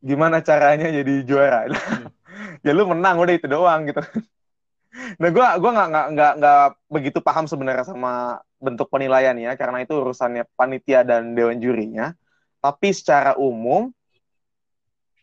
gimana 0.02 0.42
caranya 0.42 0.90
jadi 0.90 1.14
juara 1.22 1.70
hmm. 1.70 2.10
ya 2.66 2.72
lu 2.74 2.90
menang 2.90 3.22
udah 3.22 3.34
itu 3.38 3.46
doang 3.46 3.86
gitu 3.86 4.02
nah 4.92 5.30
gue 5.32 5.46
gua 5.64 5.72
nggak 5.72 5.88
nggak 5.88 6.08
nggak 6.14 6.34
nggak 6.44 6.66
begitu 6.92 7.20
paham 7.24 7.48
sebenarnya 7.48 7.88
sama 7.88 8.44
bentuk 8.60 8.92
penilaian 8.92 9.36
ya 9.40 9.56
karena 9.56 9.88
itu 9.88 9.96
urusannya 9.96 10.44
panitia 10.60 11.08
dan 11.08 11.32
dewan 11.32 11.58
jurinya 11.64 12.12
tapi 12.60 12.92
secara 12.92 13.40
umum 13.40 13.90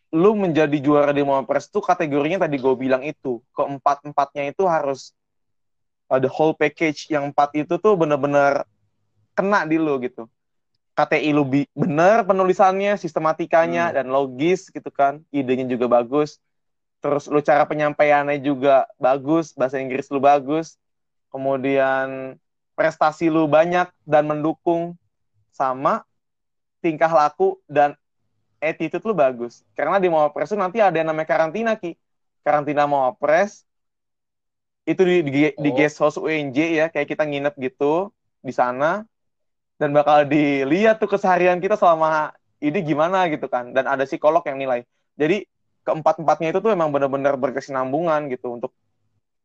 lu 0.08 0.32
menjadi 0.32 0.72
juara 0.80 1.12
di 1.12 1.20
Mawapres 1.20 1.68
itu 1.68 1.84
kategorinya 1.84 2.48
tadi 2.48 2.56
gue 2.56 2.74
bilang 2.80 3.04
itu 3.04 3.44
keempat 3.52 4.08
empatnya 4.08 4.56
itu 4.56 4.64
harus 4.64 5.12
ada 6.08 6.24
whole 6.32 6.56
package 6.56 7.12
yang 7.12 7.28
empat 7.28 7.52
itu 7.52 7.76
tuh 7.76 7.92
bener-bener 7.92 8.64
kena 9.36 9.68
di 9.68 9.76
lu 9.76 10.00
gitu 10.00 10.24
KTI 10.98 11.30
lu 11.30 11.46
bener 11.78 12.26
penulisannya, 12.26 12.98
sistematikanya 12.98 13.86
hmm. 13.86 13.94
dan 13.94 14.06
logis 14.10 14.66
gitu 14.66 14.90
kan. 14.90 15.22
Idenya 15.30 15.70
juga 15.70 15.86
bagus. 15.86 16.42
Terus 16.98 17.30
lu 17.30 17.38
cara 17.38 17.62
penyampaiannya 17.64 18.42
juga 18.42 18.86
bagus, 18.98 19.54
bahasa 19.54 19.78
Inggris 19.78 20.10
lu 20.10 20.18
bagus. 20.18 20.74
Kemudian 21.30 22.34
prestasi 22.74 23.30
lu 23.30 23.46
banyak 23.46 23.86
dan 24.02 24.24
mendukung 24.26 24.98
sama 25.54 26.02
tingkah 26.82 27.10
laku 27.10 27.58
dan 27.70 27.94
attitude 28.58 29.02
lu 29.06 29.14
bagus. 29.14 29.62
Karena 29.78 30.02
di 30.02 30.10
Mawapres 30.10 30.50
itu 30.50 30.58
nanti 30.58 30.78
ada 30.82 30.94
yang 30.94 31.10
namanya 31.10 31.28
karantina 31.30 31.78
Ki. 31.78 31.94
Karantina 32.42 32.86
Mawapres 32.90 33.62
itu 34.88 35.02
di, 35.04 35.16
di, 35.26 35.40
oh. 35.52 35.62
di 35.62 35.70
guest 35.76 36.00
house 36.00 36.16
UNJ 36.16 36.58
ya, 36.80 36.86
kayak 36.88 37.12
kita 37.12 37.28
nginep 37.28 37.54
gitu 37.60 38.08
di 38.40 38.54
sana 38.54 39.04
dan 39.78 39.94
bakal 39.94 40.26
dilihat 40.26 40.98
tuh 40.98 41.06
keseharian 41.06 41.62
kita 41.62 41.78
selama 41.78 42.34
ini 42.58 42.82
gimana 42.82 43.30
gitu 43.30 43.46
kan 43.46 43.70
dan 43.70 43.86
ada 43.86 44.02
psikolog 44.04 44.42
yang 44.42 44.58
nilai 44.58 44.82
jadi 45.14 45.46
keempat 45.88 46.20
empatnya 46.20 46.52
itu 46.52 46.60
tuh 46.60 46.76
emang 46.76 46.92
benar-benar 46.92 47.40
berkesinambungan 47.40 48.28
gitu 48.28 48.52
untuk 48.60 48.76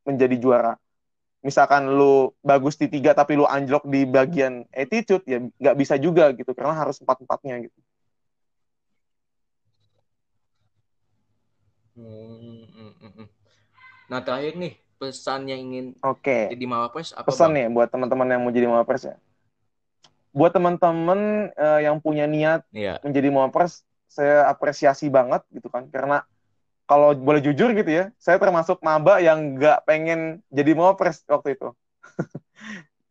menjadi 0.04 0.36
juara 0.36 0.74
misalkan 1.44 1.92
lu 1.92 2.32
bagus 2.40 2.80
di 2.80 2.88
tiga 2.88 3.12
tapi 3.12 3.36
lu 3.36 3.44
anjlok 3.44 3.84
di 3.84 4.08
bagian 4.08 4.64
attitude 4.72 5.28
ya 5.28 5.44
nggak 5.44 5.76
bisa 5.76 6.00
juga 6.00 6.32
gitu 6.32 6.56
karena 6.56 6.72
harus 6.72 7.04
empat 7.04 7.20
empatnya 7.20 7.68
gitu 7.68 7.80
hmm, 12.00 12.64
hmm, 12.72 13.12
hmm, 13.12 13.28
nah 14.08 14.24
terakhir 14.24 14.56
nih 14.56 14.74
pesan 14.96 15.52
yang 15.52 15.60
ingin 15.68 15.86
okay. 16.00 16.48
jadi 16.48 16.64
mawapres 16.64 17.12
apa 17.12 17.28
pesan 17.28 17.52
bang? 17.52 17.56
nih 17.60 17.66
buat 17.76 17.92
teman-teman 17.92 18.28
yang 18.32 18.42
mau 18.48 18.54
jadi 18.56 18.68
mawapres 18.72 19.04
ya 19.04 19.16
buat 20.32 20.56
teman-teman 20.56 21.52
uh, 21.60 21.80
yang 21.84 22.00
punya 22.00 22.24
niat 22.24 22.64
yeah. 22.72 23.04
menjadi 23.04 23.28
mawapres 23.36 23.84
saya 24.08 24.48
apresiasi 24.48 25.12
banget 25.12 25.44
gitu 25.52 25.68
kan 25.68 25.92
karena 25.92 26.24
kalau 26.94 27.18
boleh 27.18 27.42
jujur 27.42 27.74
gitu 27.74 27.90
ya 27.90 28.14
saya 28.22 28.38
termasuk 28.38 28.78
maba 28.86 29.18
yang 29.18 29.58
nggak 29.58 29.82
pengen 29.90 30.46
jadi 30.54 30.78
mawapres 30.78 31.26
waktu 31.26 31.58
itu. 31.58 31.74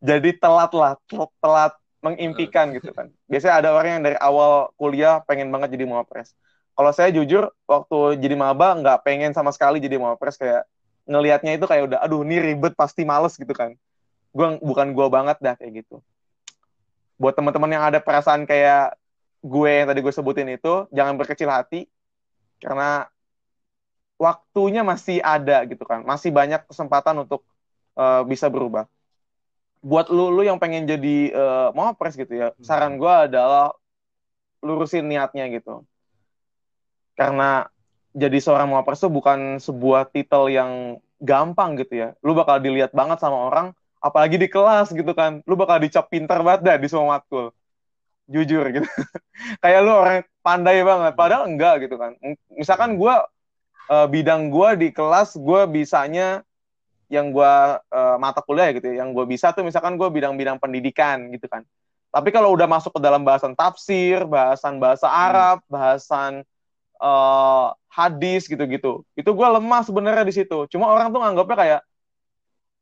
Jadi 0.02 0.34
telat 0.38 0.70
lah 0.74 0.98
telat 1.38 1.78
mengimpikan 2.02 2.74
gitu 2.74 2.90
kan. 2.90 3.10
Biasanya 3.30 3.54
ada 3.62 3.68
orang 3.70 3.98
yang 3.98 4.02
dari 4.02 4.18
awal 4.18 4.74
kuliah 4.74 5.22
pengen 5.22 5.54
banget 5.54 5.78
jadi 5.78 5.86
mawapres. 5.86 6.34
Kalau 6.74 6.90
saya 6.90 7.14
jujur 7.14 7.54
waktu 7.70 8.18
jadi 8.18 8.34
maba 8.34 8.74
nggak 8.82 9.06
pengen 9.06 9.30
sama 9.30 9.54
sekali 9.54 9.78
jadi 9.78 10.02
mawapres. 10.02 10.34
Kayak 10.34 10.66
ngelihatnya 11.06 11.54
itu 11.54 11.70
kayak 11.70 11.86
udah 11.86 11.98
aduh 12.02 12.26
ini 12.26 12.42
ribet 12.42 12.74
pasti 12.74 13.06
males 13.06 13.38
gitu 13.38 13.54
kan. 13.54 13.78
Gua 14.34 14.58
bukan 14.58 14.90
gua 14.90 15.06
banget 15.06 15.38
dah 15.38 15.54
kayak 15.54 15.86
gitu. 15.86 16.02
Buat 17.14 17.38
teman-teman 17.38 17.70
yang 17.70 17.86
ada 17.86 18.02
perasaan 18.02 18.42
kayak 18.42 18.98
gue 19.42 19.70
yang 19.70 19.90
tadi 19.90 20.00
gue 20.02 20.14
sebutin 20.14 20.50
itu 20.50 20.90
jangan 20.90 21.14
berkecil 21.14 21.46
hati. 21.46 21.86
Karena 22.58 23.06
waktunya 24.22 24.86
masih 24.86 25.18
ada 25.18 25.66
gitu 25.66 25.82
kan. 25.82 26.06
Masih 26.06 26.30
banyak 26.30 26.62
kesempatan 26.70 27.26
untuk 27.26 27.42
uh, 27.98 28.22
bisa 28.22 28.46
berubah. 28.46 28.86
Buat 29.82 30.14
lu 30.14 30.30
lu 30.30 30.46
yang 30.46 30.62
pengen 30.62 30.86
jadi 30.86 31.34
uh, 31.34 31.68
mau 31.74 31.90
pres 31.98 32.14
gitu 32.14 32.30
ya 32.30 32.54
hmm. 32.54 32.62
saran 32.62 32.94
gue 33.02 33.10
adalah 33.10 33.74
lurusin 34.62 35.10
niatnya 35.10 35.50
gitu. 35.50 35.82
Karena 37.18 37.66
jadi 38.14 38.38
seorang 38.38 38.70
mau 38.70 38.86
pres 38.86 39.02
itu 39.02 39.10
bukan 39.10 39.58
sebuah 39.58 40.14
titel 40.14 40.46
yang 40.54 41.02
gampang 41.18 41.74
gitu 41.82 41.98
ya. 41.98 42.08
Lu 42.22 42.38
bakal 42.38 42.62
dilihat 42.62 42.94
banget 42.94 43.18
sama 43.18 43.50
orang 43.50 43.74
apalagi 43.98 44.38
di 44.38 44.46
kelas 44.46 44.94
gitu 44.94 45.10
kan. 45.18 45.42
Lu 45.50 45.58
bakal 45.58 45.82
dicap 45.82 46.06
pinter 46.06 46.38
banget 46.46 46.62
dah 46.62 46.76
di 46.78 46.86
semua 46.86 47.18
matkul. 47.18 47.50
Jujur 48.30 48.70
gitu. 48.70 48.86
Kayak 49.62 49.80
lu 49.82 49.90
orang 49.90 50.22
pandai 50.46 50.78
banget. 50.86 51.12
Padahal 51.18 51.50
enggak 51.50 51.90
gitu 51.90 51.98
kan. 51.98 52.14
Misalkan 52.54 52.94
gue 52.94 53.14
uh, 53.92 54.06
bidang 54.08 54.48
gue 54.48 54.68
di 54.80 54.88
kelas 54.88 55.36
gue 55.36 55.62
bisanya 55.68 56.40
yang 57.12 57.28
gue 57.28 57.54
uh, 57.92 58.16
mata 58.16 58.40
kuliah 58.40 58.72
gitu 58.72 58.88
ya, 58.88 59.04
yang 59.04 59.12
gue 59.12 59.28
bisa 59.28 59.52
tuh 59.52 59.60
misalkan 59.60 60.00
gue 60.00 60.08
bidang-bidang 60.08 60.56
pendidikan 60.56 61.28
gitu 61.28 61.44
kan 61.44 61.68
tapi 62.08 62.32
kalau 62.32 62.56
udah 62.56 62.64
masuk 62.64 62.96
ke 62.96 63.00
dalam 63.04 63.20
bahasan 63.20 63.52
tafsir 63.52 64.24
bahasan 64.24 64.80
bahasa 64.80 65.04
hmm. 65.04 65.20
Arab 65.28 65.58
hmm. 65.60 65.68
bahasan 65.68 66.32
uh, 66.96 67.76
hadis 67.92 68.48
gitu-gitu 68.48 69.04
itu 69.12 69.28
gue 69.28 69.48
lemah 69.60 69.84
sebenarnya 69.84 70.24
di 70.24 70.34
situ 70.34 70.64
cuma 70.72 70.88
orang 70.88 71.12
tuh 71.12 71.20
nganggapnya 71.20 71.56
kayak 71.60 71.82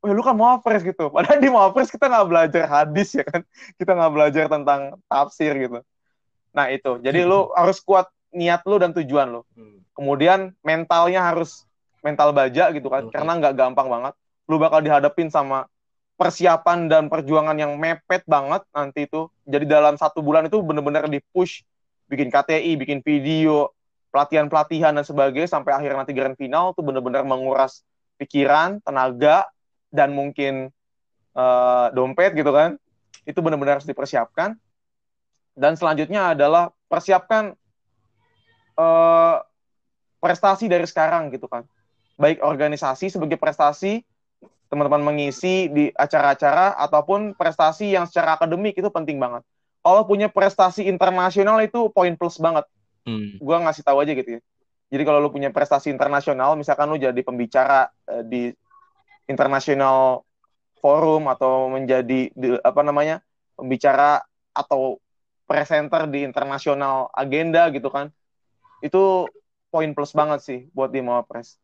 Wah, 0.00 0.16
lu 0.16 0.24
kan 0.24 0.32
muafres 0.32 0.80
gitu. 0.80 1.08
Padahal 1.14 1.38
di 1.44 1.52
muafres 1.52 1.92
kita 1.92 2.08
nggak 2.08 2.28
belajar 2.28 2.64
hadis 2.64 3.12
ya 3.12 3.24
kan. 3.24 3.44
Kita 3.78 3.92
nggak 3.92 4.12
belajar 4.16 4.44
tentang 4.48 4.96
tafsir 5.04 5.52
gitu. 5.60 5.84
Nah 6.56 6.72
itu. 6.72 6.98
Jadi 7.04 7.20
lu 7.20 7.48
harus 7.60 7.84
kuat 7.84 8.08
niat 8.30 8.62
lu 8.66 8.76
dan 8.78 8.94
tujuan 8.94 9.28
lu. 9.30 9.42
Hmm. 9.54 9.82
Kemudian 9.94 10.54
mentalnya 10.62 11.26
harus 11.30 11.66
mental 12.00 12.32
baja 12.32 12.70
gitu 12.72 12.88
kan. 12.88 13.06
Okay. 13.08 13.20
Karena 13.20 13.32
nggak 13.38 13.54
gampang 13.54 13.88
banget. 13.90 14.14
lu 14.50 14.58
bakal 14.58 14.82
dihadapin 14.82 15.30
sama 15.30 15.70
persiapan 16.18 16.90
dan 16.90 17.06
perjuangan 17.06 17.54
yang 17.54 17.78
mepet 17.78 18.26
banget 18.26 18.66
nanti 18.74 19.06
itu. 19.06 19.30
Jadi 19.46 19.64
dalam 19.64 19.94
satu 19.94 20.20
bulan 20.20 20.50
itu 20.50 20.58
bener-bener 20.58 21.06
di 21.06 21.22
push 21.30 21.62
bikin 22.10 22.34
KTI, 22.34 22.74
bikin 22.74 22.98
video, 23.06 23.70
pelatihan-pelatihan 24.10 24.92
dan 24.92 25.06
sebagainya 25.06 25.46
sampai 25.46 25.72
akhir 25.78 25.94
nanti 25.94 26.12
grand 26.12 26.34
final 26.34 26.74
tuh 26.74 26.82
bener-bener 26.82 27.22
menguras 27.22 27.86
pikiran, 28.18 28.82
tenaga, 28.82 29.46
dan 29.94 30.12
mungkin 30.12 30.74
uh, 31.38 31.88
dompet 31.94 32.34
gitu 32.34 32.50
kan. 32.50 32.76
Itu 33.22 33.40
benar-benar 33.40 33.78
harus 33.80 33.88
dipersiapkan. 33.88 34.58
Dan 35.54 35.72
selanjutnya 35.78 36.34
adalah 36.36 36.74
persiapkan 36.90 37.54
uh, 38.76 39.42
prestasi 40.20 40.68
dari 40.68 40.84
sekarang 40.84 41.32
gitu 41.32 41.48
kan. 41.48 41.64
Baik 42.20 42.44
organisasi 42.44 43.08
sebagai 43.08 43.40
prestasi, 43.40 44.04
teman-teman 44.68 45.02
mengisi 45.02 45.66
di 45.72 45.88
acara-acara 45.90 46.76
ataupun 46.78 47.34
prestasi 47.34 47.96
yang 47.96 48.04
secara 48.06 48.36
akademik 48.38 48.76
itu 48.76 48.86
penting 48.92 49.16
banget. 49.18 49.42
Kalau 49.80 50.04
punya 50.04 50.28
prestasi 50.28 50.84
internasional 50.84 51.64
itu 51.64 51.88
poin 51.90 52.12
plus 52.14 52.36
banget. 52.36 52.68
Hmm. 53.08 53.40
Gue 53.40 53.56
ngasih 53.56 53.82
tahu 53.82 54.04
aja 54.04 54.12
gitu 54.12 54.38
ya. 54.38 54.40
Jadi 54.90 55.02
kalau 55.06 55.22
lu 55.22 55.30
punya 55.32 55.48
prestasi 55.48 55.88
internasional, 55.88 56.58
misalkan 56.58 56.90
lu 56.90 57.00
jadi 57.00 57.16
pembicara 57.24 57.88
uh, 58.10 58.22
di 58.26 58.52
internasional 59.30 60.26
forum 60.82 61.30
atau 61.30 61.70
menjadi 61.70 62.28
di, 62.34 62.48
apa 62.60 62.80
namanya 62.82 63.22
pembicara 63.54 64.20
atau 64.50 64.98
presenter 65.46 66.10
di 66.10 66.26
internasional 66.26 67.08
agenda 67.14 67.70
gitu 67.70 67.88
kan, 67.88 68.10
itu 68.80 69.28
poin 69.70 69.90
plus 69.94 70.12
banget 70.12 70.40
sih 70.42 70.60
buat 70.74 70.90
di 70.90 71.00
Mawapres. 71.00 71.56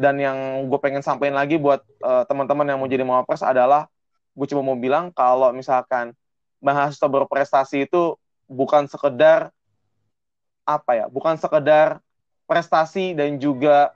Dan 0.00 0.16
yang 0.16 0.66
gue 0.66 0.78
pengen 0.80 1.04
sampaikan 1.04 1.36
lagi 1.36 1.60
buat 1.60 1.84
uh, 2.00 2.24
teman-teman 2.24 2.66
yang 2.66 2.78
mau 2.80 2.88
jadi 2.88 3.04
Mawapres 3.04 3.44
adalah 3.44 3.86
gue 4.32 4.46
cuma 4.48 4.64
mau 4.64 4.78
bilang 4.78 5.12
kalau 5.12 5.52
misalkan 5.52 6.16
mahasiswa 6.62 7.08
berprestasi 7.08 7.88
itu 7.88 8.16
bukan 8.48 8.88
sekedar 8.88 9.52
apa 10.64 10.92
ya, 10.94 11.06
bukan 11.10 11.36
sekedar 11.36 11.98
prestasi 12.46 13.14
dan 13.14 13.38
juga 13.38 13.92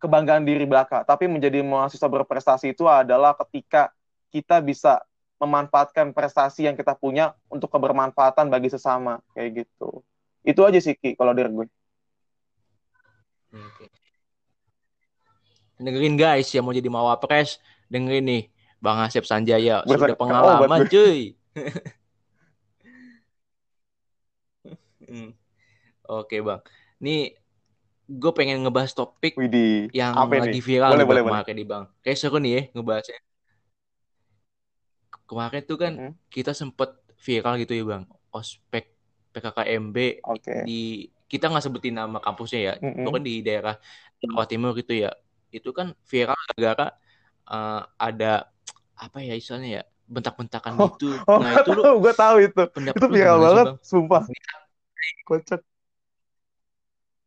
kebanggaan 0.00 0.44
diri 0.44 0.68
belaka, 0.68 1.00
tapi 1.04 1.24
menjadi 1.24 1.64
mahasiswa 1.64 2.08
berprestasi 2.08 2.76
itu 2.76 2.84
adalah 2.84 3.32
ketika 3.40 3.88
kita 4.28 4.60
bisa 4.60 5.00
memanfaatkan 5.40 6.12
prestasi 6.12 6.68
yang 6.68 6.76
kita 6.76 6.92
punya 6.92 7.32
untuk 7.48 7.72
kebermanfaatan 7.72 8.52
bagi 8.52 8.68
sesama 8.68 9.24
kayak 9.32 9.64
gitu. 9.64 10.04
Itu 10.44 10.60
aja 10.68 10.76
sih 10.78 10.92
Ki 10.92 11.16
kalau 11.16 11.32
dari 11.32 11.48
gue. 11.48 11.66
Oke. 13.56 13.88
Dengerin 15.80 16.14
guys 16.14 16.52
yang 16.54 16.68
mau 16.68 16.76
jadi 16.76 16.86
mawapres, 16.86 17.58
dengerin 17.90 18.24
nih 18.28 18.42
Bang 18.78 19.00
Asep 19.00 19.24
Sanjaya 19.24 19.80
sudah 19.88 20.12
pengalaman 20.12 20.84
oh, 20.84 20.88
cuy. 20.92 21.32
hmm. 25.08 25.32
Oke 26.04 26.36
bang. 26.44 26.60
Nih 27.00 27.32
gue 28.04 28.32
pengen 28.36 28.60
ngebahas 28.60 28.92
topik 28.92 29.40
Widih. 29.40 29.88
yang 29.96 30.12
Apa 30.12 30.44
lagi 30.44 30.60
viral 30.60 30.92
boleh, 30.92 31.08
boleh, 31.08 31.22
kemarin 31.24 31.54
nih 31.56 31.66
bang. 31.66 31.84
Kayak 32.04 32.18
seru 32.20 32.36
nih 32.36 32.52
ya 32.52 32.62
ngebahasnya. 32.76 33.20
Kemarin 35.24 35.62
tuh 35.64 35.78
kan 35.80 35.92
hmm. 35.96 36.12
kita 36.28 36.52
sempet 36.52 36.92
viral 37.16 37.56
gitu 37.56 37.72
ya 37.72 37.84
bang. 37.88 38.04
Ospek 38.28 38.93
PKKMB 39.34 40.22
okay. 40.22 40.62
di 40.62 41.10
kita 41.26 41.50
nggak 41.50 41.64
sebutin 41.66 41.98
nama 41.98 42.22
kampusnya 42.22 42.60
ya. 42.62 42.74
Mm 42.78 42.86
-hmm. 42.86 43.02
Itu 43.02 43.08
kan 43.10 43.22
di 43.26 43.34
daerah 43.42 43.74
Jawa 44.22 44.44
Timur 44.46 44.70
gitu 44.78 44.94
ya. 44.94 45.10
Itu 45.50 45.74
kan 45.74 45.98
viral 46.06 46.38
gara-gara 46.54 46.94
uh, 47.50 47.82
ada 47.98 48.46
apa 48.94 49.18
ya 49.18 49.34
istilahnya 49.34 49.82
ya 49.82 49.84
bentak-bentakan 50.06 50.78
oh, 50.78 50.94
gitu. 50.94 51.18
Oh, 51.26 51.40
nah 51.42 51.58
itu 51.58 51.74
gue 51.74 52.14
tahu 52.14 52.36
itu. 52.44 52.62
Itu 52.94 53.06
viral 53.10 53.38
banget, 53.42 53.66
sumpah. 53.82 54.22
Kocak. 55.26 55.60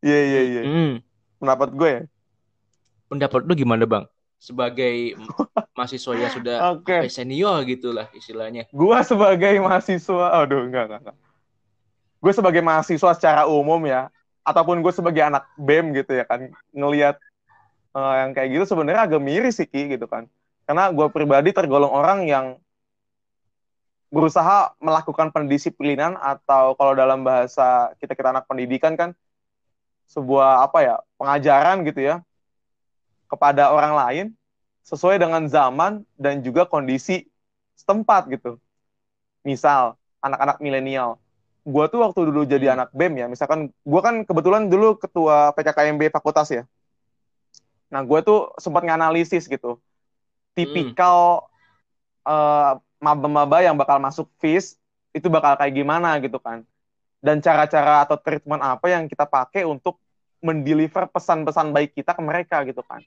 Iya 0.06 0.20
iya 0.24 0.42
iya. 0.46 0.62
Hmm. 0.64 0.94
Pendapat 1.42 1.70
gue 1.74 1.90
ya. 1.90 2.02
Pendapat 3.10 3.42
lu 3.44 3.54
gimana 3.58 3.84
bang? 3.84 4.06
Sebagai 4.38 5.18
mahasiswa 5.74 6.14
yang 6.14 6.32
sudah 6.32 6.56
okay. 6.78 7.10
senior 7.10 7.66
gitulah 7.66 8.06
istilahnya. 8.14 8.70
Gue 8.70 8.98
sebagai 9.02 9.58
mahasiswa, 9.58 10.38
aduh 10.38 10.70
enggak 10.70 10.86
enggak. 10.88 11.02
enggak. 11.02 11.18
Gue 12.18 12.34
sebagai 12.34 12.66
mahasiswa 12.66 13.12
secara 13.14 13.46
umum 13.46 13.82
ya, 13.86 14.10
ataupun 14.42 14.82
gue 14.82 14.94
sebagai 14.96 15.22
anak 15.22 15.46
bem 15.60 15.94
gitu 15.94 16.18
ya 16.18 16.26
kan, 16.26 16.50
ngelihat 16.74 17.20
uh, 17.94 18.16
yang 18.26 18.32
kayak 18.34 18.50
gitu 18.58 18.64
sebenarnya 18.74 19.06
agak 19.06 19.22
miris 19.22 19.60
sih 19.60 19.70
Ki 19.70 19.92
gitu 19.92 20.06
kan. 20.10 20.26
Karena 20.68 20.92
gue 20.92 21.08
pribadi 21.14 21.56
tergolong 21.56 21.92
orang 21.92 22.28
yang 22.28 22.46
berusaha 24.08 24.72
melakukan 24.80 25.36
pendisiplinan 25.36 26.16
atau 26.16 26.80
kalau 26.80 26.96
dalam 26.96 27.28
bahasa 27.28 27.92
kita 28.00 28.16
kita 28.16 28.32
anak 28.32 28.48
pendidikan 28.48 28.96
kan 28.96 29.12
sebuah 30.08 30.64
apa 30.64 30.80
ya 30.80 30.96
pengajaran 31.20 31.84
gitu 31.84 32.08
ya 32.08 32.16
kepada 33.28 33.76
orang 33.76 33.94
lain 33.94 34.26
sesuai 34.88 35.20
dengan 35.20 35.44
zaman 35.52 36.08
dan 36.16 36.40
juga 36.40 36.64
kondisi 36.64 37.28
setempat 37.76 38.32
gitu. 38.32 38.56
Misal 39.44 40.00
anak-anak 40.24 40.64
milenial, 40.64 41.20
gue 41.68 41.86
tuh 41.92 42.00
waktu 42.00 42.20
dulu 42.32 42.48
jadi 42.48 42.72
hmm. 42.72 42.76
anak 42.80 42.90
bem 42.96 43.14
ya, 43.20 43.28
misalkan 43.28 43.76
gue 43.76 44.02
kan 44.02 44.24
kebetulan 44.24 44.72
dulu 44.72 44.96
ketua 44.96 45.52
PKKMB 45.52 46.08
fakultas 46.16 46.48
ya. 46.48 46.64
Nah 47.92 48.08
gue 48.08 48.20
tuh 48.24 48.56
sempat 48.56 48.88
nganalisis 48.88 49.52
gitu, 49.52 49.76
tipikal 50.56 51.44
hmm. 51.44 52.32
uh, 52.32 52.74
maba-maba 53.04 53.60
yang 53.60 53.76
bakal 53.76 54.00
masuk 54.00 54.32
FIS 54.40 54.80
itu 55.12 55.28
bakal 55.28 55.60
kayak 55.60 55.76
gimana 55.76 56.18
gitu 56.24 56.38
kan 56.40 56.66
dan 57.22 57.42
cara-cara 57.42 58.06
atau 58.06 58.18
treatment 58.18 58.62
apa 58.62 58.86
yang 58.94 59.10
kita 59.10 59.26
pakai 59.26 59.66
untuk 59.66 59.98
mendeliver 60.42 61.10
pesan-pesan 61.10 61.74
baik 61.74 61.98
kita 61.98 62.14
ke 62.14 62.22
mereka 62.22 62.62
gitu 62.64 62.86
kan. 62.86 63.02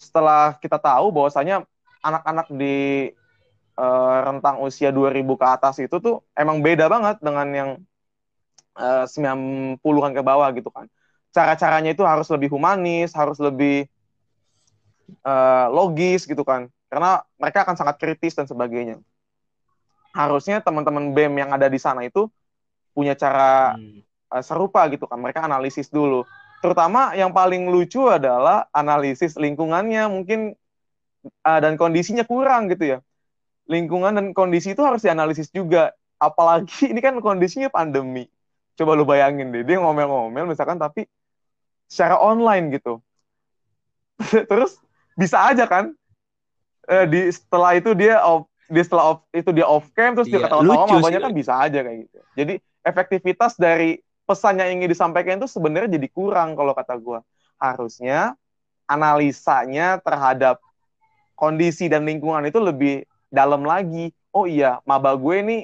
Setelah 0.00 0.56
kita 0.58 0.80
tahu 0.80 1.12
bahwasanya 1.12 1.68
anak-anak 2.00 2.48
di 2.50 3.12
uh, 3.78 4.16
rentang 4.24 4.62
usia 4.62 4.94
2000 4.94 5.24
ke 5.40 5.46
atas 5.46 5.74
itu 5.82 5.96
tuh 5.98 6.22
emang 6.34 6.62
beda 6.62 6.86
banget 6.86 7.18
dengan 7.20 7.48
yang 7.50 7.70
uh, 8.78 9.06
90-an 9.06 10.12
ke 10.14 10.22
bawah 10.22 10.48
gitu 10.54 10.70
kan. 10.70 10.86
Cara-caranya 11.34 11.90
itu 11.94 12.06
harus 12.06 12.30
lebih 12.30 12.50
humanis, 12.54 13.10
harus 13.10 13.38
lebih 13.42 13.90
uh, 15.26 15.66
logis 15.70 16.26
gitu 16.26 16.46
kan. 16.46 16.70
Karena 16.86 17.26
mereka 17.38 17.66
akan 17.66 17.74
sangat 17.74 17.98
kritis 17.98 18.38
dan 18.38 18.46
sebagainya. 18.46 19.02
Harusnya 20.14 20.62
teman-teman 20.62 21.10
BEM 21.10 21.34
yang 21.42 21.50
ada 21.50 21.66
di 21.66 21.78
sana 21.82 22.06
itu 22.06 22.30
punya 22.94 23.18
cara 23.18 23.74
hmm. 23.74 24.30
uh, 24.30 24.42
serupa 24.46 24.86
gitu 24.86 25.10
kan. 25.10 25.18
Mereka 25.18 25.42
analisis 25.42 25.90
dulu. 25.90 26.22
Terutama 26.62 27.12
yang 27.18 27.34
paling 27.34 27.68
lucu 27.68 28.06
adalah 28.06 28.70
analisis 28.70 29.34
lingkungannya 29.34 30.06
mungkin 30.06 30.54
uh, 31.42 31.58
dan 31.60 31.74
kondisinya 31.74 32.22
kurang 32.22 32.70
gitu 32.70 32.96
ya. 32.96 32.98
Lingkungan 33.64 34.12
dan 34.14 34.26
kondisi 34.36 34.76
itu 34.76 34.82
harus 34.84 35.00
dianalisis 35.00 35.48
juga. 35.50 35.92
Apalagi 36.20 36.88
ini 36.92 37.00
kan 37.00 37.16
kondisinya 37.20 37.68
pandemi. 37.68 38.28
Coba 38.74 38.98
lu 38.98 39.06
bayangin 39.06 39.54
deh, 39.54 39.62
dia 39.62 39.78
ngomel-ngomel 39.78 40.50
misalkan 40.50 40.82
tapi 40.82 41.06
secara 41.86 42.18
online 42.18 42.74
gitu. 42.74 42.98
Terus 44.50 44.82
bisa 45.14 45.46
aja 45.46 45.70
kan 45.70 45.94
eh, 46.90 47.06
di 47.06 47.30
setelah 47.30 47.78
itu 47.78 47.94
dia 47.94 48.18
off, 48.18 48.50
di 48.66 48.82
setelah 48.82 49.14
off, 49.14 49.20
itu 49.30 49.50
dia 49.54 49.66
off 49.66 49.86
cam 49.94 50.18
terus 50.18 50.26
iya, 50.26 50.42
dia 50.42 50.46
ketawa-tawa 50.50 50.98
banyak 50.98 51.22
kan 51.22 51.34
bisa 51.34 51.52
aja 51.54 51.80
kayak 51.86 51.98
gitu. 52.08 52.18
Jadi 52.34 52.54
efektivitas 52.82 53.54
dari 53.54 54.02
pesan 54.24 54.58
yang 54.58 54.80
ingin 54.80 54.90
disampaikan 54.90 55.38
itu 55.38 55.46
sebenarnya 55.46 55.96
jadi 56.00 56.08
kurang 56.10 56.58
kalau 56.58 56.74
kata 56.74 56.98
gue. 56.98 57.18
Harusnya 57.62 58.34
analisanya 58.90 60.02
terhadap 60.02 60.60
kondisi 61.38 61.88
dan 61.88 62.04
lingkungan 62.04 62.44
itu 62.44 62.60
lebih 62.60 63.04
dalam 63.34 63.66
lagi. 63.66 64.14
Oh 64.30 64.46
iya, 64.46 64.78
maba 64.86 65.18
gue 65.18 65.36
nih 65.42 65.62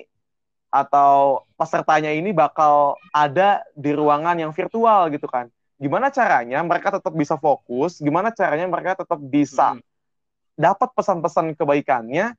atau 0.70 1.42
pesertanya 1.58 2.14
ini 2.14 2.30
bakal 2.30 2.94
ada 3.10 3.62
di 3.74 3.90
ruangan 3.94 4.38
yang 4.38 4.50
virtual 4.50 5.10
gitu 5.10 5.26
kan. 5.26 5.46
Gimana 5.78 6.10
caranya 6.10 6.62
mereka 6.62 6.98
tetap 6.98 7.14
bisa 7.14 7.38
fokus? 7.38 7.98
Gimana 8.02 8.34
caranya 8.34 8.66
mereka 8.66 8.98
tetap 8.98 9.18
bisa 9.18 9.74
hmm. 9.74 9.82
dapat 10.58 10.90
pesan-pesan 10.94 11.54
kebaikannya 11.54 12.34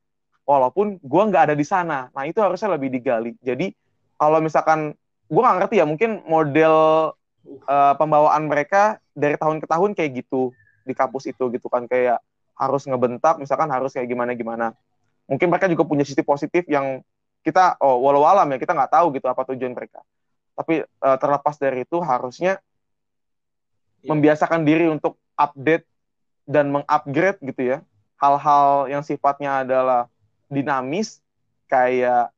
walaupun 0.47 0.99
gue 0.99 1.23
nggak 1.31 1.51
ada 1.51 1.55
di 1.55 1.65
sana. 1.67 2.11
Nah 2.11 2.23
itu 2.27 2.39
harusnya 2.39 2.75
lebih 2.75 2.91
digali. 2.91 3.35
Jadi 3.43 3.71
kalau 4.15 4.37
misalkan 4.37 4.93
gue 5.31 5.41
gak 5.41 5.57
ngerti 5.63 5.75
ya 5.79 5.85
mungkin 5.87 6.21
model 6.27 6.75
uh, 7.65 7.93
pembawaan 7.95 8.45
mereka 8.51 8.99
dari 9.15 9.39
tahun 9.39 9.63
ke 9.63 9.67
tahun 9.67 9.95
kayak 9.95 10.11
gitu 10.21 10.51
di 10.83 10.93
kampus 10.93 11.31
itu 11.31 11.47
gitu 11.49 11.67
kan 11.71 11.87
kayak 11.87 12.19
harus 12.59 12.83
ngebentak 12.85 13.39
misalkan 13.39 13.71
harus 13.71 13.95
kayak 13.95 14.11
gimana 14.11 14.35
gimana 14.35 14.75
mungkin 15.31 15.47
mereka 15.47 15.71
juga 15.71 15.87
punya 15.87 16.03
sisi 16.03 16.19
positif 16.19 16.67
yang 16.67 16.99
kita 17.41 17.79
oh 17.79 18.03
walau 18.03 18.27
alam 18.27 18.51
ya 18.51 18.59
kita 18.59 18.75
nggak 18.75 18.91
tahu 18.91 19.15
gitu 19.15 19.31
apa 19.31 19.47
tujuan 19.55 19.71
mereka 19.71 20.03
tapi 20.51 20.83
uh, 20.83 21.17
terlepas 21.17 21.55
dari 21.55 21.87
itu 21.87 21.97
harusnya 22.03 22.59
yeah. 24.03 24.11
membiasakan 24.11 24.67
diri 24.67 24.91
untuk 24.91 25.15
update 25.39 25.87
dan 26.43 26.67
mengupgrade 26.69 27.39
gitu 27.47 27.61
ya 27.63 27.77
hal-hal 28.19 28.91
yang 28.91 29.01
sifatnya 29.01 29.65
adalah 29.65 30.11
dinamis 30.51 31.23
kayak 31.71 32.29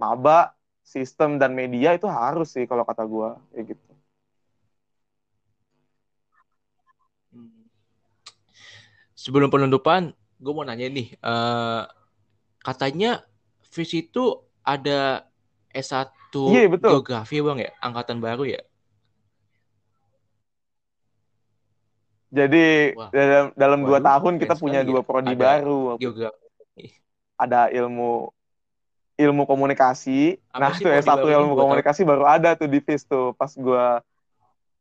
maba, 0.00 0.56
sistem 0.80 1.36
dan 1.36 1.52
media 1.52 1.92
itu 1.92 2.08
harus 2.08 2.56
sih 2.56 2.64
kalau 2.64 2.88
kata 2.88 3.04
gue 3.04 3.28
kayak 3.52 3.64
gitu. 3.76 3.84
Sebelum 9.12 9.52
penutupan, 9.52 10.16
gue 10.40 10.52
mau 10.56 10.64
nanya 10.64 10.88
nih, 10.88 11.12
uh, 11.20 11.84
katanya 12.60 13.24
FIS 13.70 14.08
itu 14.08 14.40
ada 14.60 15.24
S1 15.72 16.10
Iya, 16.34 16.70
betul. 16.70 16.90
geografi 17.00 17.42
bang 17.42 17.58
ya, 17.66 17.70
angkatan 17.82 18.18
baru 18.22 18.46
ya? 18.46 18.62
Jadi 22.30 22.94
Wah. 22.94 23.10
dalam 23.10 23.46
dalam 23.58 23.80
dua 23.82 23.98
tahun 23.98 24.38
kita 24.38 24.54
punya 24.54 24.86
dua 24.86 25.02
ya. 25.02 25.06
prodi 25.06 25.34
Ada 25.34 25.42
baru. 25.42 25.98
Geografi. 25.98 26.94
Ada 27.34 27.74
ilmu 27.74 28.30
ilmu 29.18 29.42
komunikasi. 29.44 30.38
Apa 30.54 30.70
nah, 30.70 30.78
tuh 30.78 30.94
prodi 30.94 31.02
S1 31.02 31.10
barunya? 31.18 31.36
ilmu 31.42 31.54
tahu. 31.58 31.62
komunikasi 31.66 32.00
baru 32.06 32.24
ada 32.30 32.54
tuh 32.54 32.70
di 32.70 32.78
FIS 32.78 33.02
tuh 33.10 33.34
pas 33.34 33.50
gua 33.58 33.98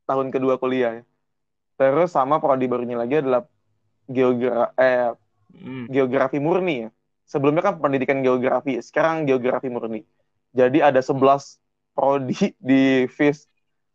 tahun 0.06 0.30
kedua 0.30 0.62
kuliah. 0.62 1.02
Terus 1.74 2.14
sama 2.14 2.38
prodi 2.38 2.70
barunya 2.70 3.02
lagi 3.02 3.18
adalah 3.18 3.50
geogra 4.06 4.70
eh 4.78 5.18
Hmm. 5.50 5.90
geografi 5.90 6.38
murni 6.38 6.86
ya. 6.86 6.90
Sebelumnya 7.30 7.62
kan 7.62 7.78
pendidikan 7.78 8.26
geografi, 8.26 8.82
sekarang 8.82 9.30
geografi 9.30 9.70
murni. 9.70 10.02
Jadi 10.50 10.82
ada 10.82 10.98
11 10.98 11.62
prodi 11.94 12.58
di 12.58 13.06
FIS 13.06 13.46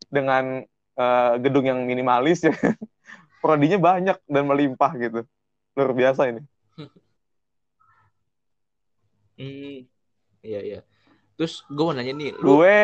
dengan 0.07 0.63
eh, 0.95 1.33
gedung 1.43 1.67
yang 1.67 1.83
minimalis 1.83 2.47
ya. 2.47 2.55
Prodinya 3.43 3.77
banyak 3.77 4.17
dan 4.31 4.45
melimpah 4.47 4.93
gitu. 4.97 5.21
Luar 5.75 5.91
biasa 5.91 6.31
ini. 6.31 6.43
Hmm. 9.35 9.83
Iya 10.47 10.61
iya. 10.63 10.81
Terus 11.35 11.67
gue 11.67 11.83
mau 11.83 11.91
nanya 11.91 12.15
nih, 12.15 12.39
lu 12.39 12.63
Gue 12.63 12.79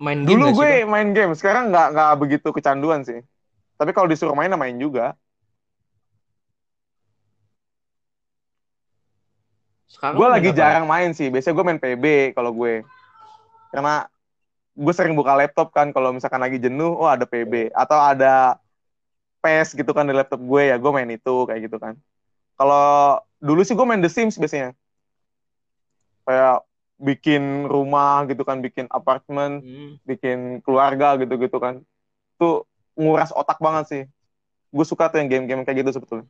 main 0.00 0.24
game 0.24 0.32
dulu 0.32 0.46
sih 0.48 0.56
gue 0.56 0.72
main 0.88 1.12
game, 1.12 1.36
sekarang 1.36 1.68
nggak 1.68 1.92
nggak 1.92 2.12
begitu 2.16 2.48
kecanduan 2.56 3.04
sih. 3.04 3.20
Tapi 3.76 3.92
kalau 3.92 4.08
disuruh 4.08 4.32
main, 4.32 4.48
main 4.56 4.72
juga. 4.80 5.12
Sekarang 9.94 10.18
Gue 10.18 10.26
lagi 10.26 10.50
apa? 10.50 10.58
jarang 10.58 10.86
main 10.90 11.14
sih. 11.14 11.30
Biasanya 11.30 11.54
gue 11.54 11.64
main 11.64 11.80
PB 11.80 12.04
kalau 12.34 12.50
gue. 12.50 12.82
Karena 13.70 14.10
gue 14.74 14.92
sering 14.92 15.14
buka 15.14 15.38
laptop 15.38 15.70
kan 15.70 15.94
kalau 15.94 16.10
misalkan 16.10 16.42
lagi 16.42 16.58
jenuh, 16.58 16.98
oh 16.98 17.06
ada 17.06 17.22
PB 17.22 17.70
atau 17.70 17.94
ada 18.02 18.58
PS 19.38 19.78
gitu 19.78 19.94
kan 19.94 20.02
di 20.02 20.14
laptop 20.16 20.42
gue 20.42 20.62
ya, 20.66 20.74
gue 20.74 20.90
main 20.90 21.06
itu 21.06 21.34
kayak 21.46 21.70
gitu 21.70 21.78
kan. 21.78 21.94
Kalau 22.58 23.22
dulu 23.38 23.62
sih 23.62 23.78
gue 23.78 23.86
main 23.86 24.02
The 24.02 24.10
Sims 24.10 24.34
biasanya. 24.34 24.74
Kayak 26.26 26.66
bikin 26.98 27.68
rumah 27.70 28.24
gitu 28.26 28.42
kan, 28.42 28.58
bikin 28.64 28.86
apartemen, 28.90 29.60
Hmm. 29.62 29.92
bikin 30.02 30.62
keluarga 30.64 31.14
gitu-gitu 31.20 31.58
kan. 31.60 31.84
Itu 32.34 32.66
nguras 32.98 33.30
otak 33.30 33.62
banget 33.62 33.84
sih. 33.86 34.02
Gue 34.74 34.86
suka 34.86 35.06
tuh 35.06 35.22
yang 35.22 35.30
game-game 35.30 35.62
kayak 35.62 35.86
gitu 35.86 36.00
sebetulnya. 36.00 36.26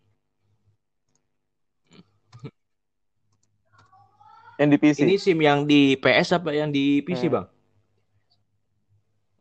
Yang 4.55 4.69
di 4.71 4.79
PC. 4.79 4.99
Ini 5.03 5.15
SIM 5.19 5.39
yang 5.43 5.59
di 5.67 5.99
PS 5.99 6.39
apa 6.39 6.55
yang 6.55 6.71
di 6.71 7.03
PC 7.03 7.27
Hmm. 7.27 7.35
bang? 7.41 7.47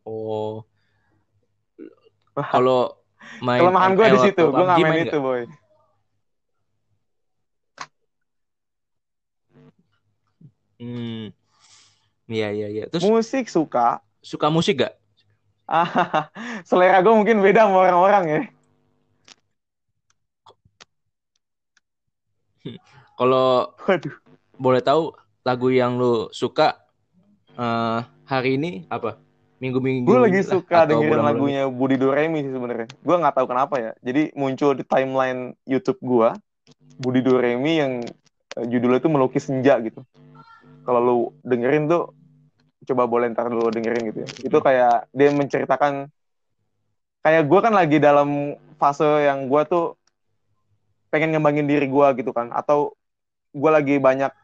Oh, 0.04 0.66
kalau 2.52 2.92
main 3.40 3.62
Kelemahan 3.64 3.96
gue 3.96 4.06
di 4.12 4.20
situ, 4.20 4.42
gue 4.52 4.64
nggak 4.68 4.78
main 4.84 4.90
main 4.92 5.06
itu 5.08 5.18
boy. 5.22 5.42
Hmm. 10.82 11.30
Iya 12.28 12.48
iya 12.52 12.68
iya. 12.68 12.84
Terus 12.90 13.06
Musik 13.06 13.46
suka. 13.48 14.02
suka 14.24 14.48
musik 14.48 14.84
gak? 14.84 14.96
Ah, 15.64 15.88
selera 16.68 17.00
gue 17.00 17.12
mungkin 17.12 17.40
beda 17.40 17.68
sama 17.68 17.88
orang-orang 17.88 18.24
ya. 18.28 18.40
Kalau 23.14 23.76
Waduh. 23.86 24.23
Boleh 24.58 24.80
tahu 24.82 25.14
lagu 25.44 25.68
yang 25.70 26.00
lu 26.00 26.30
suka 26.30 26.78
eh, 27.54 28.00
hari 28.24 28.56
ini 28.56 28.70
apa? 28.88 29.20
Minggu-minggu 29.62 30.04
Gue 30.04 30.20
lagi 30.20 30.40
ini 30.42 30.44
lah, 30.44 30.54
suka 30.60 30.78
dengerin 30.84 31.24
lagunya 31.24 31.62
Budi 31.70 31.96
Doremi 31.96 32.42
sih 32.42 32.52
sebenarnya. 32.52 32.90
Gue 33.00 33.16
nggak 33.16 33.34
tahu 33.38 33.46
kenapa 33.48 33.74
ya. 33.80 33.92
Jadi 34.02 34.34
muncul 34.34 34.76
di 34.76 34.84
timeline 34.84 35.54
YouTube 35.64 36.00
gue 36.02 36.28
Budi 37.00 37.20
Doremi 37.22 37.80
yang 37.80 37.92
eh, 38.58 38.66
judulnya 38.66 39.00
itu 39.00 39.10
melukis 39.12 39.46
senja 39.46 39.78
gitu. 39.80 40.02
Kalau 40.84 41.00
lu 41.00 41.16
dengerin 41.46 41.88
tuh 41.88 42.12
coba 42.84 43.08
boleh 43.08 43.32
ntar 43.32 43.48
lu 43.48 43.64
dengerin 43.72 44.02
gitu 44.12 44.18
ya. 44.26 44.28
Itu 44.44 44.58
kayak 44.60 45.08
dia 45.16 45.32
menceritakan 45.32 46.12
kayak 47.24 47.42
gue 47.48 47.60
kan 47.64 47.72
lagi 47.72 47.96
dalam 47.96 48.58
fase 48.76 49.06
yang 49.24 49.48
gue 49.48 49.62
tuh 49.64 49.96
pengen 51.08 51.32
ngembangin 51.32 51.64
diri 51.64 51.88
gue 51.88 52.08
gitu 52.20 52.36
kan. 52.36 52.52
Atau 52.52 52.98
gue 53.54 53.70
lagi 53.70 53.96
banyak 53.96 54.43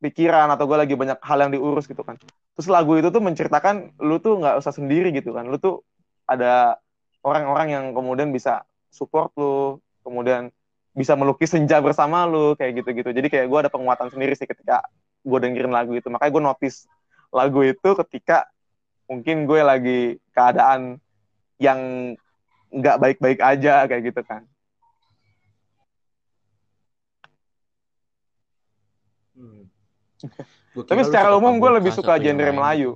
pikiran 0.00 0.52
atau 0.52 0.68
gue 0.68 0.78
lagi 0.78 0.94
banyak 0.94 1.18
hal 1.20 1.38
yang 1.40 1.52
diurus 1.52 1.88
gitu 1.88 2.04
kan. 2.04 2.20
Terus 2.56 2.68
lagu 2.68 2.96
itu 2.96 3.08
tuh 3.08 3.22
menceritakan 3.24 3.96
lu 4.00 4.20
tuh 4.20 4.40
nggak 4.40 4.60
usah 4.60 4.72
sendiri 4.72 5.12
gitu 5.12 5.32
kan. 5.32 5.48
Lu 5.48 5.56
tuh 5.56 5.84
ada 6.28 6.76
orang-orang 7.24 7.68
yang 7.72 7.84
kemudian 7.96 8.30
bisa 8.32 8.64
support 8.92 9.32
lu, 9.36 9.80
kemudian 10.04 10.52
bisa 10.96 11.12
melukis 11.12 11.52
senja 11.52 11.80
bersama 11.80 12.24
lu 12.24 12.56
kayak 12.56 12.80
gitu-gitu. 12.84 13.12
Jadi 13.12 13.28
kayak 13.28 13.46
gue 13.48 13.58
ada 13.66 13.70
penguatan 13.72 14.08
sendiri 14.08 14.32
sih 14.32 14.48
ketika 14.48 14.84
gue 15.24 15.38
dengerin 15.40 15.72
lagu 15.72 15.92
itu. 15.92 16.08
Makanya 16.08 16.32
gue 16.32 16.42
notice 16.44 16.88
lagu 17.32 17.60
itu 17.64 17.90
ketika 18.04 18.48
mungkin 19.04 19.44
gue 19.44 19.60
lagi 19.60 20.00
keadaan 20.32 21.00
yang 21.60 22.12
nggak 22.72 22.96
baik-baik 23.00 23.40
aja 23.40 23.84
kayak 23.88 24.12
gitu 24.12 24.20
kan. 24.24 24.44
Hmm. 29.36 29.68
Gua 30.15 30.15
Tapi 30.76 31.00
secara 31.08 31.32
umum 31.34 31.56
gue 31.56 31.70
lebih 31.80 31.92
suka 31.94 32.20
genre 32.20 32.44
lain 32.44 32.56
Melayu. 32.56 32.90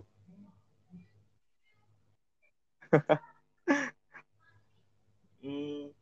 Hmm. 5.41 5.89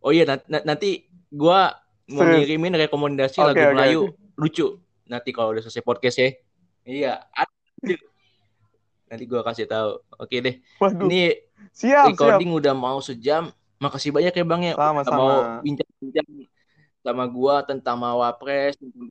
Oh 0.00 0.16
iya 0.16 0.24
nanti, 0.24 0.48
nanti 0.64 0.90
gua 1.28 1.76
mau 2.08 2.24
Serius. 2.24 2.48
ngirimin 2.48 2.72
rekomendasi 2.88 3.36
Oke, 3.36 3.52
lagu 3.52 3.60
oke, 3.60 3.72
Melayu 3.76 4.00
lucu. 4.40 4.66
Nanti 5.04 5.28
kalau 5.28 5.52
udah 5.52 5.60
selesai 5.60 5.84
podcast 5.84 6.16
ya. 6.16 6.28
Iya. 6.88 7.12
Nanti 9.12 9.24
gua 9.28 9.44
kasih 9.44 9.68
tahu. 9.68 10.00
Oke 10.16 10.40
deh. 10.40 10.56
Waduh, 10.80 11.04
Ini 11.04 11.36
siap, 11.76 12.16
siap. 12.16 12.16
recording 12.16 12.48
udah 12.48 12.72
mau 12.72 12.96
sejam. 13.04 13.52
Makasih 13.76 14.08
banyak 14.08 14.32
ya 14.32 14.44
Bang 14.48 14.64
ya 14.64 14.72
udah 14.72 14.88
mau 14.88 15.04
Sama-sama. 15.04 15.60
bincang-bincang 15.68 16.28
sama 17.04 17.24
gua 17.28 17.60
tentang 17.64 17.96
Mawapres, 18.00 18.80
tentang 18.80 19.04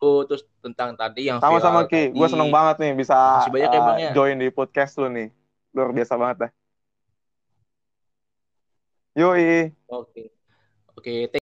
Pemilu, 0.00 0.24
terus 0.24 0.42
tentang 0.64 0.96
tadi 0.96 1.28
yang 1.28 1.44
Sama-sama 1.44 1.84
Ki, 1.84 2.08
gue 2.08 2.28
seneng 2.32 2.48
banget 2.48 2.80
nih 2.80 2.92
bisa 2.96 3.44
banyak 3.52 3.68
ya, 3.68 3.80
uh, 3.84 3.96
ya. 4.00 4.10
join 4.16 4.40
di 4.40 4.48
podcast 4.48 4.96
lu 4.96 5.12
nih. 5.12 5.28
Luar 5.76 5.92
biasa 5.92 6.16
banget 6.16 6.36
dah. 6.48 6.50
Yoi. 9.20 9.76
Oke. 9.92 10.32
Oke, 10.96 11.39